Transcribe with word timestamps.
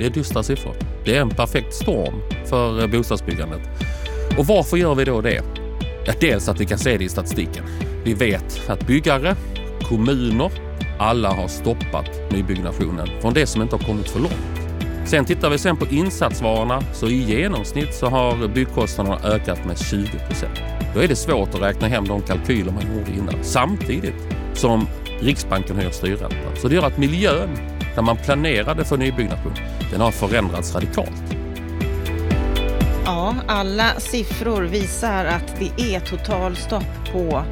Det 0.00 0.06
är 0.06 0.10
dystra 0.10 0.42
siffror. 0.42 0.74
Det 1.04 1.16
är 1.16 1.20
en 1.20 1.30
perfekt 1.30 1.74
storm 1.74 2.14
för 2.46 2.80
eh, 2.80 2.86
bostadsbyggandet. 2.86 3.60
Och 4.38 4.46
varför 4.46 4.76
gör 4.76 4.94
vi 4.94 5.04
då 5.04 5.20
det? 5.20 5.42
Ja, 6.06 6.12
dels 6.20 6.48
att 6.48 6.60
vi 6.60 6.66
kan 6.66 6.78
se 6.78 6.96
det 6.96 7.04
i 7.04 7.08
statistiken. 7.08 7.64
Vi 8.04 8.14
vet 8.14 8.70
att 8.70 8.86
byggare, 8.86 9.36
kommuner, 9.82 10.50
alla 10.98 11.28
har 11.32 11.48
stoppat 11.48 12.32
nybyggnationen 12.32 13.08
från 13.20 13.34
det 13.34 13.46
som 13.46 13.62
inte 13.62 13.76
har 13.76 13.82
kommit 13.84 14.10
för 14.10 14.20
långt. 14.20 14.60
Sen 15.04 15.24
tittar 15.24 15.50
vi 15.50 15.58
sen 15.58 15.76
på 15.76 15.86
insatsvarorna 15.86 16.82
så 16.92 17.06
i 17.06 17.16
genomsnitt 17.16 17.94
så 17.94 18.06
har 18.06 18.48
byggkostnaderna 18.48 19.18
ökat 19.24 19.66
med 19.66 19.78
20 19.78 20.18
procent. 20.28 20.60
Då 20.94 21.00
är 21.00 21.08
det 21.08 21.16
svårt 21.16 21.54
att 21.54 21.62
räkna 21.62 21.88
hem 21.88 22.08
de 22.08 22.22
kalkyler 22.22 22.72
man 22.72 22.82
gjorde 22.96 23.10
innan. 23.10 23.44
Samtidigt 23.44 24.28
som 24.54 24.86
Riksbanken 25.20 25.76
höjer 25.76 25.90
styrräntan. 25.90 26.56
Så 26.56 26.68
det 26.68 26.74
gör 26.74 26.86
att 26.86 26.98
miljön 26.98 27.48
när 28.00 28.06
man 28.06 28.16
planerade 28.16 28.84
för 28.84 28.96
nybyggnation, 28.96 29.54
den 29.90 30.00
har 30.00 30.10
förändrats 30.10 30.74
radikalt. 30.74 31.22
Ja, 33.04 33.34
alla 33.46 33.90
siffror 33.98 34.62
visar 34.62 35.24
att 35.24 35.56
det 35.58 35.94
är 35.94 36.00
totalstopp 36.00 37.12
på 37.12 37.42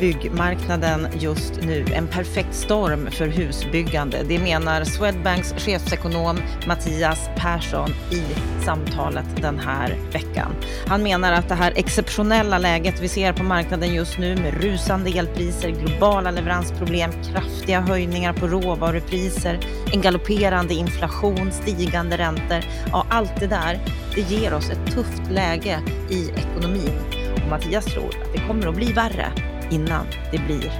byggmarknaden 0.00 1.08
just 1.18 1.52
nu. 1.62 1.84
En 1.94 2.08
perfekt 2.08 2.54
storm 2.54 3.10
för 3.10 3.26
husbyggande. 3.26 4.22
Det 4.28 4.38
menar 4.38 4.84
Swedbanks 4.84 5.54
chefsekonom 5.56 6.38
Mattias 6.66 7.28
Persson 7.36 7.90
i 7.90 8.22
samtalet 8.64 9.42
den 9.42 9.58
här 9.58 9.96
veckan. 10.12 10.52
Han 10.86 11.02
menar 11.02 11.32
att 11.32 11.48
det 11.48 11.54
här 11.54 11.72
exceptionella 11.76 12.58
läget 12.58 13.00
vi 13.00 13.08
ser 13.08 13.32
på 13.32 13.42
marknaden 13.42 13.94
just 13.94 14.18
nu 14.18 14.36
med 14.36 14.62
rusande 14.62 15.10
elpriser, 15.10 15.70
globala 15.70 16.30
leveransproblem, 16.30 17.10
kraftiga 17.32 17.80
höjningar 17.80 18.32
på 18.32 18.46
råvarupriser, 18.46 19.58
en 19.92 20.00
galopperande 20.00 20.74
inflation, 20.74 21.52
stigande 21.52 22.16
räntor. 22.18 22.60
Ja, 22.92 23.06
allt 23.10 23.40
det 23.40 23.46
där, 23.46 23.80
det 24.14 24.20
ger 24.20 24.54
oss 24.54 24.70
ett 24.70 24.94
tufft 24.94 25.30
läge 25.30 25.80
i 26.10 26.30
ekonomin. 26.30 26.98
Och 27.34 27.50
Mattias 27.50 27.84
tror 27.84 28.08
att 28.08 28.32
det 28.32 28.40
kommer 28.46 28.66
att 28.66 28.76
bli 28.76 28.92
värre 28.92 29.55
innan 29.70 30.06
det 30.32 30.38
blir 30.38 30.72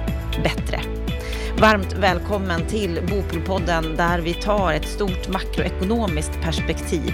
bättre. 0.43 0.79
Varmt 1.61 1.93
välkommen 1.93 2.67
till 2.67 2.99
Bopolpodden 3.09 3.95
där 3.95 4.19
vi 4.19 4.33
tar 4.33 4.73
ett 4.73 4.87
stort 4.87 5.27
makroekonomiskt 5.29 6.41
perspektiv 6.41 7.13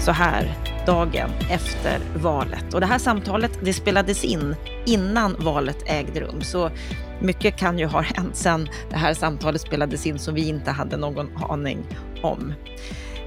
så 0.00 0.12
här 0.12 0.54
dagen 0.86 1.30
efter 1.50 2.00
valet. 2.16 2.74
Och 2.74 2.80
det 2.80 2.86
här 2.86 2.98
samtalet 2.98 3.58
det 3.62 3.72
spelades 3.72 4.24
in 4.24 4.56
innan 4.86 5.36
valet 5.38 5.82
ägde 5.86 6.20
rum. 6.20 6.40
Så 6.40 6.70
mycket 7.20 7.56
kan 7.56 7.78
ju 7.78 7.86
ha 7.86 8.00
hänt 8.00 8.36
sedan 8.36 8.68
det 8.90 8.96
här 8.96 9.14
samtalet 9.14 9.60
spelades 9.60 10.06
in 10.06 10.18
som 10.18 10.34
vi 10.34 10.48
inte 10.48 10.70
hade 10.70 10.96
någon 10.96 11.36
aning 11.36 11.86
om. 12.22 12.54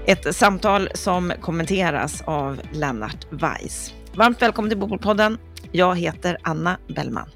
Ett 0.05 0.35
samtal 0.35 0.89
som 0.93 1.33
kommenteras 1.41 2.21
av 2.21 2.61
Lennart 2.71 3.27
Weiss. 3.29 3.93
Varmt 4.15 4.41
välkommen 4.41 4.69
till 4.69 4.79
Bopolpodden. 4.79 5.37
Jag 5.71 5.97
heter 5.97 6.37
Anna 6.43 6.77
Bellman. 6.95 7.29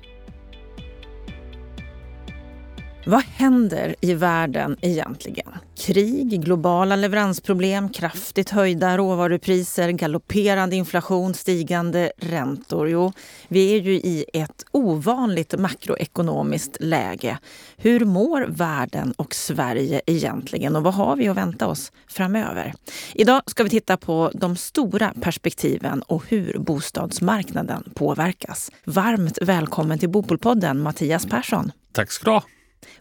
Vad 3.08 3.22
händer 3.22 3.96
i 4.02 4.14
världen 4.14 4.78
egentligen? 4.82 5.48
Krig, 5.78 6.44
globala 6.44 6.96
leveransproblem, 6.96 7.90
kraftigt 7.90 8.50
höjda 8.50 8.98
råvarupriser, 8.98 9.92
galopperande 9.92 10.76
inflation, 10.76 11.34
stigande 11.34 12.12
räntor. 12.18 12.90
Jo, 12.90 13.14
vi 13.48 13.76
är 13.76 13.82
ju 13.82 13.94
i 13.94 14.26
ett 14.34 14.66
ovanligt 14.72 15.60
makroekonomiskt 15.60 16.78
läge. 16.80 17.38
Hur 17.78 18.06
mår 18.06 18.46
världen 18.50 19.12
och 19.12 19.36
Sverige 19.36 20.02
egentligen 20.06 20.76
och 20.76 20.84
vad 20.84 20.94
har 20.94 21.16
vi 21.16 21.28
att 21.28 21.38
vänta 21.38 21.68
oss 21.68 21.92
framöver? 22.08 22.74
Idag 23.14 23.42
ska 23.46 23.64
vi 23.64 23.70
titta 23.70 23.98
på 23.98 24.32
de 24.34 24.56
stora 24.56 25.14
perspektiven 25.22 26.02
och 26.02 26.24
hur 26.28 26.58
bostadsmarknaden 26.60 27.84
påverkas. 27.96 28.72
Varmt 28.86 29.38
välkommen 29.42 30.00
till 30.00 30.10
Bopolpodden, 30.10 30.80
Mattias 30.80 31.26
Persson. 31.26 31.72
Tack 31.92 32.12
ska 32.12 32.26
du 32.26 32.32
ha. 32.32 32.44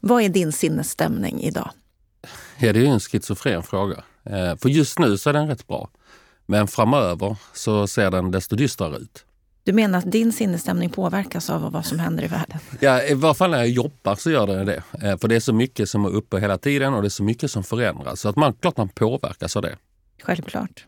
Vad 0.00 0.22
är 0.22 0.28
din 0.28 0.53
sinnesstämning 0.53 1.41
idag? 1.41 1.70
Ja, 2.59 2.72
det 2.72 2.81
är 2.81 2.84
en 2.84 3.00
schizofren 3.00 3.62
fråga. 3.62 4.04
Eh, 4.25 4.56
för 4.56 4.69
just 4.69 4.98
nu 4.98 5.19
så 5.19 5.31
är 5.31 5.34
den 5.34 5.48
rätt 5.48 5.66
bra. 5.66 5.91
Men 6.47 6.69
framöver 6.69 7.37
så 7.54 7.87
ser 7.87 8.10
den 8.10 8.31
desto 8.31 8.56
dystrare 8.56 8.97
ut. 8.97 9.25
Du 9.64 9.72
menar 9.72 9.98
att 9.98 10.12
din 10.12 10.32
sinnesstämning 10.32 10.91
påverkas 10.91 11.50
av 11.50 11.72
vad 11.72 11.87
som 11.87 11.98
händer 11.98 12.25
i 12.25 12.26
världen? 12.26 12.59
Ja, 12.81 13.03
i 13.03 13.14
varje 13.14 13.34
fall 13.34 13.50
när 13.50 13.59
jag 13.59 13.69
jobbar 13.69 14.14
så 14.14 14.31
gör 14.31 14.47
den 14.47 14.66
det. 14.66 14.82
Eh, 15.03 15.19
för 15.19 15.28
det 15.28 15.37
är 15.37 15.41
så 15.41 15.53
mycket 15.53 15.88
som 15.88 16.04
är 16.04 16.08
uppe 16.08 16.41
hela 16.41 16.58
tiden 16.58 16.94
och 16.94 17.03
det 17.03 17.08
är 17.08 17.10
så 17.10 17.22
mycket 17.22 17.50
som 17.50 17.64
förändras. 17.64 18.20
Så 18.20 18.28
att 18.28 18.37
man, 18.37 18.53
klart 18.53 18.76
man 18.76 18.88
påverkas 18.88 19.56
av 19.56 19.62
det. 19.62 19.76
Självklart. 20.22 20.87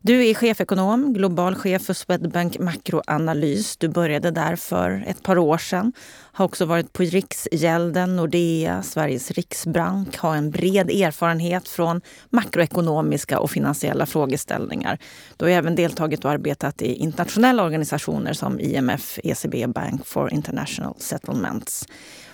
Du 0.00 0.26
är 0.26 0.34
chefekonom, 0.34 1.12
global 1.12 1.54
chef 1.54 1.82
för 1.82 1.94
Swedbank 1.94 2.58
Makroanalys. 2.58 3.76
Du 3.76 3.88
började 3.88 4.30
där 4.30 4.56
för 4.56 5.04
ett 5.06 5.22
par 5.22 5.38
år 5.38 5.58
sedan. 5.58 5.92
Har 6.32 6.44
också 6.44 6.64
varit 6.64 6.92
på 6.92 7.02
Riksgälden, 7.02 8.16
Nordea, 8.16 8.82
Sveriges 8.82 9.30
riksbank. 9.30 10.16
Har 10.16 10.36
en 10.36 10.50
bred 10.50 10.90
erfarenhet 10.90 11.68
från 11.68 12.00
makroekonomiska 12.30 13.38
och 13.40 13.50
finansiella 13.50 14.06
frågeställningar. 14.06 14.98
Du 15.36 15.44
har 15.44 15.52
även 15.52 15.74
deltagit 15.74 16.24
och 16.24 16.30
arbetat 16.30 16.82
i 16.82 16.94
internationella 16.94 17.64
organisationer 17.64 18.32
som 18.32 18.60
IMF, 18.60 19.18
ECB, 19.24 19.66
Bank 19.66 20.06
for 20.06 20.32
International 20.32 20.94
Settlements. 20.98 21.86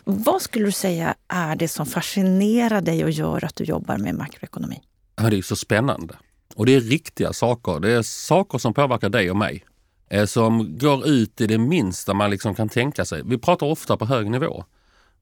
Vad 0.05 0.43
skulle 0.43 0.65
du 0.65 0.73
säga 0.73 1.15
är 1.29 1.57
det 1.57 1.69
som 1.69 1.87
fascinerar 1.87 2.81
dig 2.81 3.05
och 3.05 3.11
gör 3.11 3.45
att 3.45 3.57
du 3.57 3.65
jobbar 3.65 3.99
med 3.99 4.15
makroekonomi? 4.15 4.81
Ja, 5.17 5.31
det 5.31 5.39
är 5.39 5.43
så 5.43 5.57
spännande. 5.57 6.15
Och 6.55 6.67
det 6.67 6.75
är 6.75 6.81
riktiga 6.81 7.33
saker. 7.33 7.81
Det 7.81 7.93
är 7.93 8.03
saker 8.03 8.59
som 8.59 8.75
påverkar 8.75 9.09
dig 9.09 9.31
och 9.31 9.37
mig. 9.37 9.65
Eh, 10.11 10.25
som 10.25 10.79
går 10.79 11.07
ut 11.09 11.41
i 11.41 11.47
det 11.47 11.59
minsta 11.59 12.15
man 12.15 12.31
liksom 12.31 12.55
kan 12.55 12.69
tänka 12.69 13.05
sig. 13.05 13.23
Vi 13.25 13.39
pratar 13.39 13.67
ofta 13.67 13.97
på 13.97 14.05
hög 14.05 14.31
nivå. 14.31 14.65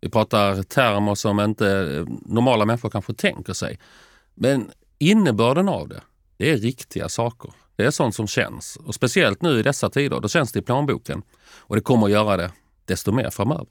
Vi 0.00 0.10
pratar 0.10 0.62
termer 0.62 1.14
som 1.14 1.40
inte 1.40 1.68
eh, 1.68 2.14
normala 2.26 2.64
människor 2.64 2.90
kanske 2.90 3.14
tänker 3.14 3.52
sig. 3.52 3.78
Men 4.34 4.70
innebörden 4.98 5.68
av 5.68 5.88
det, 5.88 6.00
det 6.36 6.50
är 6.50 6.56
riktiga 6.56 7.08
saker. 7.08 7.52
Det 7.76 7.84
är 7.84 7.90
sånt 7.90 8.14
som 8.14 8.26
känns. 8.26 8.76
Och 8.76 8.94
speciellt 8.94 9.42
nu 9.42 9.58
i 9.58 9.62
dessa 9.62 9.90
tider, 9.90 10.20
då 10.20 10.28
känns 10.28 10.52
det 10.52 10.58
i 10.58 10.62
plånboken. 10.62 11.22
Och 11.58 11.76
det 11.76 11.82
kommer 11.82 12.06
att 12.06 12.12
göra 12.12 12.36
det 12.36 12.50
desto 12.84 13.12
mer 13.12 13.30
framöver. 13.30 13.66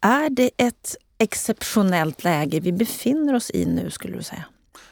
Är 0.00 0.30
det 0.30 0.50
ett 0.56 0.96
exceptionellt 1.18 2.24
läge 2.24 2.60
vi 2.60 2.72
befinner 2.72 3.34
oss 3.34 3.50
i 3.50 3.66
nu 3.66 3.90
skulle 3.90 4.16
du 4.16 4.22
säga? 4.22 4.44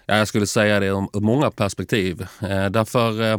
Ja, 0.06 0.16
jag 0.16 0.28
skulle 0.28 0.46
säga 0.46 0.80
det 0.80 0.86
ur 0.86 1.20
många 1.20 1.50
perspektiv. 1.50 2.26
Eh, 2.40 2.66
därför 2.66 3.22
eh, 3.22 3.38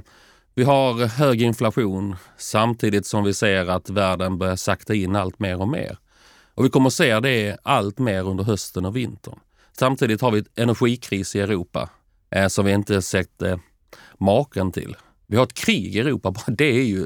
vi 0.56 0.64
har 0.64 1.08
hög 1.08 1.42
inflation 1.42 2.16
samtidigt 2.38 3.06
som 3.06 3.24
vi 3.24 3.34
ser 3.34 3.70
att 3.70 3.90
världen 3.90 4.38
börjar 4.38 4.56
sakta 4.56 4.94
in 4.94 5.16
allt 5.16 5.40
mer 5.40 5.62
och 5.62 5.68
mer. 5.68 5.98
Och 6.54 6.66
vi 6.66 6.70
kommer 6.70 6.88
att 6.88 6.94
se 6.94 7.20
det 7.20 7.58
allt 7.64 8.00
mer 8.00 8.28
under 8.28 8.44
hösten 8.44 8.86
och 8.86 8.96
vintern. 8.96 9.40
Samtidigt 9.80 10.22
har 10.22 10.32
vi 10.32 10.40
ett 10.40 10.60
energikris 10.60 11.36
i 11.36 11.40
Europa 11.40 11.90
eh, 12.30 12.48
som 12.48 12.66
vi 12.66 12.72
inte 12.72 13.02
sett 13.02 13.42
eh, 13.42 13.58
maken 14.18 14.72
till. 14.72 14.96
Vi 15.28 15.38
har 15.38 15.44
ett 15.44 15.54
krig 15.54 15.96
i 15.96 16.00
Europa. 16.00 16.34
Det 16.48 16.66
är 16.66 16.86
ju 16.86 17.06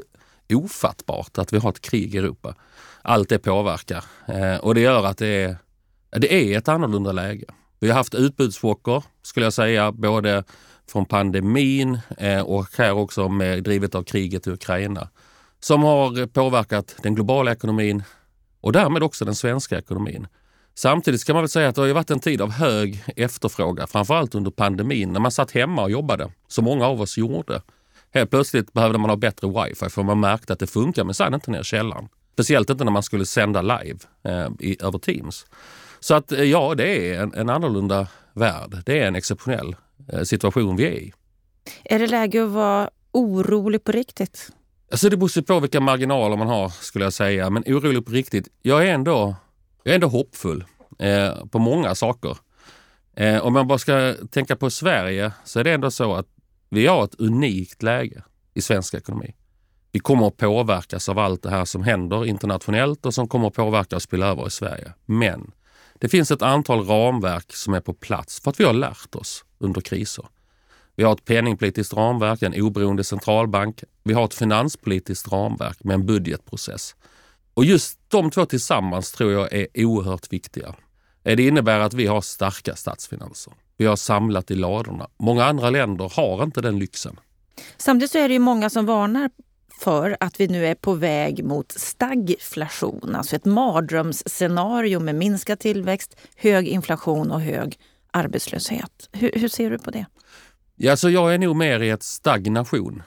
ofattbart 0.52 1.38
att 1.38 1.52
vi 1.52 1.58
har 1.58 1.70
ett 1.70 1.80
krig 1.80 2.14
i 2.14 2.18
Europa. 2.18 2.54
Allt 3.02 3.28
det 3.28 3.38
påverkar 3.38 4.04
eh, 4.26 4.56
och 4.56 4.74
det 4.74 4.80
gör 4.80 5.06
att 5.06 5.18
det 5.18 5.26
är, 5.28 5.56
det 6.10 6.34
är 6.34 6.58
ett 6.58 6.68
annorlunda 6.68 7.12
läge. 7.12 7.44
Vi 7.82 7.88
har 7.88 7.96
haft 7.96 8.14
utbudschocker 8.14 9.02
skulle 9.22 9.46
jag 9.46 9.52
säga, 9.52 9.92
både 9.92 10.44
från 10.88 11.04
pandemin 11.04 11.98
eh, 12.18 12.40
och 12.40 12.66
här 12.78 12.92
också 12.92 13.28
med 13.28 13.62
drivet 13.62 13.94
av 13.94 14.02
kriget 14.02 14.46
i 14.46 14.50
Ukraina 14.50 15.08
som 15.60 15.82
har 15.82 16.26
påverkat 16.26 16.96
den 17.02 17.14
globala 17.14 17.52
ekonomin 17.52 18.02
och 18.60 18.72
därmed 18.72 19.02
också 19.02 19.24
den 19.24 19.34
svenska 19.34 19.78
ekonomin. 19.78 20.26
Samtidigt 20.74 21.20
ska 21.20 21.32
man 21.32 21.42
väl 21.42 21.48
säga 21.48 21.68
att 21.68 21.74
det 21.74 21.80
har 21.80 21.88
varit 21.88 22.10
en 22.10 22.20
tid 22.20 22.40
av 22.40 22.50
hög 22.50 23.04
efterfrågan, 23.16 23.88
framförallt 23.88 24.34
under 24.34 24.50
pandemin 24.50 25.12
när 25.12 25.20
man 25.20 25.32
satt 25.32 25.50
hemma 25.50 25.82
och 25.82 25.90
jobbade, 25.90 26.32
som 26.48 26.64
många 26.64 26.86
av 26.86 27.00
oss 27.00 27.18
gjorde. 27.18 27.62
Helt 28.14 28.30
plötsligt 28.30 28.72
behövde 28.72 28.98
man 28.98 29.10
ha 29.10 29.16
bättre 29.16 29.48
wifi 29.48 29.90
för 29.90 30.02
man 30.02 30.20
märkte 30.20 30.52
att 30.52 30.58
det 30.58 30.66
funkar 30.66 31.04
minsann 31.04 31.34
inte 31.34 31.50
ner 31.50 31.60
i 31.60 31.64
källaren. 31.64 32.08
Speciellt 32.32 32.70
inte 32.70 32.84
när 32.84 32.92
man 32.92 33.02
skulle 33.02 33.26
sända 33.26 33.62
live 33.62 33.98
eh, 34.24 34.48
i, 34.58 34.76
över 34.82 34.98
Teams. 34.98 35.46
Så 36.02 36.14
att 36.14 36.32
eh, 36.32 36.42
ja, 36.42 36.74
det 36.74 37.14
är 37.14 37.22
en, 37.22 37.34
en 37.34 37.50
annorlunda 37.50 38.08
värld. 38.32 38.76
Det 38.86 38.98
är 38.98 39.06
en 39.06 39.16
exceptionell 39.16 39.76
eh, 40.12 40.22
situation 40.22 40.76
vi 40.76 40.86
är 40.86 40.90
i. 40.90 41.12
Är 41.84 41.98
det 41.98 42.06
läge 42.06 42.44
att 42.44 42.50
vara 42.50 42.90
orolig 43.12 43.84
på 43.84 43.92
riktigt? 43.92 44.50
Alltså 44.90 45.08
det 45.08 45.16
beror 45.16 45.42
på 45.42 45.60
vilka 45.60 45.80
marginaler 45.80 46.36
man 46.36 46.48
har 46.48 46.68
skulle 46.68 47.04
jag 47.04 47.12
säga. 47.12 47.50
Men 47.50 47.62
orolig 47.66 48.06
på 48.06 48.12
riktigt. 48.12 48.48
Jag 48.62 48.88
är 48.88 48.94
ändå, 48.94 49.36
jag 49.82 49.90
är 49.90 49.94
ändå 49.94 50.08
hoppfull 50.08 50.64
eh, 50.98 51.46
på 51.46 51.58
många 51.58 51.94
saker. 51.94 52.36
Eh, 53.16 53.46
om 53.46 53.52
man 53.52 53.66
bara 53.68 53.78
ska 53.78 54.14
tänka 54.30 54.56
på 54.56 54.70
Sverige 54.70 55.32
så 55.44 55.60
är 55.60 55.64
det 55.64 55.72
ändå 55.72 55.90
så 55.90 56.14
att 56.14 56.26
vi 56.68 56.86
har 56.86 57.04
ett 57.04 57.20
unikt 57.20 57.82
läge 57.82 58.22
i 58.54 58.62
svensk 58.62 58.94
ekonomi. 58.94 59.34
Vi 59.92 59.98
kommer 59.98 60.26
att 60.26 60.36
påverkas 60.36 61.08
av 61.08 61.18
allt 61.18 61.42
det 61.42 61.50
här 61.50 61.64
som 61.64 61.82
händer 61.82 62.26
internationellt 62.26 63.06
och 63.06 63.14
som 63.14 63.28
kommer 63.28 63.46
att 63.46 63.54
påverka 63.54 63.96
och 63.96 64.02
spilla 64.02 64.26
över 64.26 64.46
i 64.46 64.50
Sverige. 64.50 64.92
Men 65.06 65.52
det 66.02 66.08
finns 66.08 66.30
ett 66.30 66.42
antal 66.42 66.86
ramverk 66.86 67.52
som 67.52 67.74
är 67.74 67.80
på 67.80 67.94
plats 67.94 68.40
för 68.40 68.50
att 68.50 68.60
vi 68.60 68.64
har 68.64 68.72
lärt 68.72 69.14
oss 69.14 69.44
under 69.58 69.80
kriser. 69.80 70.24
Vi 70.96 71.04
har 71.04 71.12
ett 71.12 71.24
penningpolitiskt 71.24 71.94
ramverk, 71.94 72.42
en 72.42 72.62
oberoende 72.62 73.04
centralbank. 73.04 73.84
Vi 74.02 74.14
har 74.14 74.24
ett 74.24 74.34
finanspolitiskt 74.34 75.32
ramverk 75.32 75.84
med 75.84 75.94
en 75.94 76.06
budgetprocess. 76.06 76.96
Och 77.54 77.64
just 77.64 77.98
de 78.08 78.30
två 78.30 78.46
tillsammans 78.46 79.12
tror 79.12 79.32
jag 79.32 79.52
är 79.52 79.66
oerhört 79.74 80.32
viktiga. 80.32 80.74
Eh, 81.24 81.36
det 81.36 81.46
innebär 81.46 81.80
att 81.80 81.94
vi 81.94 82.06
har 82.06 82.20
starka 82.20 82.76
statsfinanser. 82.76 83.52
Vi 83.76 83.86
har 83.86 83.96
samlat 83.96 84.50
i 84.50 84.54
ladorna. 84.54 85.08
Många 85.18 85.44
andra 85.44 85.70
länder 85.70 86.12
har 86.16 86.42
inte 86.42 86.60
den 86.60 86.78
lyxen. 86.78 87.20
Samtidigt 87.76 88.10
så 88.10 88.18
är 88.18 88.28
det 88.28 88.34
ju 88.34 88.40
många 88.40 88.70
som 88.70 88.86
varnar 88.86 89.30
för 89.82 90.16
att 90.20 90.40
vi 90.40 90.48
nu 90.48 90.66
är 90.66 90.74
på 90.74 90.94
väg 90.94 91.44
mot 91.44 91.72
stagflation, 91.72 93.14
alltså 93.14 93.36
ett 93.36 93.44
mardrömsscenario 93.44 95.00
med 95.00 95.14
minskad 95.14 95.58
tillväxt, 95.58 96.16
hög 96.36 96.68
inflation 96.68 97.30
och 97.30 97.40
hög 97.40 97.78
arbetslöshet. 98.10 99.08
Hur, 99.12 99.30
hur 99.34 99.48
ser 99.48 99.70
du 99.70 99.78
på 99.78 99.90
det? 99.90 100.06
Ja, 100.76 100.96
så 100.96 101.10
jag 101.10 101.34
är 101.34 101.38
nog 101.38 101.56
mer 101.56 101.80
i 101.80 101.90
ett 101.90 102.02
stagnation 102.02 103.02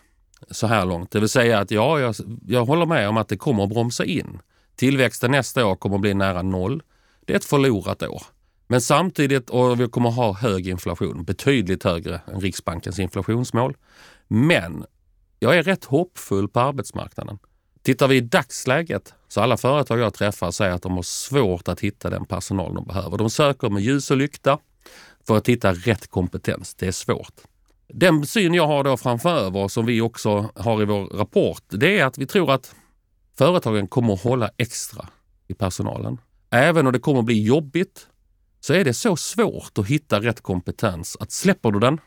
så 0.51 0.67
här 0.67 0.85
långt. 0.85 1.11
Det 1.11 1.19
vill 1.19 1.29
säga 1.29 1.59
att 1.59 1.71
ja, 1.71 1.99
jag, 1.99 2.15
jag 2.47 2.65
håller 2.65 2.85
med 2.85 3.09
om 3.09 3.17
att 3.17 3.27
det 3.27 3.37
kommer 3.37 3.63
att 3.63 3.69
bromsa 3.69 4.05
in. 4.05 4.39
Tillväxten 4.75 5.31
nästa 5.31 5.65
år 5.65 5.75
kommer 5.75 5.95
att 5.95 6.01
bli 6.01 6.13
nära 6.13 6.41
noll. 6.41 6.83
Det 7.25 7.33
är 7.33 7.37
ett 7.37 7.45
förlorat 7.45 8.03
år. 8.03 8.23
Men 8.67 8.81
samtidigt, 8.81 9.49
och 9.49 9.79
vi 9.79 9.87
kommer 9.87 10.09
att 10.09 10.15
ha 10.15 10.33
hög 10.33 10.67
inflation, 10.67 11.23
betydligt 11.23 11.83
högre 11.83 12.21
än 12.33 12.41
Riksbankens 12.41 12.99
inflationsmål. 12.99 13.77
Men 14.27 14.85
jag 15.39 15.57
är 15.57 15.63
rätt 15.63 15.85
hoppfull 15.85 16.47
på 16.47 16.59
arbetsmarknaden. 16.59 17.39
Tittar 17.81 18.07
vi 18.07 18.15
i 18.15 18.21
dagsläget 18.21 19.13
så 19.27 19.41
alla 19.41 19.57
företag 19.57 19.99
jag 19.99 20.13
träffar 20.13 20.51
säger 20.51 20.71
att 20.71 20.81
de 20.81 20.91
har 20.95 21.03
svårt 21.03 21.67
att 21.67 21.79
hitta 21.79 22.09
den 22.09 22.25
personal 22.25 22.73
de 22.73 22.85
behöver. 22.85 23.17
De 23.17 23.29
söker 23.29 23.69
med 23.69 23.83
ljus 23.83 24.11
och 24.11 24.17
lykta 24.17 24.59
för 25.27 25.37
att 25.37 25.49
hitta 25.49 25.73
rätt 25.73 26.07
kompetens. 26.07 26.75
Det 26.75 26.87
är 26.87 26.91
svårt. 26.91 27.41
Den 27.87 28.25
syn 28.25 28.53
jag 28.53 28.67
har 28.67 28.83
då 28.83 28.97
framför 28.97 29.67
som 29.67 29.85
vi 29.85 30.01
också 30.01 30.49
har 30.55 30.81
i 30.81 30.85
vår 30.85 31.05
rapport, 31.05 31.63
det 31.67 31.99
är 31.99 32.05
att 32.05 32.17
vi 32.17 32.25
tror 32.25 32.51
att 32.51 32.75
företagen 33.37 33.87
kommer 33.87 34.13
att 34.13 34.23
hålla 34.23 34.49
extra 34.57 35.09
i 35.47 35.53
personalen. 35.53 36.17
Även 36.49 36.87
om 36.87 36.93
det 36.93 36.99
kommer 36.99 37.19
att 37.19 37.25
bli 37.25 37.43
jobbigt 37.43 38.07
så 38.59 38.73
är 38.73 38.83
det 38.83 38.93
så 38.93 39.15
svårt 39.15 39.77
att 39.77 39.87
hitta 39.87 40.21
rätt 40.21 40.41
kompetens 40.41 41.17
att 41.19 41.31
släpper 41.31 41.71
du 41.71 41.79
den 41.79 41.99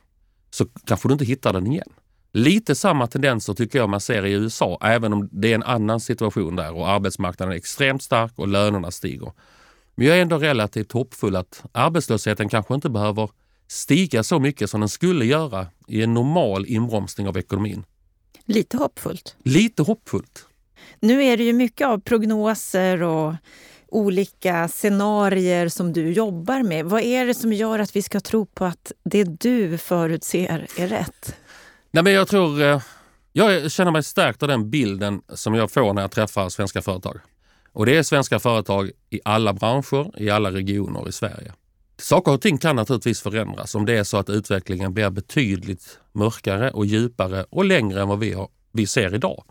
så 0.50 0.66
kanske 0.66 1.08
du 1.08 1.12
inte 1.12 1.24
hittar 1.24 1.52
den 1.52 1.66
igen. 1.66 1.88
Lite 2.32 2.74
samma 2.74 3.06
tendenser 3.06 3.54
tycker 3.54 3.78
jag 3.78 3.88
man 3.88 4.00
ser 4.00 4.26
i 4.26 4.32
USA, 4.32 4.78
även 4.82 5.12
om 5.12 5.28
det 5.32 5.50
är 5.50 5.54
en 5.54 5.62
annan 5.62 6.00
situation 6.00 6.56
där 6.56 6.74
och 6.74 6.88
arbetsmarknaden 6.88 7.52
är 7.52 7.56
extremt 7.56 8.02
stark 8.02 8.32
och 8.36 8.48
lönerna 8.48 8.90
stiger. 8.90 9.32
Men 9.94 10.06
jag 10.06 10.18
är 10.18 10.22
ändå 10.22 10.38
relativt 10.38 10.92
hoppfull 10.92 11.36
att 11.36 11.62
arbetslösheten 11.72 12.48
kanske 12.48 12.74
inte 12.74 12.90
behöver 12.90 13.30
stiga 13.68 14.22
så 14.22 14.38
mycket 14.38 14.70
som 14.70 14.80
den 14.80 14.88
skulle 14.88 15.24
göra 15.24 15.66
i 15.88 16.02
en 16.02 16.14
normal 16.14 16.66
inbromsning 16.66 17.28
av 17.28 17.38
ekonomin. 17.38 17.84
Lite 18.44 18.76
hoppfullt. 18.76 19.36
Lite 19.42 19.82
hoppfullt. 19.82 20.46
Nu 21.00 21.24
är 21.24 21.36
det 21.36 21.44
ju 21.44 21.52
mycket 21.52 21.86
av 21.86 22.00
prognoser 22.00 23.02
och 23.02 23.34
olika 23.88 24.68
scenarier 24.68 25.68
som 25.68 25.92
du 25.92 26.12
jobbar 26.12 26.62
med. 26.62 26.84
Vad 26.84 27.02
är 27.02 27.26
det 27.26 27.34
som 27.34 27.52
gör 27.52 27.78
att 27.78 27.96
vi 27.96 28.02
ska 28.02 28.20
tro 28.20 28.46
på 28.46 28.64
att 28.64 28.92
det 29.04 29.24
du 29.24 29.78
förutser 29.78 30.66
är 30.76 30.88
rätt? 30.88 31.36
Nej, 31.90 32.04
men 32.04 32.12
jag 32.12 32.28
tror... 32.28 32.62
Eh, 32.62 32.82
jag 33.32 33.70
känner 33.72 33.90
mig 33.90 34.02
stärkt 34.02 34.42
av 34.42 34.48
den 34.48 34.70
bilden 34.70 35.22
som 35.28 35.54
jag 35.54 35.70
får 35.70 35.92
när 35.92 36.02
jag 36.02 36.10
träffar 36.10 36.48
svenska 36.48 36.82
företag. 36.82 37.20
Och 37.72 37.86
det 37.86 37.96
är 37.96 38.02
svenska 38.02 38.38
företag 38.38 38.90
i 39.10 39.20
alla 39.24 39.52
branscher, 39.52 40.20
i 40.22 40.30
alla 40.30 40.52
regioner 40.52 41.08
i 41.08 41.12
Sverige. 41.12 41.52
Saker 41.96 42.32
och 42.32 42.40
ting 42.40 42.58
kan 42.58 42.76
naturligtvis 42.76 43.20
förändras 43.20 43.74
om 43.74 43.86
det 43.86 43.98
är 43.98 44.04
så 44.04 44.16
att 44.16 44.30
utvecklingen 44.30 44.94
blir 44.94 45.10
betydligt 45.10 45.98
mörkare 46.12 46.70
och 46.70 46.86
djupare 46.86 47.44
och 47.50 47.64
längre 47.64 48.02
än 48.02 48.08
vad 48.08 48.18
vi, 48.18 48.32
har, 48.32 48.48
vi 48.72 48.86
ser 48.86 49.14
idag. 49.14 49.44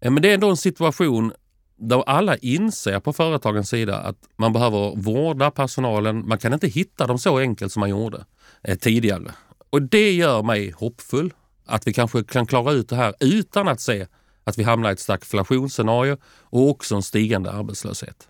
Eh, 0.00 0.10
men 0.10 0.22
det 0.22 0.30
är 0.30 0.34
ändå 0.34 0.50
en 0.50 0.56
situation 0.56 1.32
där 1.76 2.02
alla 2.02 2.36
inser 2.36 3.00
på 3.00 3.12
företagens 3.12 3.68
sida 3.68 3.98
att 3.98 4.18
man 4.36 4.52
behöver 4.52 4.96
vårda 4.96 5.50
personalen. 5.50 6.28
Man 6.28 6.38
kan 6.38 6.52
inte 6.52 6.68
hitta 6.68 7.06
dem 7.06 7.18
så 7.18 7.38
enkelt 7.38 7.72
som 7.72 7.80
man 7.80 7.90
gjorde 7.90 8.24
eh, 8.62 8.78
tidigare. 8.78 9.32
Och 9.70 9.82
det 9.82 10.12
gör 10.12 10.42
mig 10.42 10.70
hoppfull 10.70 11.32
att 11.64 11.86
vi 11.86 11.92
kanske 11.92 12.24
kan 12.24 12.46
klara 12.46 12.72
ut 12.72 12.88
det 12.88 12.96
här 12.96 13.14
utan 13.20 13.68
att 13.68 13.80
se 13.80 14.06
att 14.44 14.58
vi 14.58 14.62
hamnar 14.62 14.90
i 14.90 14.92
ett 14.92 15.00
stagflationsscenario 15.00 16.16
och 16.26 16.68
också 16.68 16.94
en 16.94 17.02
stigande 17.02 17.52
arbetslöshet. 17.52 18.28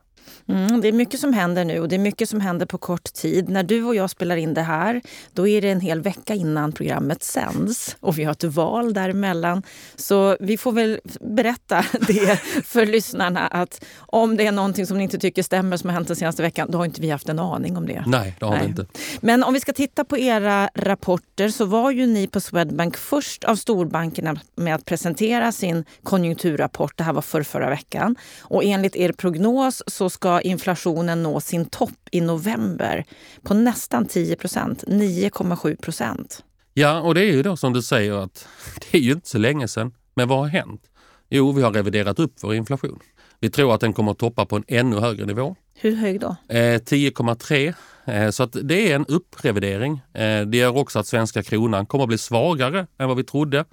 Mm, 0.48 0.80
det 0.80 0.88
är 0.88 0.92
mycket 0.92 1.20
som 1.20 1.32
händer 1.32 1.64
nu 1.64 1.80
och 1.80 1.88
det 1.88 1.96
är 1.96 1.98
mycket 1.98 2.28
som 2.28 2.40
händer 2.40 2.66
på 2.66 2.78
kort 2.78 3.12
tid. 3.12 3.48
När 3.48 3.62
du 3.62 3.84
och 3.84 3.94
jag 3.94 4.10
spelar 4.10 4.36
in 4.36 4.54
det 4.54 4.62
här, 4.62 5.00
då 5.32 5.48
är 5.48 5.62
det 5.62 5.70
en 5.70 5.80
hel 5.80 6.00
vecka 6.00 6.34
innan 6.34 6.72
programmet 6.72 7.22
sänds 7.22 7.96
och 8.00 8.18
vi 8.18 8.24
har 8.24 8.32
ett 8.32 8.44
val 8.44 8.94
däremellan. 8.94 9.62
Så 9.96 10.36
vi 10.40 10.56
får 10.56 10.72
väl 10.72 11.00
berätta 11.20 11.84
det 12.06 12.36
för 12.64 12.86
lyssnarna 12.86 13.46
att 13.46 13.84
om 13.96 14.36
det 14.36 14.46
är 14.46 14.52
någonting 14.52 14.86
som 14.86 14.98
ni 14.98 15.04
inte 15.04 15.18
tycker 15.18 15.42
stämmer 15.42 15.76
som 15.76 15.90
har 15.90 15.94
hänt 15.94 16.08
den 16.08 16.16
senaste 16.16 16.42
veckan, 16.42 16.70
då 16.70 16.78
har 16.78 16.84
inte 16.84 17.00
vi 17.00 17.10
haft 17.10 17.28
en 17.28 17.38
aning 17.38 17.76
om 17.76 17.86
det. 17.86 18.04
Nej, 18.06 18.36
det 18.38 18.44
har 18.44 18.52
Nej. 18.52 18.62
vi 18.62 18.68
inte. 18.68 18.86
Men 19.20 19.44
om 19.44 19.54
vi 19.54 19.60
ska 19.60 19.72
titta 19.72 20.04
på 20.04 20.18
era 20.18 20.70
rapporter 20.74 21.48
så 21.48 21.64
var 21.64 21.90
ju 21.90 22.06
ni 22.06 22.26
på 22.26 22.40
Swedbank 22.40 22.96
först 22.96 23.44
av 23.44 23.56
storbankerna 23.56 24.40
med 24.56 24.74
att 24.74 24.84
presentera 24.84 25.52
sin 25.52 25.84
konjunkturrapport. 26.02 26.98
Det 26.98 27.04
här 27.04 27.12
var 27.12 27.22
för 27.22 27.42
förra 27.42 27.70
veckan. 27.70 28.16
Och 28.40 28.64
enligt 28.64 28.96
er 28.96 29.12
prognos 29.12 29.82
så 29.86 30.10
ska 30.10 30.33
inflationen 30.40 31.22
nå 31.22 31.40
sin 31.40 31.64
topp 31.64 32.08
i 32.10 32.20
november 32.20 33.04
på 33.42 33.54
nästan 33.54 34.06
10 34.06 34.36
procent, 34.36 34.84
9,7 34.86 35.76
procent. 35.76 36.44
Ja, 36.74 37.00
och 37.00 37.14
det 37.14 37.20
är 37.20 37.32
ju 37.32 37.42
då 37.42 37.56
som 37.56 37.72
du 37.72 37.82
säger 37.82 38.12
att 38.12 38.48
det 38.90 38.98
är 38.98 39.02
ju 39.02 39.12
inte 39.12 39.28
så 39.28 39.38
länge 39.38 39.68
sedan. 39.68 39.94
Men 40.14 40.28
vad 40.28 40.38
har 40.38 40.46
hänt? 40.46 40.82
Jo, 41.30 41.52
vi 41.52 41.62
har 41.62 41.72
reviderat 41.72 42.18
upp 42.18 42.34
vår 42.42 42.54
inflation. 42.54 42.98
Vi 43.40 43.50
tror 43.50 43.74
att 43.74 43.80
den 43.80 43.92
kommer 43.92 44.12
att 44.12 44.18
toppa 44.18 44.46
på 44.46 44.56
en 44.56 44.64
ännu 44.68 44.96
högre 44.96 45.26
nivå. 45.26 45.56
Hur 45.74 45.96
hög 45.96 46.20
då? 46.20 46.36
Eh, 46.48 46.56
10,3. 46.56 47.74
Eh, 48.04 48.30
så 48.30 48.42
att 48.42 48.56
det 48.62 48.92
är 48.92 48.96
en 48.96 49.06
upprevidering. 49.06 50.00
Eh, 50.14 50.40
det 50.40 50.56
gör 50.56 50.76
också 50.76 50.98
att 50.98 51.06
svenska 51.06 51.42
kronan 51.42 51.86
kommer 51.86 52.04
att 52.04 52.08
bli 52.08 52.18
svagare 52.18 52.86
än 52.98 53.08
vad 53.08 53.16
vi 53.16 53.24
trodde 53.24 53.64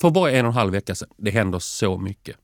för 0.00 0.10
bara 0.10 0.30
en 0.30 0.46
och 0.46 0.50
en 0.50 0.56
halv 0.56 0.72
vecka 0.72 0.94
sedan. 0.94 1.08
Det 1.16 1.30
händer 1.30 1.58
så 1.58 1.98
mycket. 1.98 2.36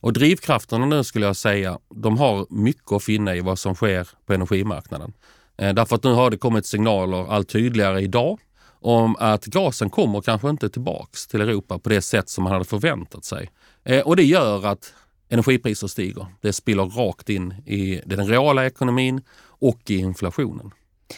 Och 0.00 0.12
drivkrafterna 0.12 0.86
nu 0.86 1.04
skulle 1.04 1.26
jag 1.26 1.36
säga, 1.36 1.78
de 1.94 2.18
har 2.18 2.46
mycket 2.50 2.92
att 2.92 3.04
finna 3.04 3.36
i 3.36 3.40
vad 3.40 3.58
som 3.58 3.74
sker 3.74 4.08
på 4.26 4.32
energimarknaden. 4.32 5.12
Eh, 5.58 5.74
därför 5.74 5.96
att 5.96 6.04
nu 6.04 6.12
har 6.12 6.30
det 6.30 6.36
kommit 6.36 6.66
signaler 6.66 7.32
allt 7.32 7.48
tydligare 7.48 8.00
idag 8.00 8.38
om 8.80 9.16
att 9.18 9.44
gasen 9.44 9.90
kommer 9.90 10.20
kanske 10.20 10.50
inte 10.50 10.68
tillbaks 10.68 11.26
till 11.26 11.40
Europa 11.40 11.78
på 11.78 11.88
det 11.88 12.02
sätt 12.02 12.28
som 12.28 12.44
man 12.44 12.52
hade 12.52 12.64
förväntat 12.64 13.24
sig. 13.24 13.50
Eh, 13.84 14.00
och 14.00 14.16
det 14.16 14.24
gör 14.24 14.66
att 14.66 14.94
energipriser 15.28 15.86
stiger. 15.86 16.26
Det 16.40 16.52
spiller 16.52 16.84
rakt 16.84 17.28
in 17.28 17.54
i 17.66 18.00
den 18.06 18.26
reala 18.26 18.66
ekonomin 18.66 19.22
och 19.42 19.80
i 19.90 19.96
inflationen. 19.96 20.70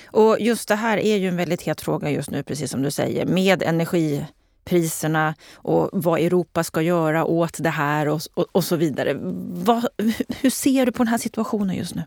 Och 0.07 0.37
just 0.41 0.69
det 0.69 0.75
här 0.75 0.99
är 0.99 1.17
ju 1.17 1.29
en 1.29 1.37
väldigt 1.37 1.63
het 1.63 1.81
fråga 1.81 2.11
just 2.11 2.31
nu, 2.31 2.43
precis 2.43 2.71
som 2.71 2.83
du 2.83 2.91
säger, 2.91 3.27
med 3.27 3.63
energi 3.63 4.25
priserna 4.65 5.35
och 5.55 5.91
vad 5.93 6.21
Europa 6.21 6.65
ska 6.65 6.83
göra 6.83 7.25
åt 7.25 7.57
det 7.59 7.71
här 7.71 8.09
och, 8.09 8.21
och, 8.35 8.47
och 8.53 8.65
så 8.65 8.77
vidare. 8.77 9.17
Vad, 9.53 9.87
hur 10.41 10.51
ser 10.51 10.87
du 10.87 10.93
på 10.93 10.99
den 10.99 11.09
här 11.09 11.19
situationen 11.19 11.77
just 11.77 11.95
nu? 11.95 12.03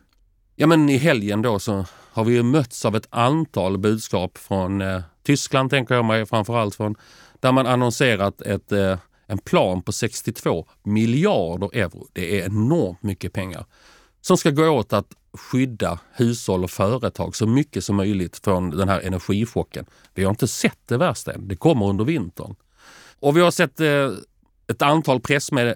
Ja, 0.56 0.68
men 0.68 0.90
I 0.90 0.98
helgen 0.98 1.42
då 1.42 1.60
så 1.60 1.86
har 2.12 2.24
vi 2.24 2.34
ju 2.34 2.44
mötts 2.44 2.86
av 2.86 2.96
ett 2.96 3.08
antal 3.10 3.78
budskap 3.78 4.38
från 4.38 4.82
eh, 4.82 5.02
Tyskland, 5.24 5.70
tänker 5.70 5.96
jag 5.96 6.06
mig 6.06 6.26
framförallt 6.26 6.76
från, 6.76 6.96
där 7.40 7.52
man 7.52 7.68
annonserat 7.68 8.42
ett, 8.42 8.72
eh, 8.72 8.98
en 9.28 9.38
plan 9.38 9.82
på 9.82 9.92
62 9.92 10.68
miljarder 10.84 11.70
euro. 11.74 12.08
Det 12.14 12.40
är 12.40 12.46
enormt 12.46 13.04
mycket 13.04 13.34
pengar 13.34 13.66
som 14.22 14.38
ska 14.38 14.50
gå 14.50 14.70
åt 14.70 14.94
att 14.94 15.08
skydda 15.38 16.00
hushåll 16.14 16.64
och 16.64 16.72
företag 16.72 17.36
så 17.36 17.48
mycket 17.48 17.84
som 17.84 17.96
möjligt 17.96 18.42
från 18.44 18.70
den 18.70 18.90
här 18.90 19.02
energichocken. 19.02 19.86
Vi 20.14 20.24
har 20.24 20.30
inte 20.30 20.48
sett 20.48 20.80
det 20.86 20.98
värsta 20.98 21.34
än. 21.34 21.48
Det 21.48 21.56
kommer 21.56 21.86
under 21.86 22.06
vintern. 22.06 22.56
Och 23.20 23.38
vi 23.38 23.42
har 23.42 23.52
sett 23.52 23.80
eh, 23.80 24.10
ett 24.68 24.82
antal 24.82 25.20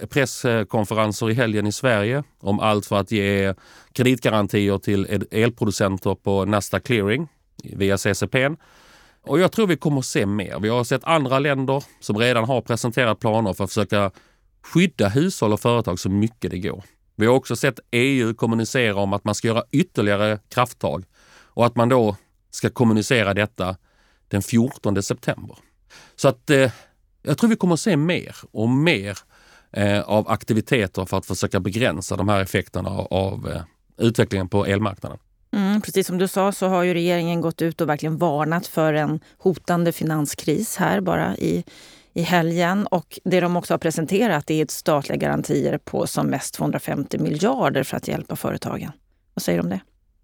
presskonferenser 0.10 1.30
i 1.30 1.34
helgen 1.34 1.68
i 1.68 1.72
Sverige 1.72 2.24
om 2.40 2.60
allt 2.60 2.86
för 2.86 2.96
att 2.96 3.12
ge 3.12 3.54
kreditgarantier 3.94 4.78
till 4.78 5.28
elproducenter 5.32 6.16
på 6.16 6.46
Nasdaq 6.46 6.84
Clearing 6.84 7.28
via 7.64 7.98
CCP. 7.98 8.50
Och 9.22 9.40
jag 9.40 9.52
tror 9.52 9.68
vi 9.68 9.78
kommer 9.78 10.00
att 10.00 10.06
se 10.06 10.26
mer. 10.26 10.60
Vi 10.60 10.70
har 10.70 10.84
sett 10.84 11.04
andra 11.04 11.40
länder 11.40 11.84
som 12.00 12.18
redan 12.18 12.44
har 12.44 12.62
presenterat 12.62 13.20
planer 13.20 13.54
för 13.54 13.64
att 13.64 13.70
försöka 13.70 14.12
skydda 14.62 15.10
hushåll 15.10 15.54
och 15.54 15.60
företag 15.60 16.00
så 16.00 16.10
mycket 16.10 16.52
det 16.52 16.60
går. 16.60 16.84
Vi 17.20 17.26
har 17.26 17.34
också 17.34 17.56
sett 17.56 17.80
EU 17.92 18.34
kommunicera 18.34 18.96
om 18.96 19.14
att 19.14 19.24
man 19.24 19.36
ska 19.36 19.48
göra 19.48 19.64
ytterligare 19.72 20.40
krafttag 20.50 21.04
och 21.32 21.66
att 21.66 21.76
man 21.76 21.90
då 21.90 22.16
ska 22.52 22.70
kommunicera 22.70 23.34
detta 23.34 23.76
den 24.28 24.42
14 24.42 25.04
september. 25.04 25.58
Så 26.16 26.28
att 26.28 26.50
eh, 26.50 26.72
jag 27.22 27.38
tror 27.38 27.50
vi 27.50 27.56
kommer 27.56 27.74
att 27.74 27.80
se 27.80 27.98
mer 27.98 28.36
och 28.52 28.70
mer 28.70 29.18
eh, 29.72 30.02
av 30.02 30.30
aktiviteter 30.30 31.06
för 31.06 31.18
att 31.18 31.26
försöka 31.26 31.60
begränsa 31.60 32.16
de 32.16 32.30
här 32.30 32.42
effekterna 32.42 32.90
av, 32.90 33.08
av 33.14 33.50
eh, 33.50 33.62
utvecklingen 33.98 34.50
på 34.50 34.66
elmarknaden. 34.66 35.18
Mm, 35.52 35.82
precis 35.82 36.08
som 36.08 36.18
du 36.18 36.28
sa 36.28 36.52
så 36.52 36.68
har 36.68 36.84
ju 36.84 36.94
regeringen 36.94 37.42
gått 37.42 37.62
ut 37.62 37.82
och 37.82 37.90
verkligen 37.90 38.18
varnat 38.18 38.68
för 38.68 38.94
en 38.94 39.20
hotande 39.38 39.92
finanskris 39.92 40.78
här 40.78 41.02
bara 41.02 41.38
i, 41.38 41.64
i 42.20 42.22
helgen. 42.22 42.88
Och 42.88 43.20
det 43.24 43.40
de 43.40 43.56
också 43.56 43.74
har 43.74 43.80
presenterat 43.80 44.52
är 44.52 44.66
statliga 44.70 45.18
garantier 45.18 45.78
på 45.78 46.08
som 46.08 46.28
mest 46.28 46.54
250 46.54 47.18
miljarder 47.18 47.84
för 47.84 47.98
att 47.98 48.08
hjälpa 48.08 48.36
företagen. 48.36 48.92
Vad 49.34 49.44
säger 49.44 49.60
du 49.60 49.64
om 49.64 49.70
det? 49.70 49.80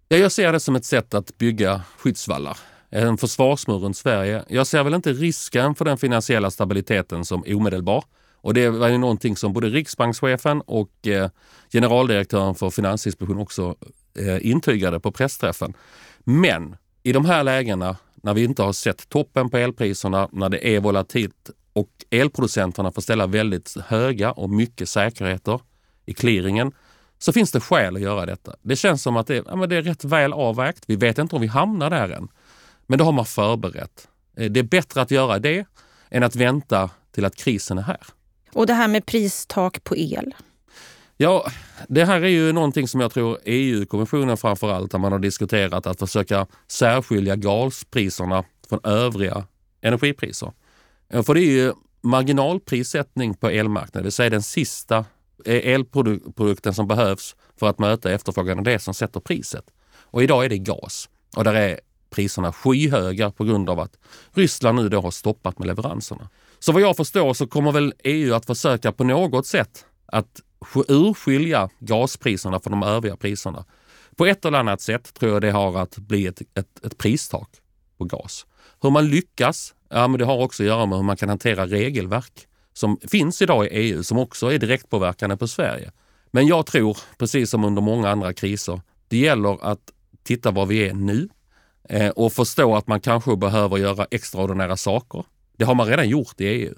Ja, 0.08 0.16
jag 0.16 0.32
ser 0.32 0.52
det 0.52 0.60
som 0.60 0.76
ett 0.76 0.84
sätt 0.84 1.14
att 1.14 1.38
bygga 1.38 1.82
skyddsvallar. 1.98 2.58
Eh, 2.90 3.02
en 3.06 3.18
försvarsmur 3.18 3.78
runt 3.78 3.96
Sverige. 3.96 4.44
Jag 4.48 4.66
ser 4.66 4.84
väl 4.84 4.94
inte 4.94 5.12
risken 5.12 5.74
för 5.74 5.84
den 5.84 5.98
finansiella 5.98 6.50
stabiliteten 6.50 7.24
som 7.24 7.44
omedelbar. 7.46 8.04
Och 8.40 8.54
det 8.54 8.68
var 8.68 8.88
ju 8.88 8.98
någonting 8.98 9.36
som 9.36 9.52
både 9.52 9.68
riksbankschefen 9.68 10.60
och 10.60 11.06
eh, 11.06 11.30
generaldirektören 11.72 12.54
för 12.54 12.70
Finansinspektionen 12.70 13.42
också 13.42 13.74
eh, 14.18 14.46
intygade 14.50 15.00
på 15.00 15.12
pressträffen. 15.12 15.74
Men 16.24 16.76
i 17.02 17.12
de 17.12 17.24
här 17.24 17.44
lägena 17.44 17.96
när 18.14 18.34
vi 18.34 18.44
inte 18.44 18.62
har 18.62 18.72
sett 18.72 19.08
toppen 19.08 19.50
på 19.50 19.56
elpriserna, 19.56 20.28
när 20.32 20.48
det 20.48 20.68
är 20.76 20.80
volatilt 20.80 21.50
och 21.76 21.88
elproducenterna 22.10 22.92
får 22.92 23.02
ställa 23.02 23.26
väldigt 23.26 23.76
höga 23.86 24.32
och 24.32 24.50
mycket 24.50 24.88
säkerheter 24.88 25.60
i 26.06 26.14
clearingen, 26.14 26.72
så 27.18 27.32
finns 27.32 27.52
det 27.52 27.60
skäl 27.60 27.96
att 27.96 28.02
göra 28.02 28.26
detta. 28.26 28.56
Det 28.62 28.76
känns 28.76 29.02
som 29.02 29.16
att 29.16 29.26
det, 29.26 29.44
ja, 29.46 29.66
det 29.66 29.76
är 29.76 29.82
rätt 29.82 30.04
väl 30.04 30.32
avvägt. 30.32 30.84
Vi 30.86 30.96
vet 30.96 31.18
inte 31.18 31.36
om 31.36 31.42
vi 31.42 31.46
hamnar 31.46 31.90
där 31.90 32.08
än. 32.08 32.28
Men 32.86 32.98
då 32.98 33.04
har 33.04 33.12
man 33.12 33.24
förberett. 33.24 34.08
Eh, 34.36 34.50
det 34.50 34.60
är 34.60 34.64
bättre 34.64 35.02
att 35.02 35.10
göra 35.10 35.38
det 35.38 35.66
än 36.10 36.22
att 36.22 36.36
vänta 36.36 36.90
till 37.12 37.24
att 37.24 37.36
krisen 37.36 37.78
är 37.78 37.82
här. 37.82 38.00
Och 38.52 38.66
det 38.66 38.74
här 38.74 38.88
med 38.88 39.06
pristak 39.06 39.84
på 39.84 39.96
el? 39.96 40.34
Ja, 41.16 41.50
det 41.88 42.04
här 42.04 42.20
är 42.20 42.28
ju 42.28 42.52
någonting 42.52 42.88
som 42.88 43.00
jag 43.00 43.12
tror 43.12 43.38
EU-kommissionen 43.44 44.36
framför 44.36 44.72
allt 44.72 44.92
har 44.92 45.00
man 45.00 45.12
har 45.12 45.18
diskuterat 45.18 45.86
att 45.86 45.98
försöka 45.98 46.46
särskilja 46.68 47.36
gaspriserna 47.36 48.44
från 48.68 48.80
övriga 48.84 49.44
energipriser. 49.80 50.52
För 51.10 51.34
det 51.34 51.40
är 51.40 51.50
ju 51.50 51.72
marginalprissättning 52.00 53.34
på 53.34 53.48
elmarknaden, 53.48 54.02
det 54.02 54.02
vill 54.02 54.12
säga 54.12 54.30
den 54.30 54.42
sista 54.42 55.04
eh, 55.44 55.74
elprodukten 55.74 56.74
som 56.74 56.88
behövs 56.88 57.36
för 57.56 57.68
att 57.68 57.78
möta 57.78 58.12
efterfrågan 58.12 58.58
och 58.58 58.64
det 58.64 58.78
som 58.78 58.94
sätter 58.94 59.20
priset. 59.20 59.64
Och 59.98 60.22
idag 60.22 60.44
är 60.44 60.48
det 60.48 60.58
gas 60.58 61.08
och 61.36 61.44
där 61.44 61.54
är 61.54 61.80
priserna 62.10 62.52
skyhöga 62.52 63.30
på 63.30 63.44
grund 63.44 63.70
av 63.70 63.80
att 63.80 63.96
Ryssland 64.32 64.78
nu 64.78 64.88
då 64.88 65.00
har 65.00 65.10
stoppat 65.10 65.58
med 65.58 65.66
leveranserna. 65.66 66.28
Så 66.58 66.72
vad 66.72 66.82
jag 66.82 66.96
förstår 66.96 67.34
så 67.34 67.46
kommer 67.46 67.72
väl 67.72 67.94
EU 68.04 68.34
att 68.34 68.46
försöka 68.46 68.92
på 68.92 69.04
något 69.04 69.46
sätt 69.46 69.84
att 70.06 70.40
urskilja 70.88 71.68
gaspriserna 71.78 72.60
från 72.60 72.70
de 72.70 72.82
övriga 72.82 73.16
priserna. 73.16 73.64
På 74.16 74.26
ett 74.26 74.44
eller 74.44 74.58
annat 74.58 74.80
sätt 74.80 75.14
tror 75.14 75.32
jag 75.32 75.42
det 75.42 75.50
har 75.50 75.78
att 75.78 75.98
bli 75.98 76.26
ett, 76.26 76.42
ett, 76.54 76.84
ett 76.84 76.98
pristak 76.98 77.50
på 77.98 78.04
gas. 78.04 78.46
Hur 78.82 78.90
man 78.90 79.08
lyckas, 79.08 79.74
ja 79.88 80.08
men 80.08 80.18
det 80.18 80.24
har 80.24 80.42
också 80.42 80.62
att 80.62 80.66
göra 80.66 80.86
med 80.86 80.98
hur 80.98 81.04
man 81.04 81.16
kan 81.16 81.28
hantera 81.28 81.66
regelverk 81.66 82.46
som 82.72 82.98
finns 83.10 83.42
idag 83.42 83.66
i 83.66 83.68
EU 83.68 84.02
som 84.02 84.18
också 84.18 84.52
är 84.52 84.58
direktpåverkande 84.58 85.36
på 85.36 85.48
Sverige. 85.48 85.90
Men 86.30 86.46
jag 86.46 86.66
tror, 86.66 86.98
precis 87.18 87.50
som 87.50 87.64
under 87.64 87.82
många 87.82 88.10
andra 88.10 88.32
kriser, 88.32 88.80
det 89.08 89.16
gäller 89.16 89.64
att 89.64 89.80
titta 90.22 90.50
var 90.50 90.66
vi 90.66 90.88
är 90.88 90.94
nu 90.94 91.28
eh, 91.88 92.08
och 92.08 92.32
förstå 92.32 92.76
att 92.76 92.86
man 92.86 93.00
kanske 93.00 93.36
behöver 93.36 93.76
göra 93.76 94.06
extraordinära 94.10 94.76
saker. 94.76 95.24
Det 95.56 95.64
har 95.64 95.74
man 95.74 95.86
redan 95.86 96.08
gjort 96.08 96.40
i 96.40 96.44
EU. 96.44 96.74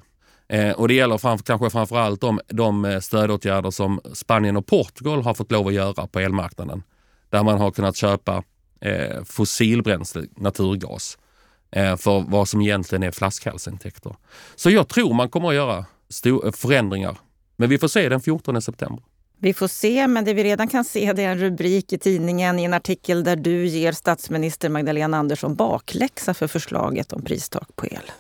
Eh, 0.48 0.72
och 0.72 0.88
det 0.88 0.94
gäller 0.94 1.18
framför, 1.18 1.44
kanske 1.44 1.70
framförallt 1.70 2.20
de, 2.20 2.40
de 2.46 2.84
eh, 2.84 3.00
stödåtgärder 3.00 3.70
som 3.70 4.00
Spanien 4.12 4.56
och 4.56 4.66
Portugal 4.66 5.22
har 5.22 5.34
fått 5.34 5.52
lov 5.52 5.66
att 5.66 5.74
göra 5.74 6.06
på 6.06 6.20
elmarknaden. 6.20 6.82
Där 7.30 7.42
man 7.42 7.58
har 7.58 7.70
kunnat 7.70 7.96
köpa 7.96 8.42
eh, 8.80 9.24
fossilbränsle, 9.24 10.26
naturgas, 10.36 11.18
eh, 11.18 11.27
för 11.72 12.30
vad 12.30 12.48
som 12.48 12.60
egentligen 12.60 13.02
är 13.02 13.10
flaskhalsintäkter. 13.10 14.16
Så 14.56 14.70
jag 14.70 14.88
tror 14.88 15.14
man 15.14 15.28
kommer 15.28 15.48
att 15.48 15.54
göra 15.54 15.84
stor, 16.08 16.52
förändringar. 16.52 17.18
Men 17.56 17.70
vi 17.70 17.78
får 17.78 17.88
se 17.88 18.08
den 18.08 18.20
14 18.20 18.62
september. 18.62 19.04
Vi 19.40 19.54
får 19.54 19.68
se, 19.68 20.06
men 20.06 20.24
det 20.24 20.34
vi 20.34 20.44
redan 20.44 20.68
kan 20.68 20.84
se 20.84 21.12
det 21.12 21.22
är 21.22 21.32
en 21.32 21.38
rubrik 21.38 21.92
i 21.92 21.98
tidningen 21.98 22.58
i 22.58 22.64
en 22.64 22.74
artikel 22.74 23.24
där 23.24 23.36
du 23.36 23.66
ger 23.66 23.92
statsminister 23.92 24.68
Magdalena 24.68 25.16
Andersson 25.16 25.54
bakläxa 25.54 26.34
för 26.34 26.46
förslaget 26.46 27.12
om 27.12 27.22
pristak 27.22 27.76
på 27.76 27.86
el. 27.86 28.10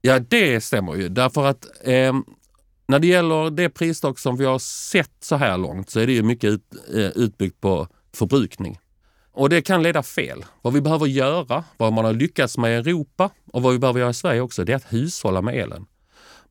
Ja, 0.00 0.18
det 0.18 0.60
stämmer 0.60 0.94
ju. 0.94 1.08
Därför 1.08 1.46
att 1.46 1.66
eh, 1.84 2.14
när 2.86 2.98
det 2.98 3.06
gäller 3.06 3.50
det 3.50 3.70
pristak 3.70 4.18
som 4.18 4.36
vi 4.36 4.44
har 4.44 4.58
sett 4.58 5.12
så 5.20 5.36
här 5.36 5.58
långt 5.58 5.90
så 5.90 6.00
är 6.00 6.06
det 6.06 6.12
ju 6.12 6.22
mycket 6.22 6.50
ut, 6.50 6.62
eh, 6.94 7.00
utbyggt 7.00 7.60
på 7.60 7.88
förbrukning. 8.14 8.78
Och 9.34 9.48
det 9.48 9.62
kan 9.62 9.82
leda 9.82 10.02
fel. 10.02 10.44
Vad 10.62 10.72
vi 10.72 10.80
behöver 10.80 11.06
göra, 11.06 11.64
vad 11.76 11.92
man 11.92 12.04
har 12.04 12.12
lyckats 12.12 12.58
med 12.58 12.70
i 12.70 12.74
Europa 12.74 13.30
och 13.52 13.62
vad 13.62 13.72
vi 13.72 13.78
behöver 13.78 14.00
göra 14.00 14.10
i 14.10 14.14
Sverige 14.14 14.40
också, 14.40 14.64
det 14.64 14.72
är 14.72 14.76
att 14.76 14.92
hushålla 14.92 15.42
med 15.42 15.54
elen. 15.54 15.86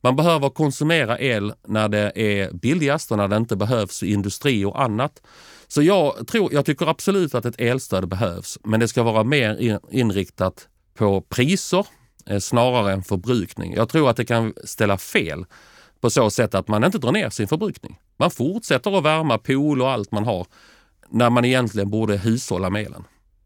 Man 0.02 0.16
behöver 0.16 0.50
konsumera 0.50 1.20
el 1.20 1.54
när 1.68 1.90
det 1.90 2.12
är 2.16 2.52
billigast 2.52 3.12
och 3.12 3.18
när 3.18 3.28
det 3.28 3.38
inte 3.38 3.56
behövs 3.56 4.04
i 4.04 4.14
industri 4.14 4.66
och 4.66 4.82
annat. 4.82 5.22
Så 5.68 5.82
jag, 5.82 6.28
tror, 6.28 6.54
jag 6.54 6.66
tycker 6.66 6.86
absolut 6.86 7.36
att 7.36 7.46
ett 7.46 7.62
elstöd 7.62 8.08
behövs, 8.08 8.60
men 8.64 8.80
det 8.80 8.88
ska 8.88 9.04
vara 9.04 9.24
mer 9.24 9.80
inriktat 9.92 10.68
på 10.94 11.22
priser 11.22 11.86
Eh, 12.26 12.40
snarare 12.40 12.94
än 12.94 13.04
förbrukning. 13.04 13.74
Jag 13.74 13.90
tror 13.90 14.10
att 14.10 14.18
det 14.18 14.26
kan 14.26 14.54
ställa 14.64 14.98
fel 14.98 15.46
på 16.02 16.10
så 16.10 16.30
sätt 16.30 16.56
att 16.56 16.68
man 16.68 16.84
inte 16.84 16.98
drar 16.98 17.12
ner 17.12 17.30
sin 17.30 17.48
förbrukning. 17.48 18.00
Man 18.18 18.32
fortsätter 18.32 18.98
att 18.98 19.04
värma 19.04 19.38
pool 19.38 19.82
och 19.82 19.92
allt 19.92 20.12
man 20.12 20.26
har 20.26 20.48
när 21.14 21.30
man 21.30 21.46
egentligen 21.46 21.90
borde 21.90 22.18
hushålla 22.18 22.70
med 22.70 22.86
elen. 22.86 23.04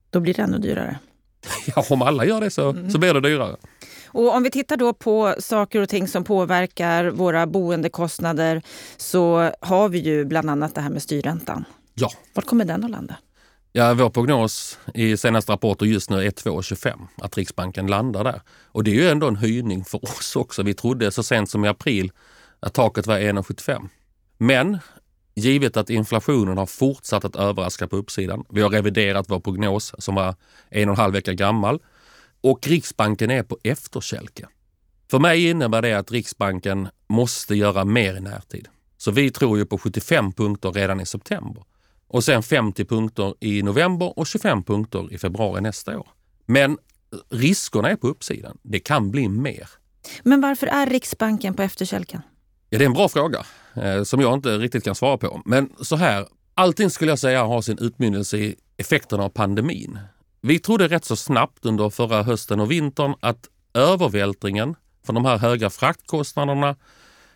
Då 0.10 0.20
blir 0.20 0.34
det 0.34 0.42
ännu 0.42 0.58
dyrare. 0.58 1.00
Ja, 1.76 1.86
om 1.90 2.02
alla 2.02 2.26
gör 2.26 2.42
det 2.42 2.50
så, 2.50 2.70
mm. 2.70 2.90
så 2.90 2.98
blir 2.98 3.14
det 3.14 3.22
dyrare. 3.22 3.56
Och 4.08 4.36
om 4.36 4.44
vi 4.44 4.52
tittar 4.52 4.78
då 4.78 4.94
på 4.94 5.36
saker 5.40 5.82
och 5.82 5.90
ting 5.90 6.08
som 6.08 6.24
påverkar 6.24 7.06
våra 7.06 7.48
boendekostnader 7.48 8.62
så 8.98 9.52
har 9.62 9.90
vi 9.90 10.00
ju 10.00 10.26
bland 10.26 10.50
annat 10.50 10.76
det 10.76 10.82
här 10.82 10.90
med 10.90 11.02
styrräntan. 11.02 11.66
Ja. 11.94 12.12
Var 12.34 12.44
kommer 12.44 12.66
den 12.66 12.84
att 12.84 12.92
landa? 12.92 13.16
Ja, 13.72 13.94
vår 13.94 14.10
prognos 14.10 14.80
i 14.94 15.18
senaste 15.18 15.52
rapporter 15.52 15.86
just 15.86 16.10
nu 16.10 16.26
är 16.26 16.32
2,25, 16.32 17.08
att 17.18 17.38
Riksbanken 17.38 17.88
landar 17.88 18.24
där. 18.24 18.42
Och 18.66 18.84
det 18.84 18.92
är 18.92 18.96
ju 18.96 19.10
ändå 19.10 19.28
en 19.28 19.36
höjning 19.36 19.86
för 19.86 20.04
oss 20.04 20.36
också. 20.36 20.64
Vi 20.64 20.74
trodde 20.74 21.12
så 21.12 21.24
sent 21.24 21.50
som 21.50 21.66
i 21.66 21.68
april 21.68 22.12
att 22.60 22.74
taket 22.74 23.08
var 23.08 23.20
1,75. 23.20 23.90
Men 24.38 24.78
givet 25.38 25.78
att 25.78 25.90
inflationen 25.90 26.58
har 26.58 26.66
fortsatt 26.66 27.26
att 27.26 27.36
överraska 27.36 27.88
på 27.88 27.96
uppsidan. 27.96 28.44
Vi 28.50 28.62
har 28.62 28.70
reviderat 28.70 29.30
vår 29.30 29.40
prognos 29.40 29.94
som 29.98 30.16
var 30.16 30.36
en 30.70 30.90
och 30.90 30.96
en 30.96 31.00
halv 31.00 31.14
vecka 31.14 31.34
gammal 31.34 31.80
och 32.42 32.68
Riksbanken 32.68 33.32
är 33.32 33.44
på 33.44 33.58
efterkälke. 33.64 34.48
För 35.12 35.20
mig 35.20 35.50
innebär 35.50 35.82
det 35.82 35.94
att 35.94 36.12
Riksbanken 36.12 36.88
måste 37.10 37.56
göra 37.56 37.86
mer 37.86 38.18
i 38.18 38.20
närtid. 38.20 38.68
Så 38.98 39.12
vi 39.12 39.32
tror 39.32 39.58
ju 39.58 39.66
på 39.66 39.78
75 39.78 40.34
punkter 40.34 40.72
redan 40.72 41.02
i 41.02 41.06
september 41.06 41.64
och 42.08 42.24
sen 42.24 42.44
50 42.44 42.86
punkter 42.86 43.34
i 43.40 43.64
november 43.64 44.20
och 44.20 44.28
25 44.28 44.64
punkter 44.64 45.14
i 45.14 45.18
februari 45.18 45.62
nästa 45.62 46.00
år. 46.00 46.08
Men 46.46 46.78
riskerna 47.30 47.90
är 47.90 47.96
på 47.96 48.08
uppsidan. 48.08 48.58
Det 48.62 48.80
kan 48.80 49.12
bli 49.12 49.30
mer. 49.30 49.70
Men 50.24 50.42
varför 50.42 50.68
är 50.68 50.86
Riksbanken 50.86 51.54
på 51.54 51.62
efterkälken? 51.62 52.22
Ja, 52.70 52.78
det 52.78 52.84
är 52.84 52.86
en 52.86 52.94
bra 52.94 53.10
fråga 53.10 53.46
eh, 53.76 54.04
som 54.04 54.22
jag 54.22 54.34
inte 54.34 54.58
riktigt 54.58 54.84
kan 54.84 54.96
svara 54.96 55.18
på. 55.18 55.42
Men 55.46 55.70
så 55.82 55.96
här, 55.96 56.28
allting 56.54 56.90
skulle 56.90 57.12
jag 57.12 57.20
säga 57.20 57.44
har 57.44 57.62
sin 57.62 57.78
utmynnelse 57.78 58.38
i 58.38 58.56
effekterna 58.78 59.24
av 59.24 59.30
pandemin. 59.30 60.00
Vi 60.42 60.60
trodde 60.60 60.88
rätt 60.88 61.06
så 61.06 61.16
snabbt 61.16 61.66
under 61.66 61.90
förra 61.90 62.24
hösten 62.24 62.60
och 62.60 62.72
vintern 62.72 63.16
att 63.20 63.50
övervältringen 63.74 64.76
från 65.06 65.16
de 65.16 65.26
här 65.26 65.38
höga 65.38 65.70
fraktkostnaderna 65.70 66.76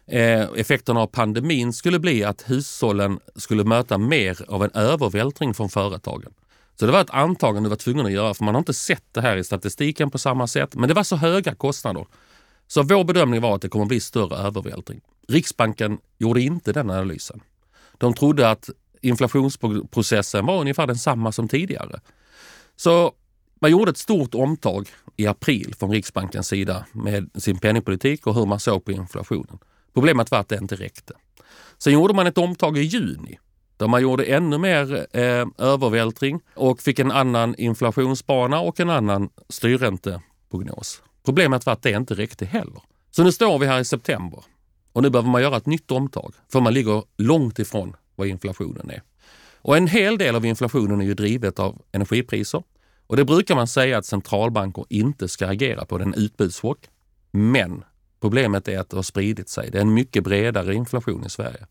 eh, 0.07 0.41
effekterna 0.41 0.99
av 0.99 1.07
pandemin 1.07 1.73
skulle 1.73 1.99
bli 1.99 2.23
att 2.23 2.49
hushållen 2.49 3.19
skulle 3.35 3.63
möta 3.63 3.97
mer 3.97 4.37
av 4.47 4.63
en 4.63 4.71
övervältring 4.73 5.53
från 5.53 5.69
företagen. 5.69 6.33
Så 6.79 6.85
det 6.85 6.91
var 6.91 7.01
ett 7.01 7.09
antagande 7.09 7.67
du 7.67 7.69
var 7.69 7.77
tvungen 7.77 8.05
att 8.05 8.11
göra 8.11 8.33
för 8.33 8.43
man 8.43 8.55
har 8.55 8.59
inte 8.59 8.73
sett 8.73 9.03
det 9.11 9.21
här 9.21 9.37
i 9.37 9.43
statistiken 9.43 10.11
på 10.11 10.17
samma 10.17 10.47
sätt. 10.47 10.75
Men 10.75 10.87
det 10.87 10.93
var 10.93 11.03
så 11.03 11.15
höga 11.15 11.55
kostnader. 11.55 12.05
Så 12.71 12.83
vår 12.83 13.03
bedömning 13.03 13.41
var 13.41 13.55
att 13.55 13.61
det 13.61 13.69
kommer 13.69 13.85
bli 13.85 13.99
större 13.99 14.35
övervältring. 14.35 15.01
Riksbanken 15.27 15.97
gjorde 16.17 16.41
inte 16.41 16.73
den 16.73 16.89
analysen. 16.89 17.41
De 17.97 18.13
trodde 18.13 18.49
att 18.49 18.69
inflationsprocessen 19.01 20.45
var 20.45 20.61
ungefär 20.61 20.87
densamma 20.87 21.31
som 21.31 21.47
tidigare. 21.47 21.99
Så 22.75 23.11
man 23.61 23.71
gjorde 23.71 23.91
ett 23.91 23.97
stort 23.97 24.35
omtag 24.35 24.89
i 25.17 25.27
april 25.27 25.73
från 25.79 25.91
Riksbankens 25.91 26.47
sida 26.47 26.85
med 26.91 27.29
sin 27.35 27.59
penningpolitik 27.59 28.27
och 28.27 28.35
hur 28.35 28.45
man 28.45 28.59
såg 28.59 28.85
på 28.85 28.91
inflationen. 28.91 29.59
Problemet 29.93 30.31
var 30.31 30.39
att 30.39 30.49
det 30.49 30.57
inte 30.57 30.75
räckte. 30.75 31.13
Sen 31.77 31.93
gjorde 31.93 32.13
man 32.13 32.27
ett 32.27 32.37
omtag 32.37 32.77
i 32.77 32.81
juni 32.81 33.39
där 33.77 33.87
man 33.87 34.01
gjorde 34.01 34.23
ännu 34.23 34.57
mer 34.57 35.07
eh, 35.17 35.45
övervältring 35.57 36.39
och 36.55 36.81
fick 36.81 36.99
en 36.99 37.11
annan 37.11 37.55
inflationsbana 37.55 38.59
och 38.59 38.79
en 38.79 38.89
annan 38.89 39.29
styrränteprognos. 39.49 41.01
Problemet 41.25 41.65
var 41.65 41.73
att 41.73 41.81
det 41.81 41.91
inte 41.91 42.13
räckte 42.13 42.45
heller. 42.45 42.81
Så 43.11 43.23
nu 43.23 43.31
står 43.31 43.59
vi 43.59 43.67
här 43.67 43.79
i 43.79 43.85
september 43.85 44.43
och 44.93 45.01
nu 45.01 45.09
behöver 45.09 45.29
man 45.29 45.41
göra 45.41 45.57
ett 45.57 45.65
nytt 45.65 45.91
omtag 45.91 46.33
för 46.51 46.61
man 46.61 46.73
ligger 46.73 47.03
långt 47.17 47.59
ifrån 47.59 47.95
vad 48.15 48.27
inflationen 48.27 48.89
är. 48.89 49.01
Och 49.61 49.77
en 49.77 49.87
hel 49.87 50.17
del 50.17 50.35
av 50.35 50.45
inflationen 50.45 51.01
är 51.01 51.05
ju 51.05 51.13
drivet 51.13 51.59
av 51.59 51.81
energipriser. 51.91 52.63
Och 53.07 53.17
det 53.17 53.25
brukar 53.25 53.55
man 53.55 53.67
säga 53.67 53.97
att 53.97 54.05
centralbanker 54.05 54.85
inte 54.89 55.27
ska 55.27 55.47
agera 55.47 55.85
på, 55.85 55.97
den 55.97 56.13
utbudschock. 56.13 56.89
Men 57.31 57.83
problemet 58.21 58.67
är 58.67 58.79
att 58.79 58.89
det 58.89 58.95
har 58.95 59.03
spridit 59.03 59.49
sig. 59.49 59.69
Det 59.71 59.77
är 59.77 59.81
en 59.81 59.93
mycket 59.93 60.23
bredare 60.23 60.75
inflation 60.75 61.25
i 61.25 61.29
Sverige. 61.29 61.67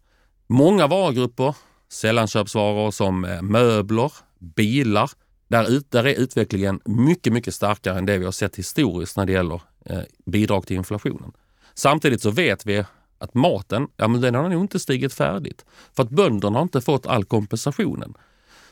Många 0.46 0.86
varugrupper, 0.86 1.54
sällanköpsvaror 1.88 2.90
som 2.90 3.24
eh, 3.24 3.42
möbler, 3.42 4.12
bilar, 4.38 5.10
där, 5.50 5.70
ut, 5.70 5.90
där 5.90 6.06
är 6.06 6.14
utvecklingen 6.14 6.80
mycket, 6.84 7.32
mycket 7.32 7.54
starkare 7.54 7.98
än 7.98 8.06
det 8.06 8.18
vi 8.18 8.24
har 8.24 8.32
sett 8.32 8.56
historiskt 8.56 9.16
när 9.16 9.26
det 9.26 9.32
gäller 9.32 9.62
eh, 9.84 10.00
bidrag 10.26 10.66
till 10.66 10.76
inflationen. 10.76 11.32
Samtidigt 11.74 12.22
så 12.22 12.30
vet 12.30 12.66
vi 12.66 12.84
att 13.18 13.34
maten, 13.34 13.88
ja 13.96 14.08
men 14.08 14.20
den 14.20 14.34
har 14.34 14.48
nog 14.48 14.64
inte 14.64 14.78
stigit 14.78 15.14
färdigt. 15.14 15.64
För 15.92 16.02
att 16.02 16.10
bönderna 16.10 16.58
har 16.58 16.62
inte 16.62 16.80
fått 16.80 17.06
all 17.06 17.24
kompensationen. 17.24 18.14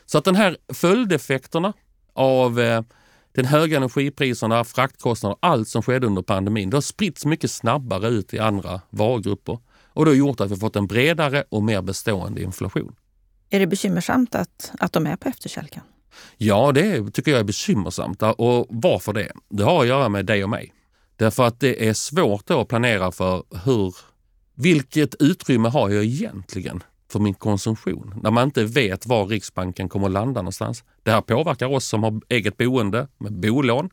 Så 0.05 0.17
att 0.17 0.23
den 0.23 0.35
här 0.35 0.57
följdeffekterna 0.73 1.73
av 2.13 2.59
eh, 2.59 2.81
den 3.31 3.45
höga 3.45 3.77
energipriserna, 3.77 4.63
fraktkostnader, 4.63 5.37
allt 5.39 5.67
som 5.67 5.81
skedde 5.81 6.07
under 6.07 6.21
pandemin, 6.21 6.69
det 6.69 6.77
har 6.77 6.81
spritts 6.81 7.25
mycket 7.25 7.51
snabbare 7.51 8.07
ut 8.07 8.33
i 8.33 8.39
andra 8.39 8.81
varugrupper. 8.89 9.59
Och 9.93 10.05
det 10.05 10.11
har 10.11 10.15
gjort 10.15 10.41
att 10.41 10.51
vi 10.51 10.55
fått 10.55 10.75
en 10.75 10.87
bredare 10.87 11.43
och 11.49 11.63
mer 11.63 11.81
bestående 11.81 12.41
inflation. 12.41 12.95
Är 13.49 13.59
det 13.59 13.67
bekymmersamt 13.67 14.35
att, 14.35 14.71
att 14.79 14.93
de 14.93 15.07
är 15.07 15.15
på 15.15 15.29
efterkälken? 15.29 15.83
Ja, 16.37 16.71
det 16.71 17.11
tycker 17.11 17.31
jag 17.31 17.39
är 17.39 17.43
bekymmersamt. 17.43 18.23
Och 18.23 18.67
varför 18.69 19.13
det? 19.13 19.31
Det 19.49 19.63
har 19.63 19.81
att 19.81 19.87
göra 19.87 20.09
med 20.09 20.25
dig 20.25 20.43
och 20.43 20.49
mig. 20.49 20.73
Därför 21.15 21.43
att 21.43 21.59
det 21.59 21.87
är 21.87 21.93
svårt 21.93 22.49
att 22.49 22.67
planera 22.67 23.11
för 23.11 23.43
hur, 23.65 23.95
vilket 24.55 25.15
utrymme 25.19 25.69
har 25.69 25.89
jag 25.89 26.03
egentligen 26.03 26.83
för 27.11 27.19
min 27.19 27.33
konsumtion? 27.33 28.19
När 28.23 28.31
man 28.31 28.43
inte 28.43 28.63
vet 28.63 29.05
var 29.05 29.25
Riksbanken 29.25 29.89
kommer 29.89 30.05
att 30.07 30.13
landa 30.13 30.41
någonstans. 30.41 30.83
Det 31.03 31.11
här 31.11 31.21
påverkar 31.21 31.67
oss 31.67 31.85
som 31.85 32.03
har 32.03 32.21
eget 32.29 32.57
boende 32.57 33.07
med 33.17 33.33
bolån. 33.33 33.89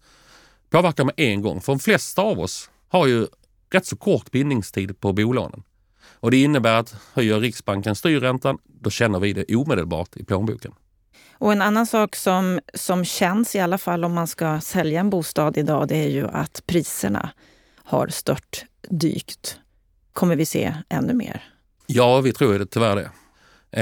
Påverkar 0.70 1.04
med 1.04 1.14
en 1.16 1.42
gång. 1.42 1.60
För 1.60 1.72
de 1.72 1.78
flesta 1.78 2.22
av 2.22 2.40
oss 2.40 2.70
har 2.88 3.06
ju 3.06 3.26
rätt 3.70 3.86
så 3.86 3.96
kort 3.96 4.30
bindningstid 4.30 5.00
på 5.00 5.12
bolånen. 5.12 5.62
Och 6.20 6.30
det 6.30 6.42
innebär 6.42 6.78
att 6.78 6.96
höjer 7.12 7.40
Riksbanken 7.40 7.94
styrräntan, 7.94 8.58
då 8.64 8.90
känner 8.90 9.20
vi 9.20 9.32
det 9.32 9.56
omedelbart 9.56 10.16
i 10.16 10.24
plånboken. 10.24 10.72
Och 11.38 11.52
en 11.52 11.62
annan 11.62 11.86
sak 11.86 12.16
som, 12.16 12.60
som 12.74 13.04
känns, 13.04 13.54
i 13.54 13.58
alla 13.60 13.78
fall 13.78 14.04
om 14.04 14.14
man 14.14 14.26
ska 14.26 14.60
sälja 14.60 15.00
en 15.00 15.10
bostad 15.10 15.56
idag, 15.56 15.88
det 15.88 15.96
är 15.96 16.08
ju 16.08 16.28
att 16.28 16.62
priserna 16.66 17.30
har 17.84 18.08
stört 18.08 18.64
dykt. 18.88 19.58
Kommer 20.12 20.36
vi 20.36 20.46
se 20.46 20.74
ännu 20.88 21.12
mer? 21.12 21.44
Ja, 21.86 22.20
vi 22.20 22.32
tror 22.32 22.58
det 22.58 22.66
tyvärr 22.66 22.96
det. 22.96 23.10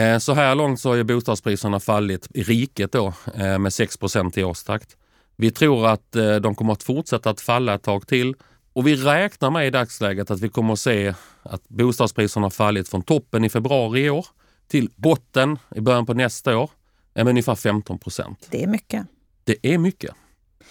Eh, 0.01 0.19
så 0.19 0.35
här 0.35 0.55
långt 0.55 0.81
så 0.81 0.89
har 0.89 0.97
ju 0.97 1.05
bostadspriserna 1.05 1.81
fallit 1.81 2.29
i 2.35 2.43
riket 2.43 2.93
då, 2.93 3.13
eh, 3.35 3.59
med 3.59 3.73
6 3.73 3.97
i 4.37 4.45
årstakt. 4.45 4.97
Vi 5.37 5.51
tror 5.51 5.87
att 5.87 6.17
eh, 6.17 6.35
de 6.35 6.55
kommer 6.55 6.73
att 6.73 6.83
fortsätta 6.83 7.31
att 7.31 7.41
falla 7.41 7.75
ett 7.75 7.83
tag 7.83 8.07
till 8.07 8.35
och 8.73 8.87
vi 8.87 8.97
räknar 8.97 9.51
med 9.51 9.67
i 9.67 9.71
dagsläget 9.71 10.31
att 10.31 10.41
vi 10.41 10.49
kommer 10.49 10.73
att 10.73 10.81
se 10.81 11.15
att 11.43 11.69
bostadspriserna 11.69 12.45
har 12.45 12.51
fallit 12.51 12.89
från 12.89 13.03
toppen 13.03 13.45
i 13.45 13.49
februari 13.49 14.01
i 14.01 14.11
år 14.11 14.27
till 14.69 14.91
botten 14.97 15.59
i 15.75 15.81
början 15.81 16.07
på 16.07 16.15
nästa 16.15 16.59
år 16.59 16.71
med 17.15 17.29
ungefär 17.29 17.55
15 17.55 17.99
procent. 17.99 18.47
Det 18.51 18.63
är 18.63 18.67
mycket. 18.67 19.07
Det 19.45 19.57
är 19.63 19.79
mycket. 19.79 20.15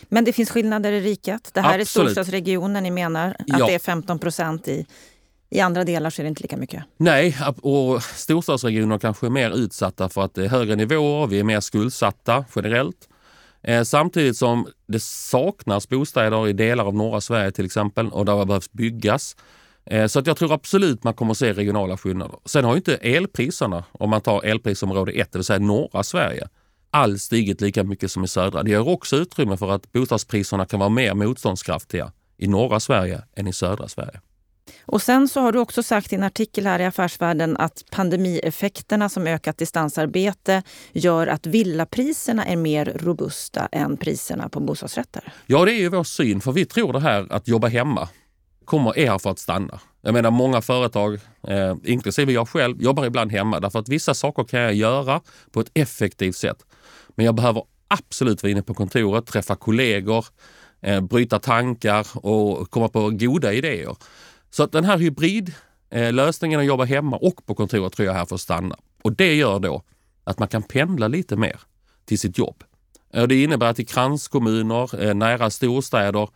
Men 0.10 0.26
det 0.26 0.34
finns 0.34 0.50
skillnader 0.50 0.92
i 0.92 1.02
riket. 1.02 1.50
Det 1.54 1.62
här 1.62 1.80
Absolut. 1.80 1.88
är 1.88 2.12
storstadsregionen 2.12 2.84
ni 2.84 2.92
menar 2.92 3.36
att 3.40 3.60
ja. 3.60 3.68
det 3.68 3.74
är 3.76 3.80
15 3.80 4.20
procent 4.20 4.68
i. 4.68 4.86
I 5.50 5.60
andra 5.60 5.84
delar 5.84 6.10
så 6.10 6.22
är 6.22 6.24
det 6.24 6.30
inte 6.30 6.42
lika 6.42 6.58
mycket. 6.58 6.84
Nej, 6.98 7.38
och 7.62 8.04
storstadsregioner 8.04 9.00
kanske 9.00 9.26
är 9.26 9.30
mer 9.30 9.52
utsatta 9.52 10.10
för 10.10 10.22
att 10.22 10.34
det 10.34 10.44
är 10.44 10.50
högre 10.50 10.76
nivåer, 10.76 11.28
vi 11.28 11.40
är 11.40 11.44
mer 11.44 11.60
skuldsatta 11.60 12.46
generellt. 12.56 13.10
Eh, 13.62 13.84
samtidigt 13.84 14.38
som 14.38 14.68
det 14.88 15.00
saknas 15.04 15.90
bostäder 15.90 16.48
i 16.48 16.54
delar 16.54 16.86
av 16.86 16.96
norra 16.96 17.22
Sverige 17.22 17.52
till 17.52 17.66
exempel 17.66 18.10
och 18.10 18.26
där 18.26 18.40
det 18.40 18.46
behövs 18.46 18.72
byggas. 18.72 19.36
Eh, 19.86 20.08
så 20.08 20.20
att 20.20 20.28
jag 20.28 20.38
tror 20.38 20.54
absolut 20.54 21.04
man 21.04 21.14
kommer 21.14 21.32
att 21.32 21.38
se 21.38 21.54
regionala 21.54 21.98
skillnader. 21.98 22.40
Sen 22.46 22.66
har 22.66 22.76
inte 22.76 22.96
elpriserna, 22.96 23.84
om 23.92 24.10
man 24.10 24.22
tar 24.22 24.46
elprisområde 24.46 25.12
1, 25.12 25.32
det 25.32 25.38
vill 25.38 25.46
säga 25.46 25.60
norra 25.60 26.04
Sverige, 26.04 26.48
alls 26.92 27.24
stigit 27.24 27.62
lika 27.62 27.84
mycket 27.84 28.12
som 28.12 28.24
i 28.24 28.28
södra. 28.28 28.64
Det 28.64 28.70
ger 28.70 28.88
också 28.88 29.16
utrymme 29.16 29.58
för 29.58 29.72
att 29.72 29.92
bostadspriserna 29.92 30.66
kan 30.66 30.80
vara 30.80 30.90
mer 30.90 31.14
motståndskraftiga 31.14 32.12
i 32.38 32.48
norra 32.48 32.80
Sverige 32.80 33.22
än 33.36 33.48
i 33.48 33.54
södra 33.54 33.88
Sverige. 33.88 34.22
Och 34.86 35.02
sen 35.02 35.28
så 35.28 35.42
har 35.42 35.52
du 35.52 35.60
också 35.60 35.84
sagt 35.84 36.14
i 36.14 36.16
en 36.16 36.24
artikel 36.24 36.66
här 36.66 36.80
i 36.80 36.86
Affärsvärlden 36.86 37.58
att 37.58 37.84
pandemieffekterna 37.92 39.10
som 39.10 39.28
ökat 39.28 39.58
distansarbete 39.58 40.64
gör 40.92 41.28
att 41.28 41.46
villapriserna 41.46 42.46
är 42.46 42.56
mer 42.56 42.86
robusta 42.96 43.70
än 43.72 43.98
priserna 43.98 44.50
på 44.50 44.60
bostadsrätter. 44.60 45.34
Ja, 45.46 45.66
det 45.66 45.74
är 45.74 45.80
ju 45.80 45.90
vår 45.90 46.04
syn, 46.04 46.42
för 46.42 46.52
vi 46.52 46.66
tror 46.66 46.94
det 46.94 47.00
här 47.00 47.28
att 47.30 47.48
jobba 47.48 47.68
hemma 47.68 48.10
kommer 48.66 48.98
är 49.00 49.10
här 49.10 49.20
för 49.20 49.30
att 49.30 49.40
stanna. 49.40 49.80
Jag 50.02 50.14
menar 50.14 50.32
många 50.32 50.62
företag, 50.62 51.20
eh, 51.48 51.76
inklusive 51.84 52.32
jag 52.32 52.50
själv, 52.50 52.82
jobbar 52.82 53.06
ibland 53.06 53.32
hemma 53.32 53.60
därför 53.60 53.80
att 53.80 53.90
vissa 53.90 54.14
saker 54.14 54.44
kan 54.44 54.60
jag 54.60 54.74
göra 54.74 55.22
på 55.52 55.60
ett 55.60 55.72
effektivt 55.74 56.36
sätt. 56.36 56.66
Men 57.16 57.26
jag 57.26 57.36
behöver 57.36 57.64
absolut 57.88 58.44
vara 58.44 58.52
inne 58.52 58.62
på 58.62 58.74
kontoret, 58.74 59.26
träffa 59.26 59.56
kollegor, 59.56 60.26
eh, 60.82 61.02
bryta 61.02 61.40
tankar 61.40 62.08
och 62.26 62.72
komma 62.72 62.88
på 62.88 63.10
goda 63.10 63.54
idéer. 63.54 63.96
Så 64.50 64.64
att 64.64 64.72
den 64.72 64.86
här 64.86 64.98
hybridlösningen 64.98 66.60
eh, 66.60 66.64
att 66.64 66.68
jobba 66.68 66.84
hemma 66.84 67.18
och 67.18 67.46
på 67.46 67.56
kontoret 67.56 67.94
tror 67.94 68.06
jag 68.06 68.16
är 68.16 68.20
här 68.20 68.26
för 68.26 68.36
att 68.36 68.42
stanna. 68.42 68.76
Och 69.04 69.16
det 69.16 69.36
gör 69.36 69.60
då 69.60 69.84
att 70.24 70.40
man 70.40 70.48
kan 70.48 70.64
pendla 70.64 71.08
lite 71.08 71.36
mer 71.36 71.60
till 72.06 72.20
sitt 72.20 72.38
jobb. 72.38 72.64
Det 73.28 73.44
innebär 73.44 73.68
att 73.68 73.80
i 73.80 73.86
kranskommuner, 73.86 75.04
eh, 75.04 75.14
nära 75.14 75.50
storstäder, 75.50 76.30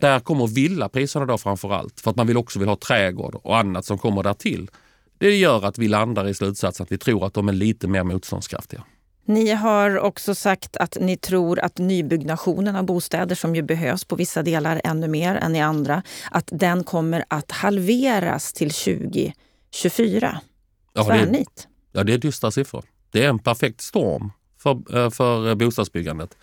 där 0.00 0.20
kommer 0.20 0.46
villapriserna 0.46 1.26
då 1.26 1.38
framför 1.38 1.72
allt. 1.72 2.00
För 2.00 2.10
att 2.10 2.16
man 2.16 2.26
vill 2.26 2.36
också 2.36 2.58
vill 2.58 2.68
ha 2.68 2.76
trädgård 2.76 3.34
och 3.42 3.58
annat 3.58 3.84
som 3.84 3.98
kommer 3.98 4.22
där 4.22 4.34
till. 4.34 4.70
Det 5.18 5.36
gör 5.36 5.64
att 5.64 5.78
vi 5.78 5.88
landar 5.88 6.28
i 6.28 6.34
slutsatsen 6.34 6.84
att 6.84 6.92
vi 6.92 6.98
tror 6.98 7.26
att 7.26 7.34
de 7.34 7.48
är 7.48 7.52
lite 7.52 7.88
mer 7.88 8.02
motståndskraftiga. 8.02 8.84
Ni 9.28 9.50
har 9.50 9.98
också 9.98 10.34
sagt 10.34 10.76
att 10.76 10.96
ni 11.00 11.16
tror 11.16 11.58
att 11.58 11.78
nybyggnationen 11.78 12.76
av 12.76 12.84
bostäder, 12.84 13.34
som 13.34 13.54
ju 13.54 13.62
behövs 13.62 14.04
på 14.04 14.16
vissa 14.16 14.42
delar 14.42 14.80
ännu 14.84 15.08
mer 15.08 15.34
än 15.34 15.56
i 15.56 15.60
andra, 15.60 16.02
att 16.30 16.48
den 16.52 16.84
kommer 16.84 17.24
att 17.28 17.52
halveras 17.52 18.52
till 18.52 18.70
2024. 18.70 20.40
Ja, 20.92 21.04
Tvärnit. 21.04 21.68
Ja, 21.92 22.04
det 22.04 22.14
är 22.14 22.18
dystra 22.18 22.50
siffror. 22.50 22.84
Det 23.10 23.24
är 23.24 23.28
en 23.28 23.38
perfekt 23.38 23.80
storm 23.80 24.32
för, 24.58 24.96
eh, 24.96 25.10
för 25.10 25.54
bostadsbyggandet. 25.54 26.36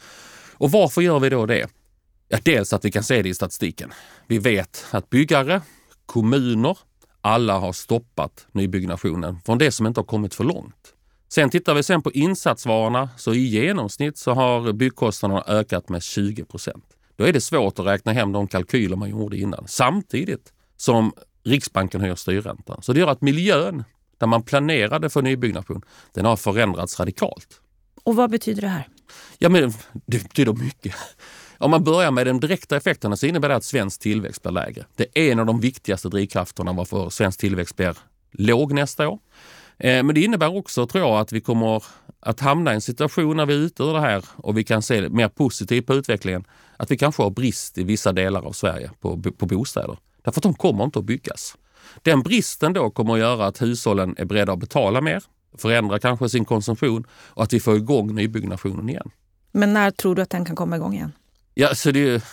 Och 0.53 0.71
varför 0.71 1.01
gör 1.01 1.19
vi 1.19 1.29
då 1.29 1.45
det? 1.45 1.67
Ja, 2.33 2.39
dels 2.43 2.73
att 2.73 2.85
vi 2.85 2.91
kan 2.91 3.03
se 3.03 3.21
det 3.21 3.29
i 3.29 3.33
statistiken. 3.33 3.93
Vi 4.27 4.37
vet 4.37 4.85
att 4.91 5.09
byggare, 5.09 5.61
kommuner, 6.05 6.77
alla 7.21 7.59
har 7.59 7.73
stoppat 7.73 8.47
nybyggnationen 8.51 9.39
från 9.45 9.57
det 9.57 9.71
som 9.71 9.87
inte 9.87 9.99
har 9.99 10.05
kommit 10.05 10.33
för 10.33 10.43
långt. 10.43 10.93
Sen 11.29 11.49
tittar 11.49 11.73
vi 11.73 11.83
sen 11.83 12.01
på 12.01 12.11
insatsvarorna 12.11 13.09
så 13.17 13.33
i 13.33 13.39
genomsnitt 13.39 14.17
så 14.17 14.33
har 14.33 14.73
byggkostnaderna 14.73 15.43
ökat 15.47 15.89
med 15.89 16.03
20 16.03 16.45
procent. 16.45 16.85
Då 17.15 17.23
är 17.23 17.33
det 17.33 17.41
svårt 17.41 17.79
att 17.79 17.85
räkna 17.85 18.11
hem 18.11 18.31
de 18.31 18.47
kalkyler 18.47 18.95
man 18.95 19.09
gjorde 19.09 19.37
innan. 19.37 19.67
Samtidigt 19.67 20.53
som 20.77 21.13
Riksbanken 21.43 22.01
höjer 22.01 22.15
styrräntan. 22.15 22.81
Så 22.81 22.93
det 22.93 22.99
gör 22.99 23.07
att 23.07 23.21
miljön 23.21 23.83
där 24.17 24.27
man 24.27 24.43
planerade 24.43 25.09
för 25.09 25.21
nybyggnation, 25.21 25.81
den 26.13 26.25
har 26.25 26.35
förändrats 26.35 26.99
radikalt. 26.99 27.61
Och 28.03 28.15
vad 28.15 28.31
betyder 28.31 28.61
det 28.61 28.67
här? 28.67 28.87
Ja, 29.37 29.49
men 29.49 29.73
det 30.05 30.23
betyder 30.23 30.53
mycket. 30.53 30.95
Om 31.63 31.71
man 31.71 31.83
börjar 31.83 32.11
med 32.11 32.27
de 32.27 32.39
direkta 32.39 32.77
effekterna 32.77 33.15
så 33.15 33.25
innebär 33.25 33.49
det 33.49 33.55
att 33.55 33.63
svensk 33.63 34.01
tillväxt 34.01 34.41
blir 34.41 34.51
lägre. 34.51 34.85
Det 34.95 35.07
är 35.13 35.31
en 35.31 35.39
av 35.39 35.45
de 35.45 35.59
viktigaste 35.59 36.09
drivkrafterna 36.09 36.73
varför 36.73 37.09
svensk 37.09 37.39
tillväxt 37.39 37.75
blir 37.75 37.97
låg 38.31 38.73
nästa 38.73 39.09
år. 39.09 39.19
Eh, 39.77 40.03
men 40.03 40.15
det 40.15 40.21
innebär 40.21 40.57
också, 40.57 40.87
tror 40.87 41.03
jag, 41.03 41.19
att 41.19 41.31
vi 41.31 41.41
kommer 41.41 41.83
att 42.19 42.39
hamna 42.39 42.71
i 42.71 42.75
en 42.75 42.81
situation 42.81 43.37
när 43.37 43.45
vi 43.45 43.53
är 43.53 43.57
ute 43.57 43.83
ur 43.83 43.93
det 43.93 43.99
här 43.99 44.25
och 44.35 44.57
vi 44.57 44.63
kan 44.63 44.81
se 44.81 45.09
mer 45.09 45.27
positivt 45.27 45.85
på 45.87 45.93
utvecklingen. 45.93 46.43
Att 46.77 46.91
vi 46.91 46.97
kanske 46.97 47.23
har 47.23 47.29
brist 47.29 47.77
i 47.77 47.83
vissa 47.83 48.11
delar 48.11 48.41
av 48.41 48.51
Sverige 48.51 48.91
på, 48.99 49.21
på 49.37 49.45
bostäder. 49.45 49.97
Därför 50.23 50.39
att 50.39 50.43
de 50.43 50.53
kommer 50.53 50.83
inte 50.83 50.99
att 50.99 51.05
byggas. 51.05 51.57
Den 52.01 52.21
bristen 52.21 52.73
då 52.73 52.89
kommer 52.89 53.13
att 53.13 53.19
göra 53.19 53.45
att 53.45 53.61
hushållen 53.61 54.15
är 54.17 54.25
beredda 54.25 54.53
att 54.53 54.59
betala 54.59 55.01
mer, 55.01 55.23
förändra 55.57 55.99
kanske 55.99 56.29
sin 56.29 56.45
konsumtion 56.45 57.07
och 57.11 57.43
att 57.43 57.53
vi 57.53 57.59
får 57.59 57.75
igång 57.75 58.15
nybyggnationen 58.15 58.89
igen. 58.89 59.11
Men 59.51 59.73
när 59.73 59.91
tror 59.91 60.15
du 60.15 60.21
att 60.21 60.29
den 60.29 60.45
kan 60.45 60.55
komma 60.55 60.75
igång 60.75 60.93
igen? 60.93 61.11
Ja, 61.53 61.75
så 61.75 61.91
det, 61.91 62.23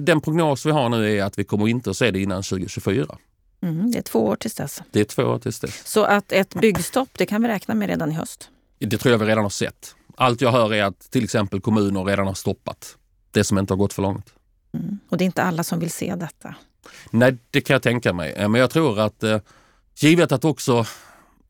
den 0.00 0.20
prognos 0.20 0.66
vi 0.66 0.70
har 0.70 0.88
nu 0.88 1.18
är 1.18 1.24
att 1.24 1.38
vi 1.38 1.44
kommer 1.44 1.68
inte 1.68 1.90
att 1.90 1.96
se 1.96 2.10
det 2.10 2.20
innan 2.20 2.42
2024. 2.42 3.18
Mm, 3.62 3.90
det 3.90 3.98
är 3.98 4.02
två 4.02 4.26
år 4.26 4.36
tills 4.36 4.54
dess. 4.54 4.82
Det 4.90 5.00
är 5.00 5.04
två 5.04 5.22
år 5.22 5.38
tills 5.38 5.60
dess. 5.60 5.86
Så 5.86 6.04
att 6.04 6.32
ett 6.32 6.54
byggstopp, 6.54 7.08
det 7.12 7.26
kan 7.26 7.42
vi 7.42 7.48
räkna 7.48 7.74
med 7.74 7.88
redan 7.88 8.10
i 8.10 8.14
höst? 8.14 8.48
Det 8.78 8.98
tror 8.98 9.12
jag 9.12 9.18
vi 9.18 9.26
redan 9.26 9.42
har 9.42 9.50
sett. 9.50 9.94
Allt 10.16 10.40
jag 10.40 10.52
hör 10.52 10.74
är 10.74 10.84
att 10.84 11.10
till 11.10 11.24
exempel 11.24 11.60
kommuner 11.60 12.04
redan 12.04 12.26
har 12.26 12.34
stoppat 12.34 12.96
det 13.30 13.44
som 13.44 13.58
inte 13.58 13.72
har 13.72 13.78
gått 13.78 13.92
för 13.92 14.02
långt. 14.02 14.32
Mm. 14.74 14.98
Och 15.08 15.18
det 15.18 15.24
är 15.24 15.26
inte 15.26 15.42
alla 15.42 15.64
som 15.64 15.78
vill 15.78 15.90
se 15.90 16.14
detta? 16.14 16.54
Nej, 17.10 17.36
det 17.50 17.60
kan 17.60 17.74
jag 17.74 17.82
tänka 17.82 18.12
mig. 18.12 18.48
Men 18.48 18.54
jag 18.54 18.70
tror 18.70 19.00
att 19.00 19.22
eh, 19.22 19.38
givet 19.96 20.32
att 20.32 20.44
också 20.44 20.86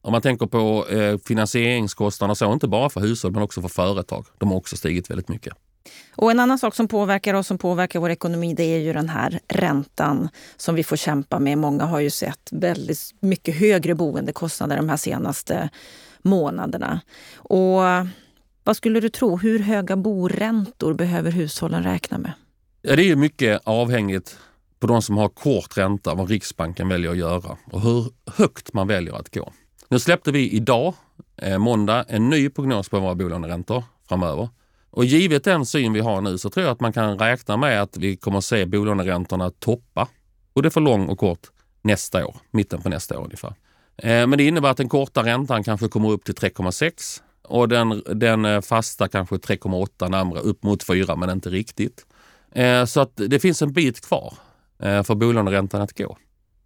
Om 0.04 0.12
man 0.12 0.22
tänker 0.22 0.46
på 0.46 0.86
eh, 0.88 1.18
finansieringskostnader, 1.18 2.34
så 2.34 2.52
inte 2.52 2.68
bara 2.68 2.90
för 2.90 3.00
hushåll 3.00 3.32
men 3.32 3.42
också 3.42 3.62
för 3.62 3.68
företag. 3.68 4.26
De 4.38 4.48
har 4.48 4.56
också 4.56 4.76
stigit 4.76 5.10
väldigt 5.10 5.28
mycket. 5.28 5.54
Och 6.16 6.30
en 6.30 6.40
annan 6.40 6.58
sak 6.58 6.74
som 6.74 6.88
påverkar 6.88 7.34
oss, 7.34 7.46
som 7.46 7.58
påverkar 7.58 8.00
vår 8.00 8.10
ekonomi, 8.10 8.54
det 8.54 8.64
är 8.64 8.78
ju 8.78 8.92
den 8.92 9.08
här 9.08 9.40
räntan 9.48 10.28
som 10.56 10.74
vi 10.74 10.84
får 10.84 10.96
kämpa 10.96 11.38
med. 11.38 11.58
Många 11.58 11.84
har 11.84 12.00
ju 12.00 12.10
sett 12.10 12.48
väldigt 12.50 13.14
mycket 13.20 13.56
högre 13.56 13.94
boendekostnader 13.94 14.76
de 14.76 14.88
här 14.88 14.96
senaste 14.96 15.68
månaderna. 16.22 17.00
Och 17.34 17.80
vad 18.64 18.76
skulle 18.76 19.00
du 19.00 19.08
tro, 19.08 19.36
hur 19.36 19.58
höga 19.58 19.96
boräntor 19.96 20.94
behöver 20.94 21.30
hushållen 21.30 21.82
räkna 21.82 22.18
med? 22.18 22.32
Ja, 22.82 22.96
det 22.96 23.10
är 23.10 23.16
mycket 23.16 23.60
avhängigt 23.64 24.38
på 24.80 24.86
de 24.86 25.02
som 25.02 25.16
har 25.16 25.28
kort 25.28 25.78
ränta, 25.78 26.14
vad 26.14 26.28
Riksbanken 26.30 26.88
väljer 26.88 27.10
att 27.10 27.16
göra 27.16 27.56
och 27.64 27.80
hur 27.80 28.06
högt 28.26 28.72
man 28.72 28.88
väljer 28.88 29.14
att 29.14 29.34
gå. 29.34 29.52
Nu 29.88 29.98
släppte 29.98 30.32
vi 30.32 30.50
idag, 30.50 30.94
eh, 31.36 31.58
måndag, 31.58 32.04
en 32.08 32.28
ny 32.28 32.50
prognos 32.50 32.88
på 32.88 33.00
våra 33.00 33.14
bolåneräntor 33.14 33.84
framöver. 34.08 34.48
Och 34.92 35.04
givet 35.04 35.44
den 35.44 35.66
syn 35.66 35.92
vi 35.92 36.00
har 36.00 36.20
nu 36.20 36.38
så 36.38 36.50
tror 36.50 36.66
jag 36.66 36.72
att 36.72 36.80
man 36.80 36.92
kan 36.92 37.18
räkna 37.18 37.56
med 37.56 37.82
att 37.82 37.96
vi 37.96 38.16
kommer 38.16 38.38
att 38.38 38.44
se 38.44 38.66
bolåneräntorna 38.66 39.50
toppa, 39.50 40.08
både 40.54 40.70
för 40.70 40.80
lång 40.80 41.08
och 41.08 41.18
kort, 41.18 41.50
nästa 41.82 42.26
år, 42.26 42.36
mitten 42.50 42.82
på 42.82 42.88
nästa 42.88 43.18
år 43.18 43.24
ungefär. 43.24 43.54
Eh, 43.96 44.26
men 44.26 44.30
det 44.30 44.44
innebär 44.44 44.70
att 44.70 44.76
den 44.76 44.88
korta 44.88 45.22
räntan 45.22 45.64
kanske 45.64 45.88
kommer 45.88 46.10
upp 46.10 46.24
till 46.24 46.34
3,6 46.34 47.20
och 47.42 47.68
den, 47.68 48.02
den 48.06 48.44
eh, 48.44 48.60
fasta 48.60 49.08
kanske 49.08 49.36
3,8 49.36 50.08
närmare 50.08 50.40
upp 50.40 50.62
mot 50.62 50.82
4 50.82 51.16
men 51.16 51.30
inte 51.30 51.50
riktigt. 51.50 52.06
Eh, 52.52 52.84
så 52.84 53.00
att 53.00 53.12
det 53.16 53.40
finns 53.40 53.62
en 53.62 53.72
bit 53.72 54.00
kvar 54.00 54.34
för 54.78 55.14
bolåneräntan 55.14 55.82
att 55.82 55.98
gå. 55.98 56.16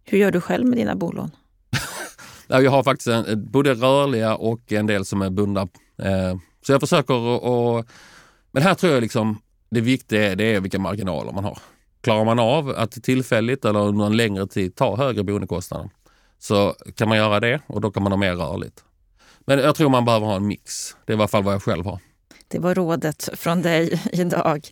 Hur 0.05 0.19
gör 0.19 0.31
du 0.31 0.41
själv 0.41 0.67
med 0.67 0.79
dina 0.79 0.97
bolån? 0.97 1.31
jag 2.47 2.71
har 2.71 2.83
faktiskt 2.83 3.09
en, 3.09 3.51
både 3.51 3.75
rörliga 3.75 4.37
och 4.37 4.73
en 4.73 4.87
del 4.87 5.05
som 5.05 5.23
är 5.23 5.31
bundna. 5.31 5.69
Så 6.67 6.73
jag 6.73 6.81
försöker 6.81 7.15
att... 7.79 7.87
Men 8.57 8.63
här 8.63 8.75
tror 8.75 8.93
jag 8.93 9.01
liksom 9.01 9.39
det 9.71 9.81
viktiga 9.81 10.33
är, 10.33 10.37
det 10.37 10.55
är 10.55 10.61
vilka 10.61 10.79
marginaler 10.79 11.33
man 11.33 11.45
har. 11.45 11.59
Klarar 12.01 12.25
man 12.25 12.39
av 12.39 12.69
att 12.69 13.03
tillfälligt 13.03 13.65
eller 13.65 13.81
under 13.81 14.07
en 14.07 14.17
längre 14.17 14.47
tid 14.47 14.75
ta 14.75 14.97
högre 14.97 15.25
boendekostnader 15.25 15.91
så 16.39 16.75
kan 16.95 17.09
man 17.09 17.19
göra 17.19 17.41
det 17.41 17.61
och 17.67 17.81
då 17.81 17.91
kan 17.91 18.03
man 18.03 18.13
ha 18.13 18.17
mer 18.17 18.35
rörligt. 18.35 18.85
Men 19.41 19.59
jag 19.59 19.75
tror 19.75 19.91
man 19.91 20.05
behöver 20.05 20.27
ha 20.27 20.37
en 20.37 20.47
mix. 20.47 20.97
Det 21.07 21.13
är 21.13 21.17
i 21.17 21.19
alla 21.21 21.29
fall 21.29 21.43
vad 21.43 21.55
jag 21.55 21.63
själv 21.63 21.85
har. 21.85 21.99
Det 22.49 22.59
var 22.59 22.75
rådet 22.75 23.29
från 23.33 23.63
dig 23.63 24.03
idag. 24.13 24.69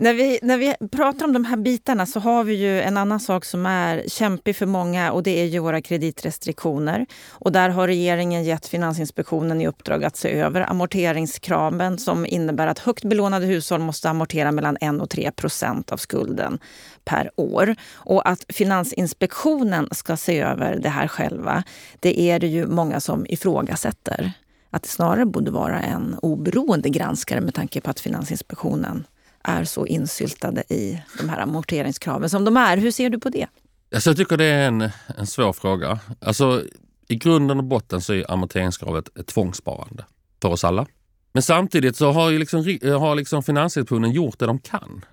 När 0.00 0.14
vi, 0.14 0.38
när 0.42 0.58
vi 0.58 0.74
pratar 0.92 1.26
om 1.26 1.32
de 1.32 1.44
här 1.44 1.56
bitarna 1.56 2.06
så 2.06 2.20
har 2.20 2.44
vi 2.44 2.54
ju 2.54 2.80
en 2.80 2.96
annan 2.96 3.20
sak 3.20 3.44
som 3.44 3.66
är 3.66 4.04
kämpig 4.08 4.56
för 4.56 4.66
många 4.66 5.12
och 5.12 5.22
det 5.22 5.40
är 5.40 5.44
ju 5.44 5.58
våra 5.58 5.82
kreditrestriktioner. 5.82 7.06
Och 7.30 7.52
där 7.52 7.68
har 7.68 7.86
regeringen 7.86 8.44
gett 8.44 8.66
Finansinspektionen 8.66 9.60
i 9.60 9.66
uppdrag 9.66 10.04
att 10.04 10.16
se 10.16 10.30
över 10.30 10.70
amorteringskraven 10.70 11.98
som 11.98 12.26
innebär 12.26 12.66
att 12.66 12.78
högt 12.78 13.04
belånade 13.04 13.46
hushåll 13.46 13.80
måste 13.80 14.10
amortera 14.10 14.52
mellan 14.52 14.76
1 14.80 15.00
och 15.00 15.10
3 15.10 15.30
procent 15.30 15.92
av 15.92 15.96
skulden 15.96 16.58
per 17.04 17.30
år. 17.36 17.74
Och 17.94 18.28
att 18.28 18.44
Finansinspektionen 18.48 19.88
ska 19.92 20.16
se 20.16 20.40
över 20.40 20.78
det 20.82 20.88
här 20.88 21.08
själva, 21.08 21.62
det 22.00 22.20
är 22.20 22.38
det 22.38 22.48
ju 22.48 22.66
många 22.66 23.00
som 23.00 23.26
ifrågasätter. 23.28 24.32
Att 24.70 24.82
det 24.82 24.88
snarare 24.88 25.26
borde 25.26 25.50
vara 25.50 25.80
en 25.80 26.16
oberoende 26.22 26.88
granskare 26.88 27.40
med 27.40 27.54
tanke 27.54 27.80
på 27.80 27.90
att 27.90 28.00
Finansinspektionen 28.00 29.04
är 29.44 29.64
så 29.64 29.86
insyltade 29.86 30.60
i 30.68 31.02
de 31.18 31.28
här 31.28 31.38
amorteringskraven 31.38 32.30
som 32.30 32.44
de 32.44 32.56
är. 32.56 32.76
Hur 32.76 32.90
ser 32.90 33.10
du 33.10 33.18
på 33.18 33.28
det? 33.28 33.46
Alltså 33.94 34.10
jag 34.10 34.16
tycker 34.16 34.36
det 34.36 34.44
är 34.44 34.68
en, 34.68 34.90
en 35.18 35.26
svår 35.26 35.52
fråga. 35.52 35.98
Alltså, 36.20 36.62
I 37.08 37.16
grunden 37.16 37.58
och 37.58 37.64
botten 37.64 38.00
så 38.00 38.12
är 38.12 38.30
amorteringskravet 38.30 39.18
ett 39.18 39.26
tvångssparande 39.26 40.04
för 40.42 40.48
oss 40.48 40.64
alla. 40.64 40.86
Men 41.32 41.42
samtidigt 41.42 41.96
så 41.96 42.12
har, 42.12 42.30
ju 42.30 42.38
liksom, 42.38 42.58
har 42.82 43.14
liksom 43.14 43.42
Finansinspektionen 43.42 44.12
gjort 44.12 44.38
det 44.38 44.46
de 44.46 44.58
kan. 44.58 45.04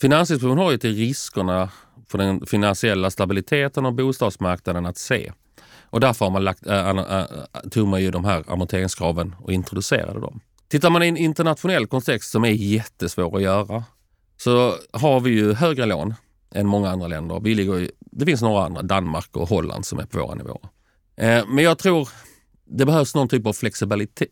Finansinspektionen 0.00 0.58
har 0.58 0.70
ju 0.70 0.78
till 0.78 0.94
riskerna 0.94 1.70
för 2.08 2.18
den 2.18 2.46
finansiella 2.46 3.10
stabiliteten 3.10 3.86
och 3.86 3.94
bostadsmarknaden 3.94 4.86
att 4.86 4.98
se. 4.98 5.32
Och 5.90 6.00
därför 6.00 6.24
har 6.24 6.32
man 6.32 6.44
lagt, 6.44 6.66
äh, 6.66 6.88
äh, 6.88 7.24
tog 7.70 7.88
man 7.88 8.02
ju 8.02 8.10
de 8.10 8.24
här 8.24 8.44
amorteringskraven 8.46 9.34
och 9.38 9.52
introducerade 9.52 10.20
dem. 10.20 10.40
Tittar 10.68 10.90
man 10.90 11.02
i 11.02 11.08
en 11.08 11.16
internationell 11.16 11.86
kontext 11.86 12.30
som 12.30 12.44
är 12.44 12.50
jättesvår 12.50 13.36
att 13.36 13.42
göra 13.42 13.84
så 14.36 14.74
har 14.92 15.20
vi 15.20 15.30
ju 15.30 15.52
högre 15.52 15.86
lån 15.86 16.14
än 16.54 16.66
många 16.66 16.90
andra 16.90 17.06
länder. 17.06 17.40
Vi 17.40 17.54
ligger 17.54 17.80
i, 17.80 17.90
det 18.00 18.24
finns 18.26 18.42
några 18.42 18.64
andra, 18.64 18.82
Danmark 18.82 19.36
och 19.36 19.48
Holland, 19.48 19.86
som 19.86 19.98
är 19.98 20.06
på 20.06 20.18
våra 20.18 20.34
nivåer. 20.34 20.68
Eh, 21.16 21.46
men 21.48 21.64
jag 21.64 21.78
tror 21.78 22.08
det 22.64 22.86
behövs 22.86 23.14
någon 23.14 23.28
typ 23.28 23.46
av 23.46 23.52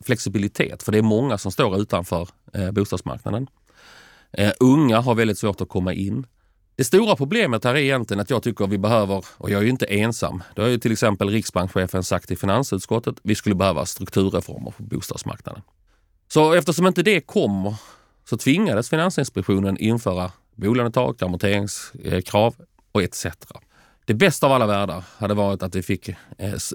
flexibilitet, 0.05 0.83
för 0.83 0.92
det 0.92 0.99
är 0.99 1.03
många 1.03 1.38
som 1.38 1.53
står 1.53 1.81
utanför 1.81 2.29
eh, 2.53 2.70
bostadsmarknaden. 2.70 3.46
Eh, 4.33 4.53
unga 4.61 5.01
har 5.01 5.14
väldigt 5.14 5.38
svårt 5.38 5.61
att 5.61 5.68
komma 5.68 5.92
in. 5.92 6.27
Det 6.77 6.85
stora 6.85 7.16
problemet 7.16 7.64
här 7.64 7.75
är 7.75 7.79
egentligen 7.79 8.20
att 8.20 8.31
jag 8.31 8.42
tycker 8.42 8.66
vi 8.66 8.79
behöver, 8.79 9.25
och 9.37 9.51
jag 9.51 9.59
är 9.59 9.62
ju 9.64 9.70
inte 9.70 9.87
ensam, 9.87 10.42
det 10.55 10.62
har 10.62 10.68
ju 10.68 10.79
till 10.79 10.92
exempel 10.92 11.31
riksbankschefen 11.31 12.05
sagt 12.05 12.31
i 12.31 12.37
finansutskottet, 12.37 13.16
vi 13.22 13.35
skulle 13.35 13.55
behöva 13.55 13.87
strukturreformer 13.87 14.70
på 14.70 14.83
bostadsmarknaden. 14.83 15.62
Så 16.37 16.53
eftersom 16.53 16.87
inte 16.87 17.03
det 17.03 17.20
kommer 17.20 17.75
så 18.29 18.37
tvingades 18.37 18.90
Finansinspektionen 18.90 19.79
införa 19.79 20.33
bolånetak, 20.55 21.22
amorteringskrav 21.22 22.55
och 22.92 23.03
etc. 23.03 23.27
Det 24.05 24.14
bästa 24.14 24.46
av 24.46 24.53
alla 24.53 24.66
världar 24.66 25.05
hade 25.18 25.35
varit 25.35 25.62
att 25.62 25.75
vi 25.75 25.83
fick 25.83 26.09
eh, 26.09 26.14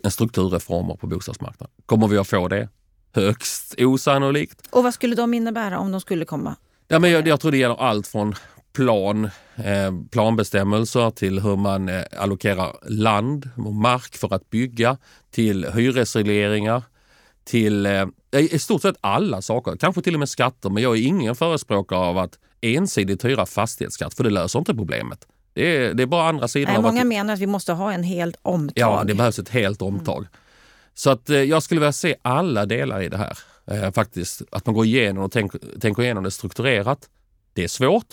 en 0.03 0.11
strukturreformer 0.11 0.95
på 0.95 1.07
bostadsmarknaden. 1.07 1.73
Kommer 1.85 2.07
vi 2.07 2.17
att 2.17 2.27
få 2.27 2.47
det? 2.47 2.69
Högst 3.13 3.75
osannolikt. 3.77 4.67
Och 4.69 4.83
vad 4.83 4.93
skulle 4.93 5.15
de 5.15 5.33
innebära 5.33 5.79
om 5.79 5.91
de 5.91 6.01
skulle 6.01 6.25
komma? 6.25 6.55
Ja, 6.87 6.99
men 6.99 7.11
jag, 7.11 7.27
jag 7.27 7.39
tror 7.39 7.51
det 7.51 7.57
gäller 7.57 7.81
allt 7.81 8.07
från 8.07 8.35
plan, 8.73 9.25
eh, 9.55 9.91
planbestämmelser 10.11 11.11
till 11.11 11.39
hur 11.39 11.55
man 11.55 11.89
eh, 11.89 12.03
allokerar 12.17 12.89
land 12.89 13.49
och 13.57 13.73
mark 13.73 14.15
för 14.17 14.33
att 14.33 14.49
bygga, 14.49 14.97
till 15.31 15.65
hyresregleringar, 15.65 16.83
till 17.43 17.85
eh, 17.85 18.05
i 18.31 18.59
stort 18.59 18.81
sett 18.81 18.95
alla 19.01 19.41
saker, 19.41 19.75
kanske 19.79 20.01
till 20.01 20.13
och 20.13 20.19
med 20.19 20.29
skatter, 20.29 20.69
men 20.69 20.83
jag 20.83 20.97
är 20.97 21.01
ingen 21.01 21.35
förespråkare 21.35 21.99
av 21.99 22.17
att 22.17 22.39
ensidigt 22.61 23.25
hyra 23.25 23.45
fastighetsskatt 23.45 24.13
för 24.13 24.23
det 24.23 24.29
löser 24.29 24.59
inte 24.59 24.75
problemet. 24.75 25.27
Det 25.53 25.77
är, 25.77 25.93
det 25.93 26.03
är 26.03 26.07
bara 26.07 26.29
andra 26.29 26.47
sidan. 26.47 26.73
Nej, 26.73 26.81
många 26.81 27.01
att, 27.01 27.07
menar 27.07 27.33
att 27.33 27.39
vi 27.39 27.47
måste 27.47 27.73
ha 27.73 27.91
en 27.91 28.03
helt 28.03 28.35
omtag. 28.41 28.73
Ja, 28.75 29.03
det 29.03 29.13
behövs 29.13 29.39
ett 29.39 29.49
helt 29.49 29.81
omtag. 29.81 30.17
Mm. 30.17 30.29
Så 30.93 31.09
att 31.09 31.29
eh, 31.29 31.37
jag 31.37 31.63
skulle 31.63 31.79
vilja 31.79 31.93
se 31.93 32.15
alla 32.21 32.65
delar 32.65 33.01
i 33.01 33.09
det 33.09 33.17
här. 33.17 33.37
Eh, 33.65 33.91
faktiskt. 33.91 34.41
Att 34.51 34.65
man 34.65 34.75
går 34.75 34.85
igenom 34.85 35.23
och 35.23 35.31
tänker, 35.31 35.59
tänker 35.79 36.03
igenom 36.03 36.23
det 36.23 36.31
strukturerat. 36.31 37.09
Det 37.53 37.63
är 37.63 37.67
svårt. 37.67 38.07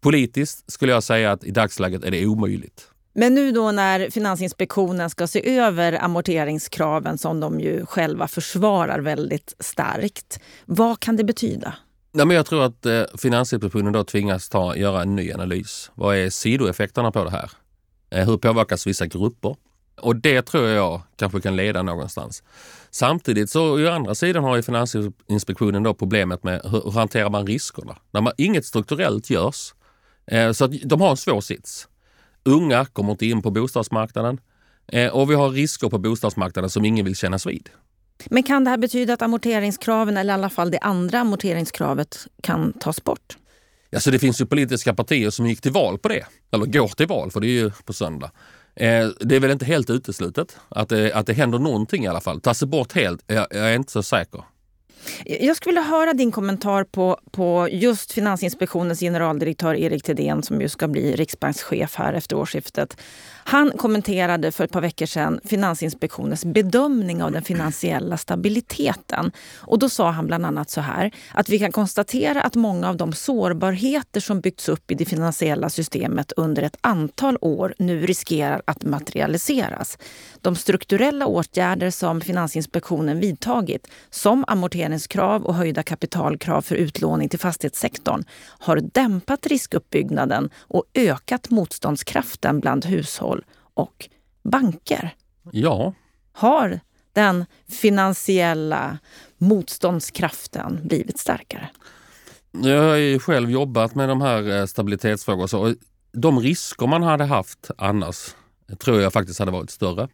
Politiskt 0.00 0.72
skulle 0.72 0.92
jag 0.92 1.02
säga 1.02 1.32
att 1.32 1.44
i 1.44 1.50
dagsläget 1.50 2.04
är 2.04 2.10
det 2.10 2.26
omöjligt. 2.26 2.90
Men 3.14 3.34
nu 3.34 3.52
då 3.52 3.70
när 3.70 4.10
Finansinspektionen 4.10 5.10
ska 5.10 5.26
se 5.26 5.58
över 5.58 6.04
amorteringskraven 6.04 7.18
som 7.18 7.40
de 7.40 7.60
ju 7.60 7.86
själva 7.86 8.28
försvarar 8.28 8.98
väldigt 8.98 9.54
starkt. 9.58 10.40
Vad 10.64 11.00
kan 11.00 11.16
det 11.16 11.24
betyda? 11.24 11.74
Ja, 12.12 12.24
men 12.24 12.36
jag 12.36 12.46
tror 12.46 12.64
att 12.64 12.86
eh, 12.86 13.02
Finansinspektionen 13.18 13.92
då 13.92 14.04
tvingas 14.04 14.48
ta, 14.48 14.76
göra 14.76 15.02
en 15.02 15.16
ny 15.16 15.32
analys. 15.32 15.90
Vad 15.94 16.16
är 16.16 16.30
sidoeffekterna 16.30 17.12
på 17.12 17.24
det 17.24 17.30
här? 17.30 17.50
Eh, 18.10 18.26
hur 18.26 18.36
påverkas 18.36 18.86
vissa 18.86 19.06
grupper? 19.06 19.56
Och 20.00 20.16
det 20.16 20.42
tror 20.42 20.68
jag 20.68 21.02
kanske 21.16 21.40
kan 21.40 21.56
leda 21.56 21.82
någonstans. 21.82 22.42
Samtidigt 22.90 23.50
så 23.50 23.84
å 23.84 23.90
andra 23.90 24.14
sidan 24.14 24.44
har 24.44 24.56
ju 24.56 24.62
Finansinspektionen 24.62 25.82
då 25.82 25.94
problemet 25.94 26.44
med 26.44 26.60
hur, 26.64 26.82
hur 26.84 26.90
hanterar 26.90 27.30
man 27.30 27.46
riskerna? 27.46 27.96
När 28.10 28.20
man, 28.20 28.32
inget 28.38 28.64
strukturellt 28.64 29.30
görs. 29.30 29.74
Eh, 30.26 30.52
så 30.52 30.64
att 30.64 30.72
de 30.84 31.00
har 31.00 31.10
en 31.10 31.16
svår 31.16 31.40
sits. 31.40 31.88
Unga 32.44 32.84
kommer 32.84 33.12
inte 33.12 33.26
in 33.26 33.42
på 33.42 33.50
bostadsmarknaden 33.50 34.40
eh, 34.86 35.12
och 35.12 35.30
vi 35.30 35.34
har 35.34 35.50
risker 35.50 35.88
på 35.88 35.98
bostadsmarknaden 35.98 36.70
som 36.70 36.84
ingen 36.84 37.04
vill 37.04 37.16
kännas 37.16 37.46
vid. 37.46 37.68
Men 38.26 38.42
kan 38.42 38.64
det 38.64 38.70
här 38.70 38.76
betyda 38.76 39.14
att 39.14 39.22
amorteringskraven, 39.22 40.16
eller 40.16 40.32
i 40.32 40.34
alla 40.34 40.50
fall 40.50 40.70
det 40.70 40.78
andra 40.78 41.20
amorteringskravet, 41.20 42.26
kan 42.42 42.72
tas 42.72 43.04
bort? 43.04 43.36
Alltså 43.94 44.10
det 44.10 44.18
finns 44.18 44.40
ju 44.40 44.46
politiska 44.46 44.94
partier 44.94 45.30
som 45.30 45.46
gick 45.46 45.60
till 45.60 45.72
val 45.72 45.98
på 45.98 46.08
det, 46.08 46.26
eller 46.52 46.66
går 46.66 46.88
till 46.88 47.06
val, 47.06 47.30
för 47.30 47.40
det 47.40 47.46
är 47.46 47.62
ju 47.62 47.70
på 47.84 47.92
söndag. 47.92 48.30
Eh, 48.76 49.08
det 49.20 49.36
är 49.36 49.40
väl 49.40 49.50
inte 49.50 49.64
helt 49.64 49.90
uteslutet 49.90 50.56
att 50.68 50.88
det, 50.88 51.12
att 51.12 51.26
det 51.26 51.32
händer 51.32 51.58
någonting 51.58 52.04
i 52.04 52.08
alla 52.08 52.20
fall. 52.20 52.40
Tas 52.40 52.60
det 52.60 52.66
bort 52.66 52.92
helt? 52.92 53.22
Jag, 53.26 53.46
jag 53.50 53.70
är 53.70 53.74
inte 53.74 53.92
så 53.92 54.02
säker. 54.02 54.44
Eh, 55.26 55.46
jag 55.46 55.56
skulle 55.56 55.70
vilja 55.70 55.90
höra 55.90 56.12
din 56.12 56.32
kommentar 56.32 56.84
på, 56.84 57.18
på 57.30 57.68
just 57.70 58.12
Finansinspektionens 58.12 59.00
generaldirektör 59.00 59.74
Erik 59.74 60.04
Thedéen 60.04 60.42
som 60.42 60.60
ju 60.60 60.68
ska 60.68 60.88
bli 60.88 61.16
riksbankschef 61.16 61.94
här 61.94 62.12
efter 62.12 62.36
årsskiftet. 62.36 62.96
Han 63.46 63.70
kommenterade 63.70 64.52
för 64.52 64.64
ett 64.64 64.72
par 64.72 64.80
veckor 64.80 65.06
sedan 65.06 65.40
Finansinspektionens 65.44 66.44
bedömning 66.44 67.22
av 67.22 67.32
den 67.32 67.42
finansiella 67.42 68.16
stabiliteten. 68.16 69.32
Och 69.56 69.78
då 69.78 69.88
sa 69.88 70.10
han 70.10 70.26
bland 70.26 70.46
annat 70.46 70.70
så 70.70 70.80
här 70.80 71.10
att 71.34 71.48
vi 71.48 71.58
kan 71.58 71.72
konstatera 71.72 72.42
att 72.42 72.54
många 72.54 72.88
av 72.88 72.96
de 72.96 73.12
sårbarheter 73.12 74.20
som 74.20 74.40
byggts 74.40 74.68
upp 74.68 74.90
i 74.90 74.94
det 74.94 75.04
finansiella 75.04 75.70
systemet 75.70 76.32
under 76.32 76.62
ett 76.62 76.76
antal 76.80 77.38
år 77.40 77.74
nu 77.78 78.06
riskerar 78.06 78.62
att 78.64 78.82
materialiseras. 78.82 79.98
De 80.40 80.56
strukturella 80.56 81.26
åtgärder 81.26 81.90
som 81.90 82.20
Finansinspektionen 82.20 83.20
vidtagit, 83.20 83.86
som 84.10 84.44
amorteringskrav 84.46 85.44
och 85.44 85.54
höjda 85.54 85.82
kapitalkrav 85.82 86.62
för 86.62 86.74
utlåning 86.74 87.28
till 87.28 87.38
fastighetssektorn, 87.38 88.24
har 88.58 88.76
dämpat 88.76 89.46
riskuppbyggnaden 89.46 90.50
och 90.60 90.84
ökat 90.94 91.50
motståndskraften 91.50 92.60
bland 92.60 92.84
hushåll 92.84 93.33
och 93.74 94.08
banker. 94.42 95.14
Ja. 95.52 95.94
Har 96.32 96.80
den 97.12 97.44
finansiella 97.68 98.98
motståndskraften 99.38 100.80
blivit 100.84 101.18
starkare? 101.18 101.68
Jag 102.50 102.82
har 102.82 102.96
ju 102.96 103.18
själv 103.18 103.50
jobbat 103.50 103.94
med 103.94 104.08
de 104.08 104.20
här 104.20 104.58
eh, 104.58 104.66
stabilitetsfrågorna. 104.66 105.74
de 106.12 106.40
risker 106.40 106.86
man 106.86 107.02
hade 107.02 107.24
haft 107.24 107.70
annars 107.78 108.34
tror 108.78 109.00
jag 109.00 109.12
faktiskt 109.12 109.38
hade 109.38 109.50
varit 109.50 109.70
större. 109.70 110.08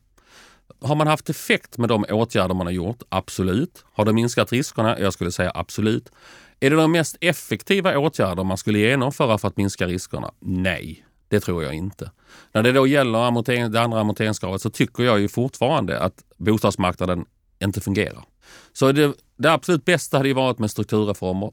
Har 0.80 0.94
man 0.94 1.06
haft 1.06 1.30
effekt 1.30 1.78
med 1.78 1.88
de 1.88 2.04
åtgärder 2.10 2.54
man 2.54 2.66
har 2.66 2.72
gjort? 2.72 3.02
Absolut. 3.08 3.84
Har 3.92 4.04
det 4.04 4.12
minskat 4.12 4.52
riskerna? 4.52 4.98
Jag 4.98 5.12
skulle 5.12 5.32
säga 5.32 5.52
absolut. 5.54 6.12
Är 6.60 6.70
det 6.70 6.76
de 6.76 6.92
mest 6.92 7.16
effektiva 7.20 7.98
åtgärder 7.98 8.44
man 8.44 8.56
skulle 8.56 8.78
genomföra 8.78 9.38
för 9.38 9.48
att 9.48 9.56
minska 9.56 9.86
riskerna? 9.86 10.32
Nej, 10.40 11.04
det 11.30 11.40
tror 11.40 11.62
jag 11.62 11.74
inte. 11.74 12.10
När 12.52 12.62
det 12.62 12.72
då 12.72 12.86
gäller 12.86 13.18
amortering, 13.18 13.72
det 13.72 13.80
andra 13.80 14.00
amorteringskravet 14.00 14.62
så 14.62 14.70
tycker 14.70 15.02
jag 15.02 15.20
ju 15.20 15.28
fortfarande 15.28 16.00
att 16.00 16.24
bostadsmarknaden 16.36 17.24
inte 17.58 17.80
fungerar. 17.80 18.24
Så 18.72 18.92
det, 18.92 19.14
det 19.36 19.52
absolut 19.52 19.84
bästa 19.84 20.16
hade 20.16 20.28
ju 20.28 20.34
varit 20.34 20.58
med 20.58 20.70
strukturreformer. 20.70 21.52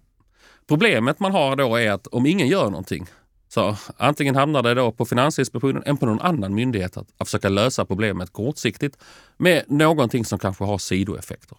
Problemet 0.67 1.19
man 1.19 1.31
har 1.31 1.55
då 1.55 1.75
är 1.75 1.91
att 1.91 2.07
om 2.07 2.25
ingen 2.25 2.47
gör 2.47 2.69
någonting 2.69 3.07
så 3.49 3.75
antingen 3.97 4.35
hamnar 4.35 4.63
det 4.63 4.73
då 4.73 4.91
på 4.91 5.05
Finansinspektionen 5.05 5.83
eller 5.83 5.95
på 5.95 6.05
någon 6.05 6.21
annan 6.21 6.55
myndighet 6.55 6.97
att, 6.97 7.07
att 7.17 7.27
försöka 7.27 7.49
lösa 7.49 7.85
problemet 7.85 8.33
kortsiktigt 8.33 8.97
med 9.37 9.63
någonting 9.67 10.25
som 10.25 10.39
kanske 10.39 10.63
har 10.63 10.77
sidoeffekter. 10.77 11.57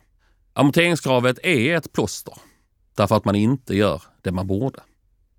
Amorteringskravet 0.53 1.39
är 1.43 1.77
ett 1.77 1.93
plåster 1.93 2.35
därför 2.95 3.17
att 3.17 3.25
man 3.25 3.35
inte 3.35 3.77
gör 3.77 4.03
det 4.23 4.33
man 4.33 4.47
borde. 4.47 4.81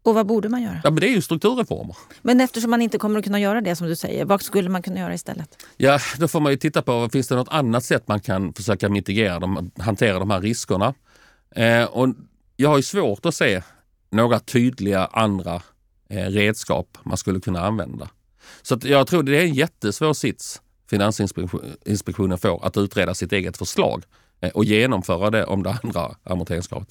Och 0.09 0.15
vad 0.15 0.25
borde 0.25 0.49
man 0.49 0.61
göra? 0.61 0.81
Ja, 0.83 0.89
men 0.91 1.01
det 1.01 1.07
är 1.07 1.11
ju 1.11 1.21
strukturreformer. 1.21 1.95
Men 2.21 2.41
eftersom 2.41 2.71
man 2.71 2.81
inte 2.81 2.97
kommer 2.97 3.19
att 3.19 3.25
kunna 3.25 3.39
göra 3.39 3.61
det 3.61 3.75
som 3.75 3.87
du 3.87 3.95
säger, 3.95 4.25
vad 4.25 4.41
skulle 4.41 4.69
man 4.69 4.81
kunna 4.81 4.99
göra 4.99 5.13
istället? 5.13 5.65
Ja, 5.77 5.99
då 6.17 6.27
får 6.27 6.39
man 6.39 6.51
ju 6.51 6.57
titta 6.57 6.81
på, 6.81 7.09
finns 7.09 7.27
det 7.27 7.35
något 7.35 7.47
annat 7.51 7.83
sätt 7.83 8.07
man 8.07 8.19
kan 8.19 8.53
försöka 8.53 8.89
mitigera 8.89 9.39
dem, 9.39 9.71
hantera 9.77 10.19
de 10.19 10.29
här 10.29 10.41
riskerna? 10.41 10.93
Eh, 11.55 11.83
och 11.83 12.09
jag 12.55 12.69
har 12.69 12.77
ju 12.77 12.83
svårt 12.83 13.25
att 13.25 13.35
se 13.35 13.61
några 14.11 14.39
tydliga 14.39 15.05
andra 15.05 15.61
eh, 16.09 16.25
redskap 16.25 16.97
man 17.03 17.17
skulle 17.17 17.39
kunna 17.39 17.61
använda. 17.61 18.09
Så 18.61 18.79
jag 18.83 19.07
tror 19.07 19.23
det 19.23 19.37
är 19.37 19.43
en 19.43 19.53
jättesvår 19.53 20.13
sits 20.13 20.61
Finansinspektionen 20.89 22.37
får 22.37 22.65
att 22.65 22.77
utreda 22.77 23.13
sitt 23.13 23.31
eget 23.31 23.57
förslag 23.57 24.03
eh, 24.41 24.49
och 24.49 24.65
genomföra 24.65 25.29
det 25.29 25.45
om 25.45 25.63
det 25.63 25.77
andra 25.83 26.15
amorteringskravet. 26.23 26.89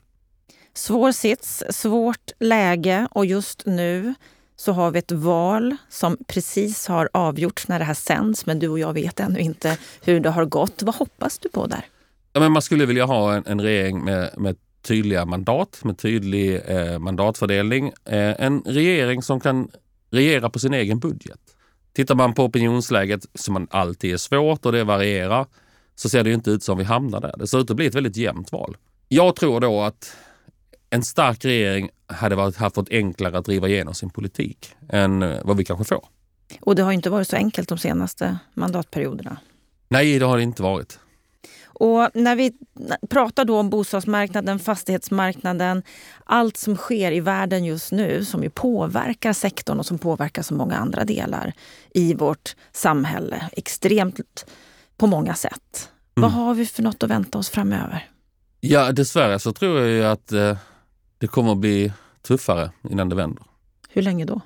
Svår 0.75 1.13
sits, 1.13 1.65
svårt 1.71 2.31
läge 2.39 3.09
och 3.11 3.27
just 3.27 3.67
nu 3.67 4.15
så 4.57 4.73
har 4.73 4.91
vi 4.91 4.99
ett 4.99 5.13
val 5.13 5.77
som 5.89 6.17
precis 6.27 6.87
har 6.87 7.09
avgjorts 7.13 7.69
när 7.69 7.79
det 7.79 7.85
här 7.85 7.95
sänds 7.95 8.47
men 8.47 8.59
du 8.59 8.69
och 8.69 8.79
jag 8.79 8.93
vet 8.93 9.21
ännu 9.21 9.39
inte 9.39 9.79
hur 10.05 10.21
det 10.21 10.31
har 10.31 10.45
gått. 10.45 10.83
Vad 10.83 10.95
hoppas 10.95 11.39
du 11.39 11.49
på 11.49 11.67
där? 11.67 11.85
Ja, 12.33 12.41
men 12.41 12.53
man 12.53 12.63
skulle 12.63 12.87
vilja 12.87 13.05
ha 13.05 13.35
en, 13.35 13.43
en 13.47 13.61
regering 13.61 14.05
med, 14.05 14.31
med 14.37 14.57
tydliga 14.83 15.25
mandat, 15.25 15.81
med 15.85 15.99
tydlig 15.99 16.63
eh, 16.67 16.99
mandatfördelning. 16.99 17.87
Eh, 18.05 18.43
en 18.43 18.63
regering 18.67 19.23
som 19.23 19.41
kan 19.41 19.71
regera 20.11 20.51
på 20.51 20.59
sin 20.59 20.75
egen 20.75 20.99
budget. 20.99 21.41
Tittar 21.93 22.15
man 22.15 22.35
på 22.35 22.45
opinionsläget, 22.45 23.27
som 23.35 23.55
man 23.55 23.69
alltid 23.71 24.13
är 24.13 24.17
svårt 24.17 24.67
och 24.67 24.73
det 24.73 24.85
varierar, 24.85 25.47
så 25.95 26.09
ser 26.09 26.25
det 26.25 26.33
inte 26.33 26.51
ut 26.51 26.63
som 26.63 26.79
vi 26.79 26.85
hamnar 26.85 27.21
där. 27.21 27.35
Det 27.39 27.47
ser 27.47 27.59
ut 27.61 27.71
att 27.71 27.77
bli 27.77 27.87
ett 27.87 27.95
väldigt 27.95 28.17
jämnt 28.17 28.53
val. 28.53 28.77
Jag 29.09 29.37
tror 29.37 29.61
då 29.61 29.83
att 29.83 30.17
en 30.91 31.03
stark 31.03 31.45
regering 31.45 31.91
hade 32.07 32.37
varit, 32.37 32.57
haft 32.57 32.75
fått 32.75 32.91
enklare 32.91 33.39
att 33.39 33.45
driva 33.45 33.69
igenom 33.69 33.95
sin 33.95 34.11
politik 34.11 34.75
än 34.89 35.23
eh, 35.23 35.39
vad 35.45 35.57
vi 35.57 35.65
kanske 35.65 35.85
får. 35.85 36.05
Och 36.61 36.77
det 36.77 36.83
har 36.83 36.93
inte 36.93 37.11
varit 37.11 37.29
så 37.29 37.37
enkelt 37.37 37.69
de 37.69 37.79
senaste 37.79 38.39
mandatperioderna. 38.55 39.37
Nej, 39.89 40.19
det 40.19 40.27
har 40.27 40.37
det 40.37 40.43
inte 40.43 40.63
varit. 40.63 40.99
Och 41.81 42.11
när 42.15 42.37
vi 42.37 42.53
pratar 43.11 43.45
då 43.45 43.59
om 43.59 43.71
bostadsmarknaden, 43.71 44.59
fastighetsmarknaden, 44.59 45.83
allt 46.25 46.57
som 46.57 46.77
sker 46.77 47.13
i 47.13 47.21
världen 47.21 47.65
just 47.65 47.93
nu 47.93 48.25
som 48.25 48.43
ju 48.43 48.51
påverkar 48.51 49.33
sektorn 49.33 49.79
och 49.79 49.87
som 49.87 49.99
påverkar 49.99 50.43
så 50.43 50.55
många 50.55 50.77
andra 50.77 51.05
delar 51.05 51.53
i 51.95 52.15
vårt 52.15 52.57
samhälle 52.73 53.49
extremt 53.53 54.47
på 54.97 55.07
många 55.07 55.35
sätt. 55.35 55.89
Mm. 56.17 56.23
Vad 56.23 56.33
har 56.33 56.55
vi 56.55 56.67
för 56.67 56.83
något 56.83 57.03
att 57.03 57.11
vänta 57.11 57.39
oss 57.39 57.49
framöver? 57.49 58.09
Ja, 58.61 58.93
dessvärre 58.93 59.39
så 59.39 59.53
tror 59.53 59.81
jag 59.81 59.89
ju 59.89 60.05
att 60.05 60.33
eh, 60.33 60.57
det 61.19 61.27
kommer 61.27 61.53
att 61.53 61.59
bli 61.59 61.93
tuffare 62.23 62.71
innan 62.91 63.09
det 63.09 63.17
vänder. 63.17 63.45
Hur 63.89 64.03
länge 64.03 64.25
då? 64.25 64.41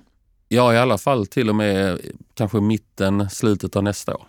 Ja, 0.49 0.75
i 0.75 0.79
alla 0.79 0.99
fall 0.99 1.27
till 1.27 1.49
och 1.49 1.55
med 1.55 2.01
kanske 2.35 2.61
mitten, 2.61 3.31
slutet 3.31 3.77
av 3.77 3.83
nästa 3.83 4.15
år. 4.15 4.27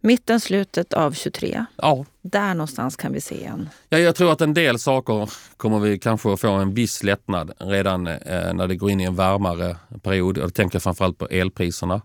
Mitten, 0.00 0.40
slutet 0.40 0.92
av 0.92 1.12
23? 1.12 1.64
Ja. 1.76 2.04
Där 2.22 2.54
någonstans 2.54 2.96
kan 2.96 3.12
vi 3.12 3.20
se 3.20 3.44
en... 3.44 3.68
Ja, 3.88 3.98
jag 3.98 4.14
tror 4.14 4.32
att 4.32 4.40
en 4.40 4.54
del 4.54 4.78
saker 4.78 5.30
kommer 5.56 5.78
vi 5.78 5.98
kanske 5.98 6.32
att 6.32 6.40
få 6.40 6.50
en 6.50 6.74
viss 6.74 7.02
lättnad 7.02 7.52
redan 7.58 8.06
eh, 8.06 8.52
när 8.54 8.68
det 8.68 8.76
går 8.76 8.90
in 8.90 9.00
i 9.00 9.04
en 9.04 9.14
varmare 9.14 9.76
period. 10.02 10.38
Jag 10.38 10.54
tänker 10.54 10.78
framförallt 10.78 11.18
på 11.18 11.26
elpriserna 11.26 12.02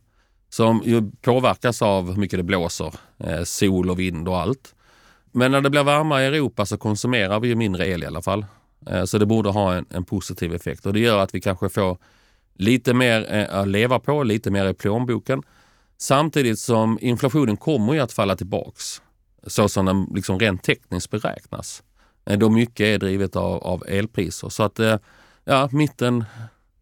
som 0.50 0.82
ju 0.86 1.12
påverkas 1.22 1.82
av 1.82 2.08
hur 2.08 2.16
mycket 2.16 2.40
det 2.40 2.44
blåser, 2.44 2.94
eh, 3.18 3.44
sol 3.44 3.90
och 3.90 4.00
vind 4.00 4.28
och 4.28 4.40
allt. 4.40 4.76
Men 5.32 5.52
när 5.52 5.62
det 5.62 5.70
blir 5.70 5.84
varmare 5.84 6.24
i 6.24 6.26
Europa 6.26 6.66
så 6.66 6.78
konsumerar 6.78 7.40
vi 7.40 7.48
ju 7.48 7.56
mindre 7.56 7.88
el 7.88 8.04
i 8.04 8.06
alla 8.06 8.22
fall. 8.22 8.46
Eh, 8.90 9.06
så 9.06 9.18
det 9.18 9.26
borde 9.26 9.50
ha 9.50 9.74
en, 9.74 9.86
en, 9.90 10.04
positiv 10.04 10.54
effekt 10.54 10.86
och 10.86 10.94
det 10.94 11.00
gör 11.00 11.18
att 11.18 11.36
vi 11.36 11.42
kanske 11.42 11.70
får 11.70 11.98
lite 12.54 12.94
mer 12.94 13.34
eh, 13.34 13.60
att 13.60 13.68
leva 13.68 14.00
på, 14.00 14.24
lite 14.24 14.52
mer 14.52 14.70
i 14.70 14.74
plånboken. 14.74 15.44
Samtidigt 15.98 16.60
som 16.60 16.98
inflationen 17.02 17.58
kommer 17.58 17.94
ju 17.94 18.00
att 18.00 18.14
falla 18.14 18.36
tillbaks 18.36 19.02
så 19.48 19.70
som 19.70 19.86
den 19.86 20.08
liksom 20.16 20.40
rent 20.40 20.64
tekniskt 20.64 21.12
beräknas. 21.12 21.84
Eh, 22.26 22.38
då 22.38 22.50
mycket 22.50 22.84
är 22.84 23.00
drivet 23.00 23.36
av, 23.36 23.64
av 23.64 23.84
elpriser. 23.88 24.50
Så 24.50 24.64
att 24.64 24.80
ja, 25.44 25.70
mitten 25.72 26.24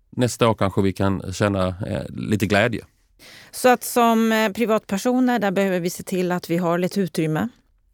nästa 0.09 0.49
år 0.49 0.53
kanske 0.53 0.81
vi 0.81 0.93
kan 0.93 1.33
känna 1.33 1.75
lite 2.09 2.45
glädje. 2.45 2.85
Så 3.51 3.69
att 3.69 3.83
som 3.83 4.51
privatpersoner, 4.55 5.39
där 5.39 5.51
behöver 5.51 5.79
vi 5.79 5.89
se 5.89 6.03
till 6.03 6.31
att 6.31 6.49
vi 6.49 6.57
har 6.57 6.77
lite 6.77 7.01
utrymme. 7.01 7.49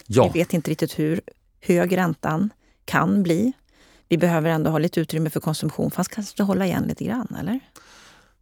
Ja. 0.06 0.32
Vi 0.34 0.40
vet 0.40 0.54
inte 0.54 0.72
riktigt 0.72 1.00
hur 1.00 1.22
hög 1.62 1.98
räntan 1.98 2.50
kan 2.86 3.24
bli 3.24 3.54
vi 4.10 4.18
behöver 4.18 4.50
ändå 4.50 4.70
ha 4.70 4.78
lite 4.78 5.00
utrymme 5.00 5.30
för 5.30 5.40
konsumtion, 5.40 5.92
fast 5.92 6.12
kanske 6.12 6.44
hålla 6.44 6.66
igen 6.66 6.84
lite 6.88 7.04
grann, 7.04 7.36
eller? 7.40 7.60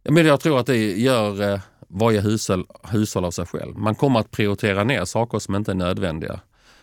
Men 0.08 0.26
jag 0.26 0.40
tror 0.40 0.60
att 0.60 0.66
det 0.66 0.98
gör 0.98 1.52
eh, 1.52 1.60
varje 1.88 2.20
hushåll, 2.20 2.66
hushåll 2.82 3.24
av 3.24 3.30
sig 3.30 3.46
själv. 3.46 3.78
Man 3.78 3.94
kommer 3.94 4.20
att 4.20 4.30
prioritera 4.30 4.84
ner 4.84 5.04
saker 5.04 5.38
som 5.38 5.54
inte 5.54 5.70
är 5.70 5.74
nödvändiga. 5.74 6.40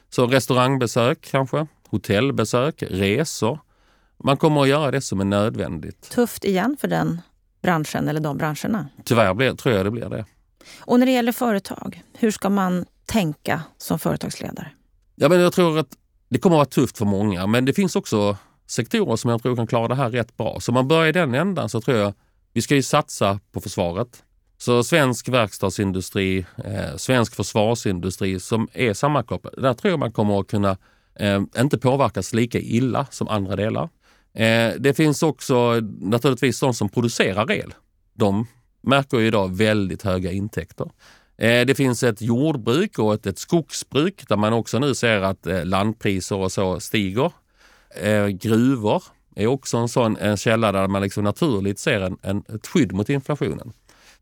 Så 0.10 0.28
restaurangbesök 0.28 1.28
kanske, 1.32 1.68
hotellbesök, 1.90 2.84
resor. 2.90 3.60
Man 4.24 4.38
kommer 4.38 4.62
att 4.62 4.68
göra 4.68 4.92
det 4.92 5.02
som 5.02 5.20
är 5.20 5.26
nödvändigt. 5.26 6.10
Tufft 6.10 6.46
igen 6.46 6.78
för 6.82 6.88
den 6.88 7.22
branschen 7.62 8.08
eller 8.08 8.20
de 8.20 8.38
branscherna? 8.38 8.88
Tyvärr 9.04 9.34
blir, 9.34 9.54
tror 9.54 9.76
jag 9.76 9.86
det 9.86 9.92
blir 9.92 10.10
det. 10.10 10.26
Och 10.80 11.00
när 11.00 11.06
det 11.06 11.12
gäller 11.12 11.32
företag, 11.32 12.04
hur 12.14 12.32
ska 12.32 12.50
man 12.50 12.86
tänka 13.06 13.62
som 13.78 14.00
företagsledare? 14.00 14.72
Ja, 15.16 15.30
men 15.30 15.40
jag 15.40 15.54
tror 15.54 15.80
att 15.80 15.98
det 16.30 16.40
kommer 16.40 16.56
att 16.56 16.58
vara 16.58 16.66
tufft 16.66 16.98
för 16.98 17.06
många, 17.06 17.48
men 17.48 17.66
det 17.66 17.74
finns 17.74 17.96
också 17.96 18.38
sektorer 18.74 19.16
som 19.16 19.32
jag 19.32 19.42
tror 19.42 19.56
kan 19.56 19.68
klara 19.68 19.88
det 19.88 19.96
här 19.96 20.10
rätt 20.10 20.38
bra. 20.38 20.60
Så 20.60 20.72
om 20.72 20.74
man 20.74 20.88
börjar 20.88 21.08
i 21.08 21.12
den 21.12 21.34
ändan 21.34 21.70
så 21.70 21.82
tror 21.82 21.98
jag 21.98 22.14
vi 22.54 22.62
ska 22.62 22.76
ju 22.76 22.84
satsa 22.84 23.40
på 23.52 23.62
försvaret. 23.62 24.24
Så 24.58 24.84
svensk 24.84 25.30
verkstadsindustri, 25.30 26.46
eh, 26.66 26.96
svensk 26.98 27.36
försvarsindustri 27.36 28.40
som 28.40 28.68
är 28.74 28.94
sammankopplad, 28.94 29.54
där 29.58 29.74
tror 29.74 29.92
jag 29.92 30.00
man 30.00 30.12
kommer 30.12 30.40
att 30.40 30.48
kunna 30.48 30.78
eh, 31.16 31.42
inte 31.58 31.78
påverkas 31.78 32.34
lika 32.34 32.60
illa 32.60 33.06
som 33.12 33.28
andra 33.28 33.56
delar. 33.56 33.90
Eh, 34.34 34.74
det 34.80 34.94
finns 34.98 35.24
också 35.24 35.80
naturligtvis 36.02 36.60
de 36.60 36.74
som 36.74 36.90
producerar 36.90 37.52
el. 37.52 37.74
De 38.14 38.48
märker 38.82 39.20
ju 39.20 39.28
idag 39.28 39.58
väldigt 39.58 40.02
höga 40.02 40.32
intäkter. 40.32 40.90
Eh, 41.38 41.66
det 41.66 41.76
finns 41.76 42.04
ett 42.04 42.22
jordbruk 42.22 43.00
och 43.00 43.14
ett, 43.14 43.26
ett 43.26 43.38
skogsbruk 43.38 44.28
där 44.28 44.38
man 44.38 44.54
också 44.54 44.80
nu 44.80 44.96
ser 44.96 45.22
att 45.22 45.48
eh, 45.48 45.66
landpriser 45.66 46.36
och 46.36 46.52
så 46.52 46.80
stiger 46.80 47.32
Eh, 48.02 48.28
gruvor 48.28 49.04
är 49.36 49.48
också 49.48 49.78
en 49.78 49.90
sån 49.90 50.18
en 50.18 50.38
källa 50.38 50.72
där 50.72 50.88
man 50.88 51.02
liksom 51.02 51.24
naturligt 51.24 51.80
ser 51.80 52.02
en, 52.02 52.18
en, 52.22 52.44
ett 52.56 52.68
skydd 52.68 52.92
mot 52.92 53.10
inflationen. 53.10 53.74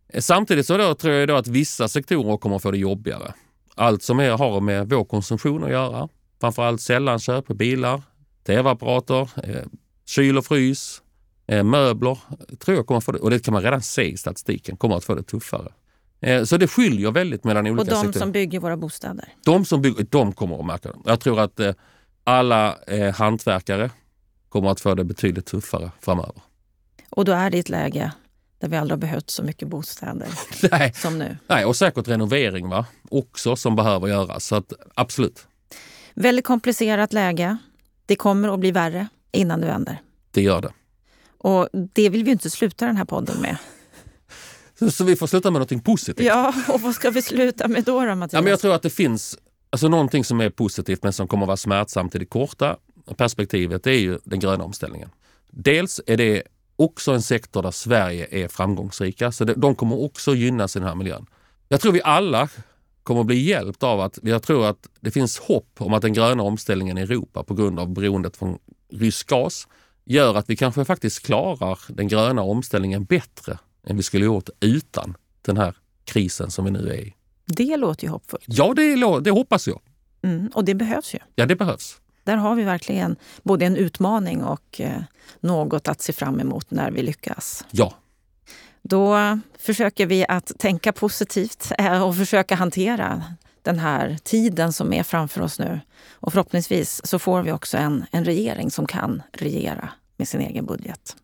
Eh, 0.10 0.22
samtidigt 0.22 0.66
så 0.66 0.78
då 0.78 0.96
tror 0.96 1.14
jag 1.14 1.28
då 1.28 1.36
att 1.36 1.48
vissa 1.48 1.88
sektorer 1.88 2.38
kommer 2.38 2.56
att 2.56 2.62
få 2.62 2.72
det 2.72 2.78
jobbigare. 2.78 3.34
Allt 3.76 4.04
som 4.04 4.20
är, 4.20 4.32
har 4.32 4.62
med 4.62 4.90
vår 4.90 5.04
konsumtion 5.04 5.64
att 5.64 5.72
göra. 5.72 6.08
Framförallt 6.42 6.82
sällanköp, 6.82 7.48
bilar, 7.48 8.02
tv-apparater, 8.46 9.30
eh, 9.44 9.66
kyl 10.06 10.38
och 10.38 10.46
frys, 10.46 11.02
eh, 11.48 11.64
möbler. 11.64 12.18
Tror 12.60 12.78
jag 12.78 12.88
kommer 12.88 12.98
att 12.98 13.04
få 13.04 13.12
det, 13.12 13.20
och 13.20 13.30
det 13.30 13.40
kan 13.40 13.54
man 13.54 13.64
redan 13.64 13.82
se 13.82 14.12
i 14.12 14.18
statistiken, 14.18 14.78
kommer 14.78 14.96
att 14.96 15.04
få 15.04 15.16
det 15.16 15.24
tuffare. 15.24 15.72
Eh, 16.22 16.44
så 16.44 16.58
det 16.58 16.68
skiljer 16.68 17.12
väldigt 17.12 17.44
mellan 17.44 17.68
olika 17.68 17.84
sektorer. 17.84 18.00
Och 18.00 18.04
de 18.04 18.08
sektorer. 18.08 18.22
som 18.26 18.32
bygger 18.32 18.60
våra 18.60 18.78
bostäder? 18.78 19.28
De 19.46 19.66
som 19.66 19.82
bygger, 19.82 20.06
de 20.10 20.34
kommer 20.34 20.60
att 20.60 20.66
märka 20.66 20.90
det. 20.90 20.98
Jag 21.06 21.20
tror 21.20 21.40
att 21.40 21.60
eh, 21.60 21.74
alla 22.24 22.78
eh, 22.88 23.14
hantverkare 23.16 23.90
kommer 24.50 24.70
att 24.70 24.80
få 24.82 24.96
det 24.96 25.04
betydligt 25.04 25.46
tuffare 25.46 25.92
framöver. 26.02 26.42
Och 27.10 27.26
då 27.26 27.32
är 27.32 27.50
det 27.50 27.60
ett 27.60 27.70
läge 27.70 28.12
där 28.60 28.68
vi 28.68 28.78
aldrig 28.78 28.98
har 28.98 29.02
behövt 29.02 29.30
så 29.30 29.44
mycket 29.44 29.68
bostäder 29.68 30.28
Nej. 30.72 30.94
som 30.94 31.18
nu. 31.20 31.38
Nej, 31.48 31.66
och 31.66 31.76
säkert 31.76 32.08
renovering 32.08 32.70
va? 32.70 32.86
också 33.10 33.56
som 33.56 33.76
behöver 33.76 34.08
göras. 34.08 34.46
Så 34.46 34.56
att, 34.56 34.74
absolut. 34.96 35.48
Väldigt 36.14 36.46
komplicerat 36.46 37.14
läge. 37.14 37.58
Det 38.06 38.16
kommer 38.16 38.54
att 38.54 38.60
bli 38.60 38.72
värre 38.72 39.08
innan 39.32 39.62
det 39.62 39.68
vänder. 39.68 39.98
Det 40.32 40.42
gör 40.42 40.62
det. 40.62 40.74
Och 41.38 41.70
det 41.74 42.10
vill 42.10 42.24
vi 42.24 42.32
inte 42.32 42.50
sluta 42.50 42.86
den 42.86 42.98
här 42.98 43.06
podden 43.06 43.42
med. 43.42 43.58
Så, 44.80 44.92
så 44.92 45.04
vi 45.04 45.16
får 45.16 45.28
sluta 45.28 45.52
med 45.52 45.60
något 45.62 45.84
positivt. 45.84 46.26
Ja, 46.26 46.54
och 46.68 46.82
vad 46.82 46.96
ska 46.96 47.10
vi 47.10 47.22
sluta 47.22 47.68
med 47.68 47.84
då, 47.84 48.06
då 48.06 48.16
Mattias? 48.16 48.34
Ja, 48.34 48.42
men 48.42 48.50
jag 48.50 48.60
tror 48.60 48.74
att 48.76 48.82
det 48.82 48.90
finns 48.90 49.38
alltså, 49.72 49.88
någonting 49.88 50.24
som 50.24 50.42
är 50.42 50.50
positivt 50.50 51.04
men 51.04 51.14
som 51.14 51.28
kommer 51.28 51.44
att 51.44 51.48
vara 51.48 51.58
smärtsamt 51.58 52.16
i 52.16 52.20
det 52.20 52.26
korta 52.26 52.78
perspektivet. 53.18 53.84
Det 53.84 53.92
är 53.92 54.00
ju 54.00 54.20
den 54.24 54.40
gröna 54.40 54.64
omställningen. 54.64 55.10
Dels 55.50 56.02
är 56.08 56.18
det 56.18 56.44
också 56.76 57.12
en 57.12 57.22
sektor 57.22 57.62
där 57.62 57.72
Sverige 57.72 58.28
är 58.32 58.48
framgångsrika, 58.48 59.32
så 59.32 59.46
de 59.46 59.76
kommer 59.76 60.02
också 60.02 60.36
gynnas 60.36 60.76
i 60.76 60.80
den 60.80 60.88
här 60.88 60.96
miljön. 60.96 61.26
Jag 61.68 61.82
tror 61.82 61.92
vi 61.92 62.02
alla 62.02 62.50
kommer 63.04 63.22
att 63.22 63.28
bli 63.28 63.42
hjälpt 63.42 63.84
av 63.84 64.02
att 64.02 64.20
jag 64.24 64.44
tror 64.44 64.66
att 64.66 64.90
det 65.00 65.12
finns 65.12 65.40
hopp 65.40 65.70
om 65.78 65.94
att 65.94 66.02
den 66.02 66.14
gröna 66.14 66.44
omställningen 66.44 66.98
i 66.98 67.02
Europa 67.02 67.44
på 67.44 67.54
grund 67.54 67.80
av 67.80 67.94
beroendet 67.94 68.38
från 68.38 68.60
rysk 68.92 69.28
gas 69.28 69.68
gör 70.06 70.36
att 70.36 70.50
vi 70.50 70.56
kanske 70.56 70.86
faktiskt 70.86 71.26
klarar 71.26 71.80
den 71.88 72.08
gröna 72.08 72.42
omställningen 72.42 73.04
bättre 73.04 73.58
än 73.88 73.98
vi 73.98 74.04
skulle 74.04 74.26
gjort 74.26 74.50
utan 74.60 75.18
den 75.42 75.58
här 75.58 75.76
krisen 76.06 76.52
som 76.52 76.66
vi 76.66 76.72
nu 76.72 76.90
är 76.90 77.02
i. 77.02 77.14
Det 77.46 77.78
låter 77.78 78.04
ju 78.04 78.10
hoppfullt. 78.10 78.46
Ja, 78.48 78.74
det, 78.74 78.96
det 79.22 79.32
hoppas 79.32 79.68
jag. 79.68 79.82
Mm, 80.24 80.48
och 80.48 80.66
det 80.66 80.76
behövs 80.76 81.14
ju. 81.14 81.20
Ja, 81.36 81.46
det 81.46 81.56
behövs. 81.56 82.02
Där 82.24 82.38
har 82.38 82.56
vi 82.56 82.64
verkligen 82.64 83.16
både 83.44 83.66
en 83.66 83.76
utmaning 83.76 84.44
och 84.44 84.82
eh, 84.82 85.02
något 85.40 85.88
att 85.88 86.02
se 86.02 86.14
fram 86.14 86.40
emot 86.40 86.72
när 86.72 86.92
vi 86.92 87.02
lyckas. 87.02 87.66
Ja. 87.72 87.94
Då 88.82 89.18
försöker 89.60 90.06
vi 90.06 90.26
att 90.28 90.52
tänka 90.60 90.94
positivt 90.94 91.72
eh, 91.78 92.04
och 92.04 92.18
försöka 92.18 92.56
hantera 92.56 93.24
den 93.62 93.80
här 93.80 94.18
tiden 94.24 94.74
som 94.74 94.94
är 94.94 95.04
framför 95.04 95.42
oss 95.42 95.60
nu. 95.60 95.80
Och 96.12 96.34
förhoppningsvis 96.34 97.02
så 97.04 97.20
får 97.20 97.42
vi 97.42 97.52
också 97.52 97.78
en, 97.78 98.06
en 98.12 98.26
regering 98.26 98.72
som 98.72 98.88
kan 98.88 99.22
regera 99.34 99.90
med 100.18 100.28
sin 100.28 100.42
egen 100.42 100.66
budget. 100.66 101.16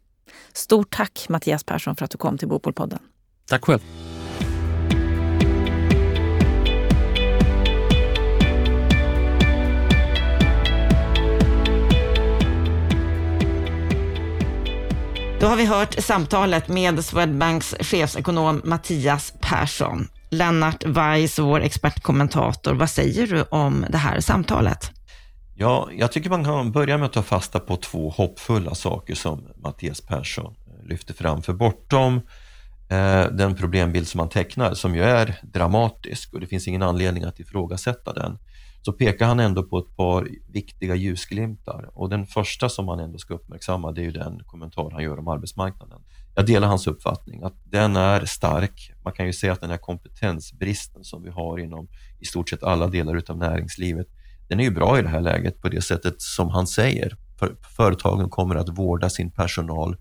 Stort 0.54 0.96
tack 0.96 1.26
Mattias 1.30 1.64
Persson 1.64 1.96
för 1.96 2.06
att 2.06 2.12
du 2.12 2.18
kom 2.18 2.38
till 2.38 2.48
Bopolpodden. 2.48 3.00
Tack 3.46 3.66
själv. 3.66 3.80
Då 15.40 15.48
har 15.48 15.56
vi 15.56 15.66
hört 15.66 15.96
samtalet 16.00 16.68
med 16.68 17.06
Swedbanks 17.06 17.76
chefsekonom 17.80 18.62
Mattias 18.64 19.34
Persson. 19.42 20.08
Lennart 20.30 20.86
Weiss, 20.86 21.40
vår 21.40 21.62
expertkommentator, 21.62 22.74
vad 22.74 22.90
säger 22.90 23.28
du 23.28 23.44
om 23.44 23.86
det 23.90 23.98
här 23.98 24.20
samtalet? 24.20 24.92
Ja, 25.56 25.90
jag 25.92 26.12
tycker 26.12 26.30
man 26.30 26.44
kan 26.44 26.72
börja 26.72 26.98
med 26.98 27.06
att 27.06 27.14
ta 27.14 27.24
fasta 27.24 27.60
på 27.60 27.78
två 27.78 28.10
hoppfulla 28.10 28.76
saker 28.76 29.16
som 29.16 29.48
Mattias 29.56 30.02
Persson 30.02 30.56
eh, 30.68 30.88
lyfter 30.88 31.14
fram. 31.14 31.42
För 31.42 31.54
bortom 31.54 32.22
eh, 32.90 33.26
den 33.32 33.56
problembild 33.56 34.08
som 34.08 34.20
han 34.20 34.30
tecknar, 34.30 34.74
som 34.74 34.96
ju 34.96 35.04
är 35.04 35.40
dramatisk 35.44 36.34
och 36.34 36.40
det 36.40 36.48
finns 36.48 36.68
ingen 36.68 36.84
anledning 36.84 37.24
att 37.24 37.40
ifrågasätta 37.40 38.14
den, 38.14 38.38
så 38.88 38.94
pekar 38.94 39.28
han 39.28 39.40
ändå 39.40 39.64
på 39.64 39.78
ett 39.78 39.96
par 39.96 40.30
viktiga 40.48 40.96
ljusglimtar. 40.96 41.90
Och 41.94 42.10
den 42.10 42.26
första 42.26 42.70
som 42.70 42.86
man 42.86 43.00
ändå 43.00 43.18
ska 43.18 43.34
uppmärksamma, 43.34 43.92
det 43.92 44.02
är 44.02 44.04
ju 44.04 44.12
den 44.12 44.44
kommentar 44.46 44.92
han 44.92 45.04
gör 45.04 45.20
om 45.20 45.28
arbetsmarknaden. 45.28 46.00
Jag 46.36 46.46
delar 46.46 46.68
hans 46.68 46.88
uppfattning 46.88 47.44
att 47.44 47.54
den 47.64 47.96
är 47.96 48.26
stark. 48.26 48.94
Man 49.04 49.14
kan 49.14 49.26
ju 49.26 49.34
säga 49.34 49.54
att 49.54 49.62
den 49.62 49.70
här 49.70 49.78
kompetensbristen 49.78 51.04
som 51.04 51.24
vi 51.24 51.30
har 51.30 51.58
inom 51.58 51.88
i 52.20 52.26
stort 52.26 52.50
sett 52.50 52.64
alla 52.64 52.88
delar 52.88 53.16
utav 53.16 53.38
näringslivet, 53.38 54.08
den 54.48 54.60
är 54.60 54.64
ju 54.64 54.72
bra 54.72 55.00
i 55.00 55.02
det 55.02 55.10
här 55.10 55.22
läget 55.22 55.62
på 55.62 55.70
det 55.70 55.82
sättet 55.82 56.22
som 56.22 56.50
han 56.50 56.68
säger. 56.68 57.18
För 57.40 57.56
företagen 57.76 58.30
kommer 58.30 58.56
att 58.56 58.70
vårda 58.70 59.10
sin 59.10 59.32
personal. 59.32 59.98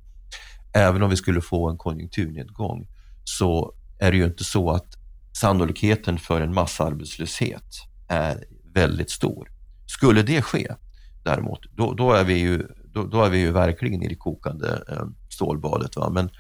Även 0.75 1.03
om 1.03 1.11
vi 1.11 1.17
skulle 1.17 1.41
få 1.41 1.71
en 1.71 1.77
konjunkturnedgång 1.77 2.89
så 3.25 3.75
är 3.99 4.11
det 4.11 4.17
ju 4.17 4.25
inte 4.25 4.45
så 4.45 4.71
att 4.71 4.87
sannolikheten 5.33 6.19
för 6.19 6.41
en 6.41 6.55
massarbetslöshet 6.55 7.65
är 8.09 8.45
väldigt 8.77 9.11
stor. 9.11 9.51
Skulle 9.87 10.23
det 10.23 10.43
ske 10.43 10.75
däremot, 11.25 11.61
då, 11.77 11.95
då 11.95 12.13
är, 12.13 12.25
vi 12.25 12.35
ju, 12.35 12.67
då, 12.85 13.05
då, 13.05 13.23
är 13.23 13.31
vi 13.31 13.39
ju 13.39 13.53
verkligen 13.53 14.03
i 14.03 14.09
det 14.09 14.15
kokande 14.15 14.83
eh, 14.89 15.07
stålbadet. 15.29 15.97
Va? 15.97 16.11
Men 16.11 16.31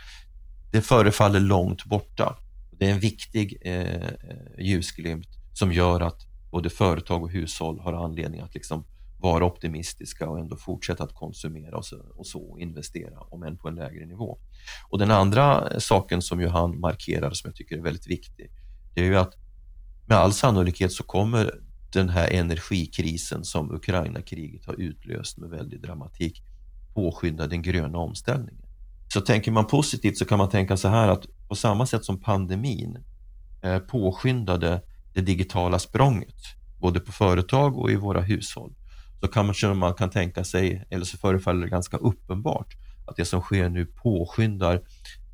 det 0.72 0.80
förefaller 0.80 1.40
långt 1.40 1.84
borta. 1.84 2.36
Det 2.78 2.86
är 2.86 2.92
en 2.92 3.00
viktig 3.00 3.58
eh, 3.64 3.94
eh, 3.94 4.10
ljusglimt 4.58 5.28
som 5.52 5.72
gör 5.72 6.00
att 6.00 6.26
både 6.50 6.70
företag 6.70 7.22
och 7.22 7.30
hushåll 7.30 7.80
har 7.80 7.92
anledning 7.92 8.40
att 8.40 8.54
liksom 8.54 8.84
vara 9.18 9.44
optimistiska 9.44 10.28
och 10.28 10.38
ändå 10.38 10.56
fortsätta 10.56 11.04
att 11.04 11.14
konsumera 11.14 11.76
och 11.76 11.84
så, 11.84 11.96
och 12.14 12.26
så 12.26 12.58
investera, 12.58 13.20
om 13.20 13.42
än 13.42 13.56
på 13.56 13.68
en 13.68 13.74
lägre 13.74 14.06
nivå. 14.06 14.38
Och 14.88 14.98
Den 14.98 15.10
andra 15.10 15.70
eh, 15.70 15.78
saken 15.78 16.22
som 16.22 16.40
ju 16.40 16.48
han 16.48 16.80
markerar 16.80 17.30
som 17.30 17.48
jag 17.48 17.56
tycker 17.56 17.78
är 17.78 17.82
väldigt 17.82 18.06
viktig, 18.06 18.50
det 18.94 19.00
är 19.00 19.04
ju 19.04 19.16
att 19.16 19.34
med 20.06 20.18
all 20.18 20.32
sannolikhet 20.32 20.92
så 20.92 21.02
kommer 21.02 21.65
den 21.96 22.08
här 22.08 22.32
energikrisen 22.32 23.44
som 23.44 23.74
Ukraina-kriget 23.74 24.66
har 24.66 24.74
utlöst 24.74 25.38
med 25.38 25.50
väldig 25.50 25.82
dramatik 25.82 26.42
påskynda 26.94 27.46
den 27.46 27.62
gröna 27.62 27.98
omställningen. 27.98 28.62
Så 29.08 29.20
tänker 29.20 29.52
man 29.52 29.66
positivt 29.66 30.18
så 30.18 30.24
kan 30.24 30.38
man 30.38 30.48
tänka 30.48 30.76
så 30.76 30.88
här 30.88 31.08
att 31.08 31.26
på 31.48 31.54
samma 31.54 31.86
sätt 31.86 32.04
som 32.04 32.20
pandemin 32.20 32.98
eh, 33.62 33.78
påskyndade 33.78 34.82
det 35.14 35.20
digitala 35.20 35.78
språnget, 35.78 36.36
både 36.80 37.00
på 37.00 37.12
företag 37.12 37.78
och 37.78 37.90
i 37.90 37.96
våra 37.96 38.20
hushåll, 38.20 38.74
så 39.20 39.28
kan 39.28 39.46
man, 39.46 39.78
man 39.78 39.94
kan 39.94 40.10
tänka 40.10 40.44
sig, 40.44 40.86
eller 40.90 41.04
så 41.04 41.18
förefaller 41.18 41.60
det 41.60 41.70
ganska 41.70 41.96
uppenbart, 41.96 42.74
att 43.06 43.16
det 43.16 43.24
som 43.24 43.40
sker 43.40 43.68
nu 43.68 43.86
påskyndar 43.86 44.82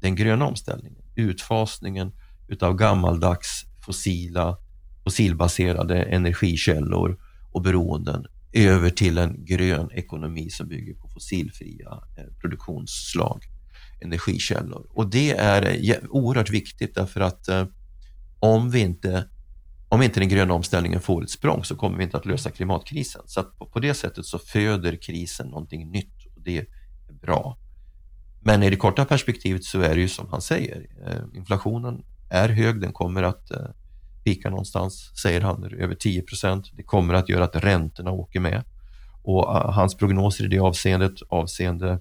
den 0.01 0.15
gröna 0.15 0.47
omställningen, 0.47 1.03
utfasningen 1.15 2.13
utav 2.49 2.75
gammaldags 2.75 3.65
fossila 3.87 4.57
fossilbaserade 5.05 6.03
energikällor 6.03 7.19
och 7.53 7.63
beroenden 7.63 8.27
över 8.53 8.91
till 8.91 9.19
en 9.19 9.45
grön 9.45 9.91
ekonomi 9.93 10.51
som 10.51 10.69
bygger 10.69 10.95
på 10.95 11.09
fossilfria 11.09 12.03
eh, 12.17 12.25
produktionsslag, 12.41 13.45
energikällor. 14.01 14.87
Och 14.91 15.11
det 15.11 15.31
är 15.31 15.91
eh, 15.91 15.97
oerhört 16.11 16.51
viktigt 16.51 16.95
därför 16.95 17.21
att 17.21 17.49
eh, 17.49 17.67
om 18.39 18.71
vi 18.71 18.81
inte 18.81 19.29
om 19.89 20.03
inte 20.03 20.21
den 20.21 20.29
gröna 20.29 20.55
omställningen 20.55 21.01
får 21.01 21.23
ett 21.23 21.31
språng 21.31 21.65
så 21.65 21.77
kommer 21.77 21.99
vi 21.99 22.05
inte 22.05 22.17
att 22.17 22.27
lösa 22.27 22.51
klimatkrisen. 22.51 23.23
Så 23.27 23.43
på 23.43 23.81
det 23.81 23.95
sättet 23.95 24.27
så 24.27 24.39
föder 24.39 24.97
krisen 24.97 25.47
någonting 25.47 25.91
nytt 25.91 26.27
och 26.37 26.43
det 26.43 26.59
är 26.59 26.67
bra. 27.23 27.59
Men 28.41 28.63
i 28.63 28.71
det 28.71 28.77
korta 28.77 29.05
perspektivet 29.05 29.65
så 29.65 29.81
är 29.81 29.95
det 29.95 30.01
ju 30.01 30.09
som 30.09 30.29
han 30.31 30.43
säger, 30.43 30.87
inflationen 31.35 32.05
är 32.31 32.49
hög, 32.49 32.81
den 32.81 32.93
kommer 32.93 33.23
att 33.23 33.51
pika 34.25 34.51
någonstans, 34.51 35.13
säger 35.23 35.41
han, 35.41 35.65
över 35.79 35.95
10 35.95 36.23
procent. 36.23 36.71
Det 36.77 36.83
kommer 36.83 37.15
att 37.15 37.29
göra 37.29 37.45
att 37.45 37.57
räntorna 37.57 38.11
åker 38.11 38.41
med. 38.41 38.65
Och 39.23 39.49
uh, 39.49 39.71
hans 39.71 39.97
prognoser 39.97 40.45
i 40.45 40.49
det 40.49 40.59
avseendet, 40.59 41.15
avseende 41.29 41.99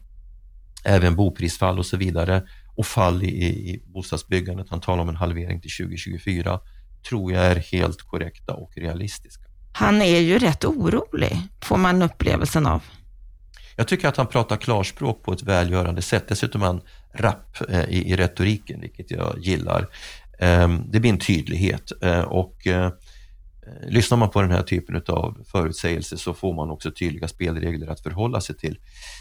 även 0.84 1.16
boprisfall 1.16 1.80
och 1.80 1.86
så 1.86 1.98
vidare 1.98 2.44
och 2.76 2.86
fall 2.86 3.24
i, 3.24 3.28
i 3.28 3.84
bostadsbyggandet, 3.86 4.68
han 4.70 4.82
talar 4.82 5.02
om 5.04 5.10
en 5.10 5.16
halvering 5.16 5.62
till 5.62 5.72
2024, 5.72 6.60
tror 7.10 7.34
jag 7.34 7.46
är 7.46 7.56
helt 7.56 8.02
korrekta 8.02 8.54
och 8.54 8.72
realistiska. 8.78 9.44
Han 9.74 10.02
är 10.02 10.20
ju 10.20 10.40
rätt 10.40 10.66
orolig, 10.66 11.42
får 11.62 11.78
man 11.78 12.02
upplevelsen 12.02 12.66
av. 12.66 12.84
Jag 13.76 13.88
tycker 13.88 14.08
att 14.08 14.18
han 14.18 14.28
pratar 14.28 14.58
klarspråk 14.58 15.24
på 15.24 15.34
ett 15.34 15.44
välgörande 15.44 16.02
sätt. 16.02 16.28
Dessutom 16.28 16.62
är 16.62 16.66
han 16.66 16.82
rapp 17.14 17.70
eh, 17.70 17.84
i, 17.84 18.12
i 18.12 18.16
retoriken, 18.16 18.82
vilket 18.82 19.12
jag 19.12 19.36
gillar. 19.40 19.88
Ehm, 20.42 20.84
det 20.92 21.00
blir 21.00 21.12
en 21.12 21.20
tydlighet 21.20 21.92
ehm, 22.02 22.26
och 22.26 22.68
eh, 22.68 22.92
lyssnar 23.88 24.18
man 24.18 24.30
på 24.30 24.42
den 24.42 24.52
här 24.52 24.64
typen 24.64 25.02
av 25.08 25.38
förutsägelser 25.52 26.18
så 26.18 26.34
får 26.34 26.54
man 26.54 26.70
också 26.72 26.92
tydliga 26.92 27.28
spelregler 27.28 27.88
att 27.88 28.02
förhålla 28.02 28.42
sig 28.42 28.58
till. 28.58 28.80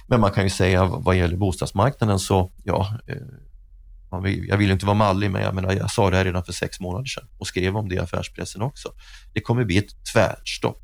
Men 0.09 0.21
man 0.21 0.31
kan 0.31 0.45
ju 0.45 0.51
säga 0.51 0.85
vad 0.85 1.17
gäller 1.17 1.37
bostadsmarknaden 1.37 2.19
så, 2.19 2.53
ja, 2.65 2.99
eh, 3.07 4.23
vill, 4.23 4.49
jag 4.49 4.57
vill 4.57 4.71
inte 4.71 4.87
vara 4.87 4.97
mallig, 4.97 5.31
men 5.31 5.43
jag, 5.43 5.55
menar, 5.55 5.73
jag 5.73 5.91
sa 5.91 6.11
det 6.11 6.17
här 6.17 6.25
redan 6.25 6.45
för 6.45 6.53
sex 6.53 6.81
månader 6.81 7.05
sedan 7.05 7.29
och 7.39 7.47
skrev 7.47 7.77
om 7.77 7.89
det 7.89 7.95
i 7.95 7.99
affärspressen 7.99 8.63
också. 8.63 8.89
Det 9.33 9.41
kommer 9.41 9.65
bli 9.65 9.79
ett 9.79 10.05
tvärstopp. 10.13 10.83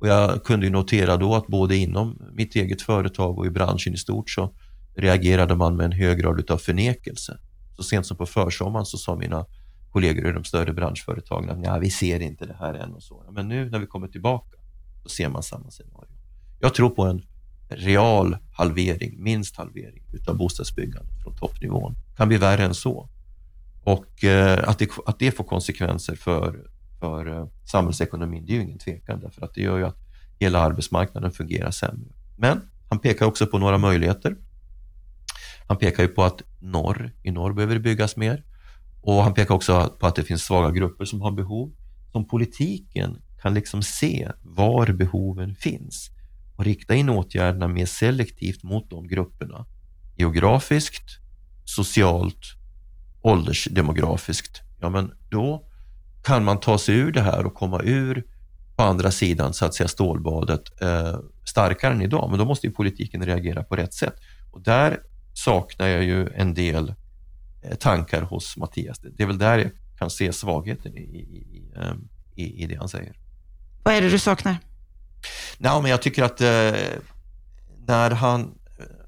Och 0.00 0.08
jag 0.08 0.44
kunde 0.44 0.66
ju 0.66 0.72
notera 0.72 1.16
då 1.16 1.34
att 1.34 1.46
både 1.46 1.76
inom 1.76 2.22
mitt 2.32 2.56
eget 2.56 2.82
företag 2.82 3.38
och 3.38 3.46
i 3.46 3.50
branschen 3.50 3.94
i 3.94 3.96
stort 3.96 4.30
så 4.30 4.52
reagerade 4.96 5.56
man 5.56 5.76
med 5.76 5.86
en 5.86 5.92
hög 5.92 6.18
grad 6.18 6.50
av 6.50 6.58
förnekelse. 6.58 7.38
Så 7.76 7.82
sent 7.82 8.06
som 8.06 8.16
på 8.16 8.26
försommaren 8.26 8.86
så 8.86 8.98
sa 8.98 9.16
mina 9.16 9.46
kollegor 9.90 10.28
i 10.28 10.32
de 10.32 10.44
större 10.44 10.72
branschföretagen 10.72 11.50
att 11.50 11.64
ja, 11.64 11.78
vi 11.78 11.90
ser 11.90 12.20
inte 12.20 12.46
det 12.46 12.56
här 12.58 12.74
än 12.74 12.92
och 12.92 13.02
så. 13.02 13.24
Men 13.30 13.48
nu 13.48 13.70
när 13.70 13.78
vi 13.78 13.86
kommer 13.86 14.08
tillbaka 14.08 14.56
så 15.02 15.08
ser 15.08 15.28
man 15.28 15.42
samma 15.42 15.70
scenario. 15.70 16.12
Jag 16.60 16.74
tror 16.74 16.90
på 16.90 17.02
en 17.02 17.22
real 17.68 18.36
halvering, 18.52 19.22
minst 19.22 19.56
halvering 19.56 20.02
utav 20.12 20.36
bostadsbyggandet 20.36 21.22
från 21.22 21.36
toppnivån. 21.36 21.94
kan 22.16 22.28
bli 22.28 22.36
värre 22.36 22.64
än 22.64 22.74
så. 22.74 23.08
Och 23.84 24.24
eh, 24.24 24.68
att, 24.68 24.78
det, 24.78 24.90
att 25.06 25.18
det 25.18 25.30
får 25.30 25.44
konsekvenser 25.44 26.16
för, 26.16 26.66
för 27.00 27.26
eh, 27.26 27.46
samhällsekonomin, 27.64 28.46
det 28.46 28.52
är 28.52 28.54
ju 28.54 28.62
ingen 28.62 28.78
tvekan 28.78 29.20
därför 29.20 29.44
att 29.44 29.54
det 29.54 29.60
gör 29.60 29.78
ju 29.78 29.84
att 29.84 29.98
hela 30.38 30.60
arbetsmarknaden 30.60 31.30
fungerar 31.30 31.70
sämre. 31.70 32.12
Men 32.36 32.60
han 32.88 32.98
pekar 32.98 33.26
också 33.26 33.46
på 33.46 33.58
några 33.58 33.78
möjligheter. 33.78 34.36
Han 35.68 35.76
pekar 35.76 36.02
ju 36.02 36.08
på 36.08 36.24
att 36.24 36.42
norr, 36.60 37.12
i 37.22 37.30
norr 37.30 37.52
behöver 37.52 37.74
det 37.74 37.80
byggas 37.80 38.16
mer. 38.16 38.44
Och 39.02 39.22
Han 39.22 39.34
pekar 39.34 39.54
också 39.54 39.96
på 40.00 40.06
att 40.06 40.14
det 40.14 40.22
finns 40.22 40.42
svaga 40.42 40.70
grupper 40.70 41.04
som 41.04 41.20
har 41.20 41.30
behov. 41.30 41.72
Som 42.12 42.28
politiken 42.28 43.22
kan 43.42 43.54
liksom 43.54 43.82
se 43.82 44.28
var 44.42 44.92
behoven 44.92 45.54
finns 45.54 46.10
och 46.56 46.64
rikta 46.64 46.94
in 46.94 47.08
åtgärderna 47.08 47.68
mer 47.68 47.86
selektivt 47.86 48.62
mot 48.62 48.90
de 48.90 49.08
grupperna. 49.08 49.66
Geografiskt, 50.16 51.18
socialt, 51.64 52.40
åldersdemografiskt. 53.22 54.60
Ja, 54.80 54.90
men 54.90 55.12
då 55.30 55.68
kan 56.24 56.44
man 56.44 56.60
ta 56.60 56.78
sig 56.78 56.96
ur 56.96 57.12
det 57.12 57.22
här 57.22 57.46
och 57.46 57.54
komma 57.54 57.80
ur 57.84 58.24
på 58.76 58.82
andra 58.82 59.10
sidan 59.10 59.54
så 59.54 59.64
att 59.64 59.74
säga 59.74 59.88
stålbadet 59.88 60.82
eh, 60.82 61.18
starkare 61.44 61.92
än 61.92 62.02
idag. 62.02 62.30
Men 62.30 62.38
då 62.38 62.44
måste 62.44 62.66
ju 62.66 62.72
politiken 62.72 63.24
reagera 63.24 63.62
på 63.62 63.76
rätt 63.76 63.94
sätt. 63.94 64.14
Och 64.52 64.62
där 64.62 65.00
saknar 65.36 65.88
jag 65.88 66.04
ju 66.04 66.28
en 66.28 66.54
del 66.54 66.94
Eh, 67.68 67.76
tankar 67.76 68.22
hos 68.22 68.56
Mattias. 68.56 68.98
Det 68.98 69.22
är 69.22 69.26
väl 69.26 69.38
där 69.38 69.58
jag 69.58 69.70
kan 69.98 70.10
se 70.10 70.32
svagheten 70.32 70.96
i, 70.96 71.00
i, 71.00 71.72
ehm, 71.76 72.08
i, 72.34 72.62
i 72.62 72.66
det 72.66 72.76
han 72.76 72.88
säger. 72.88 73.16
Vad 73.84 73.94
är 73.94 74.02
det 74.02 74.08
du 74.08 74.18
saknar? 74.18 74.56
Nej, 75.58 75.82
men 75.82 75.90
jag 75.90 76.02
tycker 76.02 76.22
att 76.22 76.40
eh, 76.40 76.80
när 77.86 78.10
han, 78.10 78.58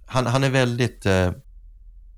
han, 0.06 0.26
han 0.26 0.44
är 0.44 0.50
väldigt 0.50 1.06
eh, 1.06 1.32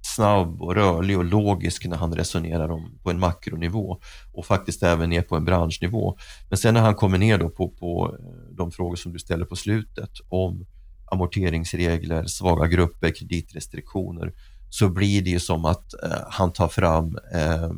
snabb 0.03 0.63
och 0.63 0.75
rörlig 0.75 1.19
och 1.19 1.25
logisk 1.25 1.87
när 1.87 1.97
han 1.97 2.15
resonerar 2.15 2.71
om, 2.71 2.99
på 3.03 3.11
en 3.11 3.21
makronivå 3.21 4.01
och 4.33 4.47
faktiskt 4.47 4.83
även 4.83 5.11
ner 5.11 5.23
på 5.23 5.37
en 5.37 5.45
branschnivå. 5.45 6.19
Men 6.49 6.59
sen 6.59 6.75
när 6.75 6.81
han 6.81 6.95
kommer 6.95 7.19
ner 7.19 7.39
då 7.39 7.51
på, 7.51 7.69
på 7.69 8.17
eh, 8.19 8.55
de 8.57 8.71
frågor 8.71 8.97
som 8.97 9.13
du 9.13 9.19
ställer 9.19 9.45
på 9.45 9.57
slutet 9.57 10.11
om 10.29 10.67
amorteringsregler, 11.11 12.25
svaga 12.27 12.67
grupper, 12.67 13.11
kreditrestriktioner, 13.11 14.33
så 14.71 14.89
blir 14.89 15.23
det 15.23 15.31
ju 15.31 15.41
som 15.41 15.65
att 15.65 15.95
eh, 16.05 16.23
han 16.29 16.53
tar 16.53 16.69
fram 16.69 17.19
eh, 17.35 17.71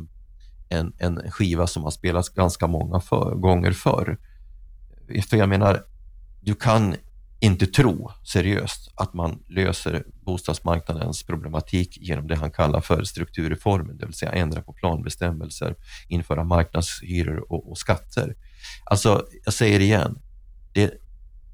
en, 0.69 0.93
en 0.97 1.31
skiva 1.31 1.67
som 1.67 1.83
har 1.83 1.91
spelats 1.91 2.29
ganska 2.29 2.67
många 2.67 2.99
för, 2.99 3.35
gånger 3.35 3.71
förr. 3.71 4.17
För 5.29 5.37
jag 5.37 5.49
menar, 5.49 5.83
du 6.41 6.55
kan 6.55 6.95
inte 7.39 7.67
tro 7.67 8.11
seriöst 8.23 8.91
att 8.95 9.13
man 9.13 9.43
löser 9.47 10.03
bostadsmarknadens 10.25 11.23
problematik 11.23 11.97
genom 12.01 12.27
det 12.27 12.35
han 12.35 12.51
kallar 12.51 12.81
för 12.81 13.03
strukturreformen, 13.03 13.97
det 13.97 14.05
vill 14.05 14.13
säga 14.13 14.31
ändra 14.31 14.61
på 14.61 14.73
planbestämmelser, 14.73 15.75
införa 16.07 16.43
marknadshyror 16.43 17.51
och, 17.51 17.71
och 17.71 17.77
skatter. 17.77 18.35
Alltså, 18.85 19.25
jag 19.45 19.53
säger 19.53 19.79
igen, 19.79 20.19
det, 20.73 20.93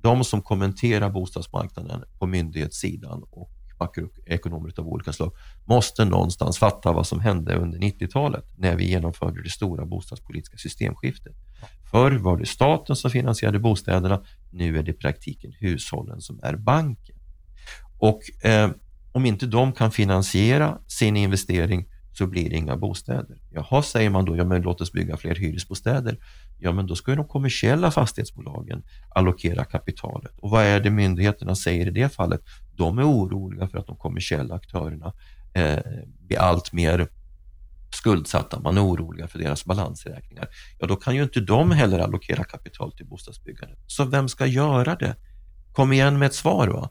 de 0.02 0.24
som 0.24 0.42
kommenterar 0.42 1.10
bostadsmarknaden 1.10 2.04
på 2.20 2.28
myndighetssidan 2.28 3.24
och 3.32 3.52
makroekonomer 3.80 4.74
av 4.78 4.88
olika 4.88 5.14
slag, 5.14 5.32
måste 5.66 6.06
någonstans 6.06 6.58
fatta 6.58 6.92
vad 6.92 7.08
som 7.08 7.20
hände 7.20 7.56
under 7.56 7.80
90-talet 7.80 8.46
när 8.58 8.76
vi 8.76 8.90
genomförde 8.90 9.44
det 9.44 9.50
stora 9.50 9.86
bostadspolitiska 9.86 10.58
systemskiftet. 10.58 11.34
Förr 11.92 12.12
var 12.12 12.38
det 12.38 12.46
staten 12.46 12.96
som 12.96 13.12
finansierade 13.12 13.60
bostäderna, 13.60 14.24
nu 14.52 14.78
är 14.78 14.84
det 14.84 14.92
i 14.92 14.94
praktiken 14.94 15.52
hushållen 15.60 16.22
som 16.22 16.40
är 16.44 16.56
banken. 16.56 17.16
Och 18.00 18.46
eh, 18.46 18.72
om 19.12 19.26
inte 19.26 19.46
de 19.46 19.72
kan 19.72 19.92
finansiera 19.92 20.78
sin 20.88 21.18
investering 21.18 21.86
så 22.20 22.28
blir 22.28 22.50
det 22.50 22.56
inga 22.56 22.78
bostäder. 22.78 23.38
Jaha, 23.50 23.82
säger 23.82 24.10
man 24.10 24.26
då, 24.26 24.38
ja 24.38 24.44
men 24.44 24.62
låt 24.62 24.82
oss 24.82 24.92
bygga 24.92 25.18
fler 25.18 25.36
hyresbostäder. 25.36 26.18
Ja, 26.60 26.72
men 26.72 26.88
då 26.88 26.96
ska 26.96 27.12
ju 27.12 27.16
de 27.16 27.28
kommersiella 27.28 27.92
fastighetsbolagen 27.92 28.84
allokera 29.10 29.66
kapitalet. 29.66 30.32
Och 30.38 30.50
vad 30.50 30.64
är 30.64 30.80
det 30.80 30.90
myndigheterna 30.90 31.56
säger 31.56 31.88
i 31.88 31.92
det 31.92 32.10
fallet? 32.10 32.42
De 32.76 33.00
är 33.00 33.04
oroliga 33.04 33.68
för 33.68 33.78
att 33.78 33.88
de 33.88 33.96
kommersiella 33.96 34.56
aktörerna 34.56 35.14
eh, 35.54 35.80
blir 36.28 36.40
allt 36.40 36.74
mer 36.74 37.08
skuldsatta, 37.96 38.60
man 38.60 38.78
är 38.78 38.86
oroliga 38.86 39.28
för 39.28 39.40
deras 39.40 39.66
balansräkningar. 39.66 40.48
Ja, 40.80 40.88
då 40.88 40.96
kan 40.96 41.16
ju 41.16 41.24
inte 41.24 41.40
de 41.40 41.72
heller 41.72 42.00
allokera 42.00 42.44
kapital 42.44 42.92
till 42.92 43.06
bostadsbyggandet. 43.06 43.80
Så 43.88 44.06
vem 44.06 44.28
ska 44.28 44.46
göra 44.46 44.96
det? 44.96 45.16
Kom 45.74 45.94
igen 45.94 46.20
med 46.20 46.26
ett 46.26 46.36
svar. 46.36 46.68
Va? 46.68 46.90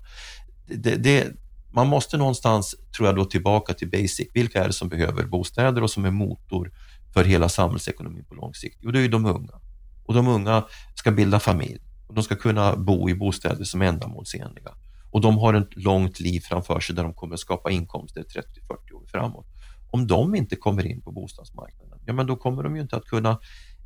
Det, 0.67 0.97
det, 0.97 1.29
man 1.71 1.89
måste 1.89 2.17
någonstans, 2.17 2.75
tror 2.97 3.09
jag, 3.09 3.17
då 3.17 3.25
tillbaka 3.25 3.75
till 3.75 3.91
basic. 3.91 4.29
Vilka 4.35 4.63
är 4.63 4.67
det 4.67 4.73
som 4.73 4.89
behöver 4.89 5.25
bostäder 5.25 5.83
och 5.83 5.91
som 5.91 6.05
är 6.05 6.11
motor 6.11 6.73
för 7.15 7.25
hela 7.25 7.49
samhällsekonomin 7.49 8.25
på 8.25 8.35
lång 8.35 8.55
sikt? 8.55 8.79
Jo, 8.81 8.91
det 8.91 8.99
är 8.99 9.03
ju 9.03 9.09
de 9.09 9.27
unga. 9.27 9.61
Och 10.07 10.15
de 10.15 10.29
unga 10.29 10.65
ska 10.95 11.11
bilda 11.11 11.41
familj 11.41 11.81
och 12.07 12.15
de 12.15 12.25
ska 12.25 12.37
kunna 12.37 12.77
bo 12.77 13.11
i 13.11 13.15
bostäder 13.15 13.65
som 13.65 13.83
är 13.83 13.87
ändamålsenliga. 13.87 14.71
Och 15.11 15.21
de 15.21 15.39
har 15.39 15.55
ett 15.55 15.77
långt 15.77 16.21
liv 16.21 16.41
framför 16.41 16.81
sig 16.81 16.97
där 16.97 17.03
de 17.03 17.15
kommer 17.15 17.37
skapa 17.37 17.71
inkomster 17.71 18.23
30-40 18.23 18.93
år 18.93 19.07
framåt. 19.07 19.47
Om 19.91 20.07
de 20.07 20.35
inte 20.35 20.57
kommer 20.57 20.87
in 20.87 21.01
på 21.01 21.13
bostadsmarknaden, 21.13 21.99
ja 22.07 22.13
men 22.13 22.27
då 22.27 22.37
kommer 22.37 22.63
de 22.63 22.77
ju 22.77 22.83
inte 22.83 22.97
att 22.97 23.05
kunna 23.05 23.39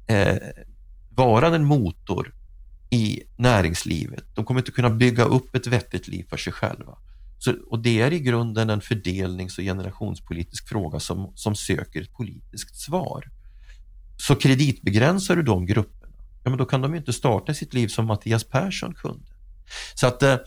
eh, 0.06 0.36
vara 1.10 1.46
en 1.46 1.64
motor 1.64 2.34
i 2.90 3.22
näringslivet. 3.36 4.24
De 4.34 4.44
kommer 4.44 4.60
inte 4.60 4.72
kunna 4.72 4.90
bygga 4.90 5.24
upp 5.24 5.54
ett 5.54 5.66
vettigt 5.66 6.08
liv 6.08 6.26
för 6.28 6.36
sig 6.36 6.52
själva. 6.52 6.98
Så, 7.44 7.54
och 7.70 7.82
det 7.82 8.00
är 8.00 8.12
i 8.12 8.20
grunden 8.20 8.70
en 8.70 8.80
fördelnings 8.80 9.58
och 9.58 9.64
generationspolitisk 9.64 10.68
fråga 10.68 11.00
som, 11.00 11.32
som 11.34 11.54
söker 11.54 12.02
ett 12.02 12.12
politiskt 12.12 12.76
svar. 12.76 13.24
Så 14.16 14.34
kreditbegränsar 14.34 15.36
du 15.36 15.42
de 15.42 15.66
grupperna, 15.66 16.14
ja, 16.44 16.50
men 16.50 16.58
då 16.58 16.64
kan 16.64 16.80
de 16.80 16.92
ju 16.92 16.98
inte 16.98 17.12
starta 17.12 17.54
sitt 17.54 17.74
liv 17.74 17.88
som 17.88 18.06
Mattias 18.06 18.44
Persson 18.44 18.94
kunde. 18.94 19.26
Så 19.94 20.06
att 20.06 20.22
eh, 20.22 20.32
eh 20.32 20.38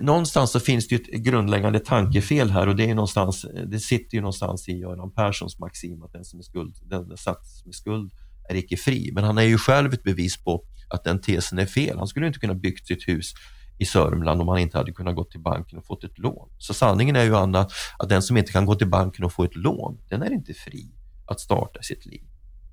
någonstans 0.00 0.50
så 0.50 0.60
finns 0.60 0.88
det 0.88 0.94
ett 0.94 1.06
grundläggande 1.06 1.80
tankefel 1.80 2.50
här 2.50 2.66
och 2.66 2.76
det, 2.76 2.90
är 2.90 2.94
någonstans, 2.94 3.44
eh, 3.44 3.62
det 3.62 3.80
sitter 3.80 4.14
ju 4.14 4.20
någonstans 4.20 4.68
i 4.68 4.72
Göran 4.72 5.10
Perssons 5.10 5.58
maxim 5.58 6.02
att 6.02 6.12
den 6.12 6.24
som 6.24 6.38
är 6.38 6.42
skuld, 6.42 6.76
den 6.82 7.16
satt 7.16 7.46
med 7.64 7.74
skuld 7.74 8.12
är 8.48 8.54
icke 8.54 8.76
fri. 8.76 9.10
Men 9.12 9.24
han 9.24 9.38
är 9.38 9.42
ju 9.42 9.58
själv 9.58 9.92
ett 9.92 10.02
bevis 10.02 10.44
på 10.44 10.64
att 10.88 11.04
den 11.04 11.20
tesen 11.20 11.58
är 11.58 11.66
fel. 11.66 11.98
Han 11.98 12.08
skulle 12.08 12.26
inte 12.26 12.38
kunna 12.38 12.54
byggt 12.54 12.86
sitt 12.86 13.08
hus 13.08 13.34
i 13.78 13.84
Sörmland 13.84 14.40
om 14.40 14.48
han 14.48 14.58
inte 14.58 14.78
hade 14.78 14.92
kunnat 14.92 15.16
gå 15.16 15.24
till 15.24 15.40
banken 15.40 15.78
och 15.78 15.86
fått 15.86 16.04
ett 16.04 16.18
lån. 16.18 16.48
Så 16.58 16.74
sanningen 16.74 17.16
är 17.16 17.24
ju 17.24 17.36
Anna, 17.36 17.68
att 17.98 18.08
den 18.08 18.22
som 18.22 18.36
inte 18.36 18.52
kan 18.52 18.66
gå 18.66 18.74
till 18.74 18.88
banken 18.88 19.24
och 19.24 19.32
få 19.32 19.44
ett 19.44 19.56
lån, 19.56 19.98
den 20.08 20.22
är 20.22 20.32
inte 20.32 20.54
fri 20.54 20.92
att 21.26 21.40
starta 21.40 21.82
sitt 21.82 22.06
liv. 22.06 22.22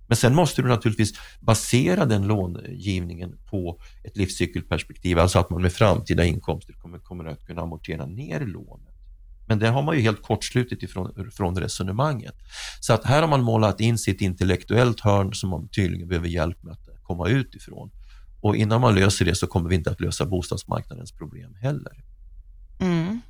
Men 0.07 0.17
sen 0.17 0.35
måste 0.35 0.61
du 0.61 0.67
naturligtvis 0.67 1.13
basera 1.39 2.05
den 2.05 2.27
långivningen 2.27 3.37
på 3.49 3.79
ett 4.03 4.17
livscykelperspektiv, 4.17 5.19
alltså 5.19 5.39
att 5.39 5.49
man 5.49 5.61
med 5.61 5.73
framtida 5.73 6.25
inkomster 6.25 6.73
kommer, 6.73 6.99
kommer 6.99 7.25
att 7.25 7.45
kunna 7.45 7.61
amortera 7.61 8.05
ner 8.05 8.39
lånet. 8.39 8.95
Men 9.47 9.59
det 9.59 9.67
har 9.67 9.81
man 9.81 9.95
ju 9.95 10.01
helt 10.01 10.21
kortslutit 10.21 10.83
ifrån 10.83 11.31
från 11.31 11.59
resonemanget. 11.59 12.35
Så 12.79 12.93
att 12.93 13.05
här 13.05 13.21
har 13.21 13.27
man 13.27 13.43
målat 13.43 13.79
in 13.79 13.97
sitt 13.97 14.21
intellektuellt 14.21 14.99
hörn 14.99 15.33
som 15.33 15.49
man 15.49 15.67
tydligen 15.67 16.07
behöver 16.07 16.27
hjälp 16.27 16.63
med 16.63 16.73
att 16.73 17.03
komma 17.03 17.29
ut 17.29 17.55
ifrån. 17.55 17.91
Och 18.45 18.55
innan 18.55 18.81
man 18.81 18.95
löser 18.95 19.25
det 19.25 19.35
så 19.35 19.47
kommer 19.47 19.69
vi 19.69 19.75
inte 19.75 19.91
att 19.91 20.01
lösa 20.01 20.25
bostadsmarknadens 20.25 21.11
problem 21.11 21.55
heller. 21.61 21.93
Mm. 22.79 23.21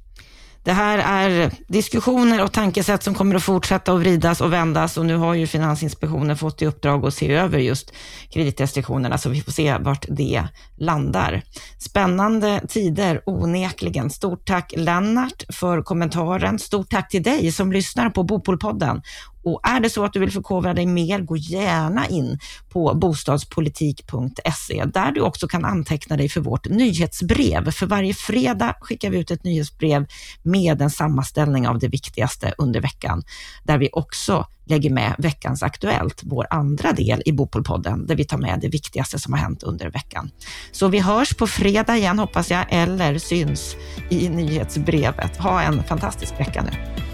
Det 0.64 0.74
här 0.74 0.98
är 0.98 1.52
diskussioner 1.68 2.44
och 2.44 2.52
tankesätt 2.52 3.04
som 3.04 3.14
kommer 3.14 3.36
att 3.36 3.44
fortsätta 3.44 3.94
att 3.94 4.00
vridas 4.00 4.42
och 4.42 4.54
vändas 4.54 4.98
och 4.98 5.06
nu 5.06 5.16
har 5.16 5.34
ju 5.34 5.48
Finansinspektionen 5.48 6.38
fått 6.38 6.62
i 6.62 6.66
uppdrag 6.66 7.06
att 7.06 7.14
se 7.14 7.34
över 7.34 7.60
just 7.60 7.94
kreditrestriktionerna, 8.30 9.18
så 9.18 9.30
vi 9.30 9.42
får 9.42 9.52
se 9.52 9.78
vart 9.78 10.06
det 10.10 10.48
landar. 10.78 11.42
Spännande 11.80 12.62
tider 12.68 13.22
onekligen. 13.26 14.10
Stort 14.10 14.48
tack 14.48 14.74
Lennart 14.78 15.44
för 15.50 15.82
kommentaren. 15.82 16.60
Stort 16.60 16.90
tack 16.90 17.10
till 17.10 17.24
dig 17.24 17.52
som 17.52 17.72
lyssnar 17.72 18.10
på 18.10 18.24
Bopolpodden 18.24 19.02
och 19.46 19.60
är 19.64 19.80
det 19.80 19.90
så 19.90 20.06
att 20.06 20.14
du 20.14 20.20
vill 20.20 20.32
förkovra 20.32 20.74
dig 20.74 20.86
mer, 20.86 21.20
gå 21.20 21.38
gärna 21.38 22.08
in 22.08 22.40
på 22.70 22.94
bostadspolitik.se 22.96 24.86
där 24.86 25.12
du 25.12 25.22
också 25.22 25.48
kan 25.48 25.66
anteckna 25.66 26.18
dig 26.18 26.30
för 26.30 26.42
vårt 26.42 26.70
nyhetsbrev. 26.70 27.72
För 27.72 27.86
varje 27.86 28.14
fredag 28.14 28.76
skickar 28.82 29.10
vi 29.10 29.18
ut 29.18 29.32
ett 29.32 29.44
nyhetsbrev 29.44 30.06
med 30.44 30.82
en 30.82 30.90
sammanställning 30.90 31.68
av 31.68 31.80
det 31.80 31.88
viktigaste 31.88 32.54
under 32.58 32.82
veckan, 32.82 33.24
där 33.64 33.78
vi 33.78 33.90
också 33.94 34.48
lägger 34.66 34.90
med 34.90 35.16
veckans 35.18 35.64
Aktuellt, 35.64 36.22
vår 36.24 36.48
andra 36.50 36.92
del 36.92 37.22
i 37.26 37.32
Bopolpodden, 37.32 38.06
där 38.06 38.16
vi 38.16 38.26
tar 38.26 38.38
med 38.38 38.60
det 38.62 38.68
viktigaste 38.68 39.20
som 39.20 39.34
har 39.34 39.40
hänt 39.40 39.64
under 39.64 39.90
veckan. 39.90 40.32
Så 40.72 40.88
vi 40.88 41.00
hörs 41.00 41.34
på 41.34 41.48
fredag 41.48 41.98
igen 41.98 42.20
hoppas 42.20 42.52
jag, 42.52 42.66
eller 42.70 43.18
syns 43.18 43.76
i 44.10 44.30
nyhetsbrevet. 44.30 45.38
Ha 45.38 45.62
en 45.62 45.84
fantastisk 45.84 46.40
vecka 46.40 46.64
nu. 46.64 47.06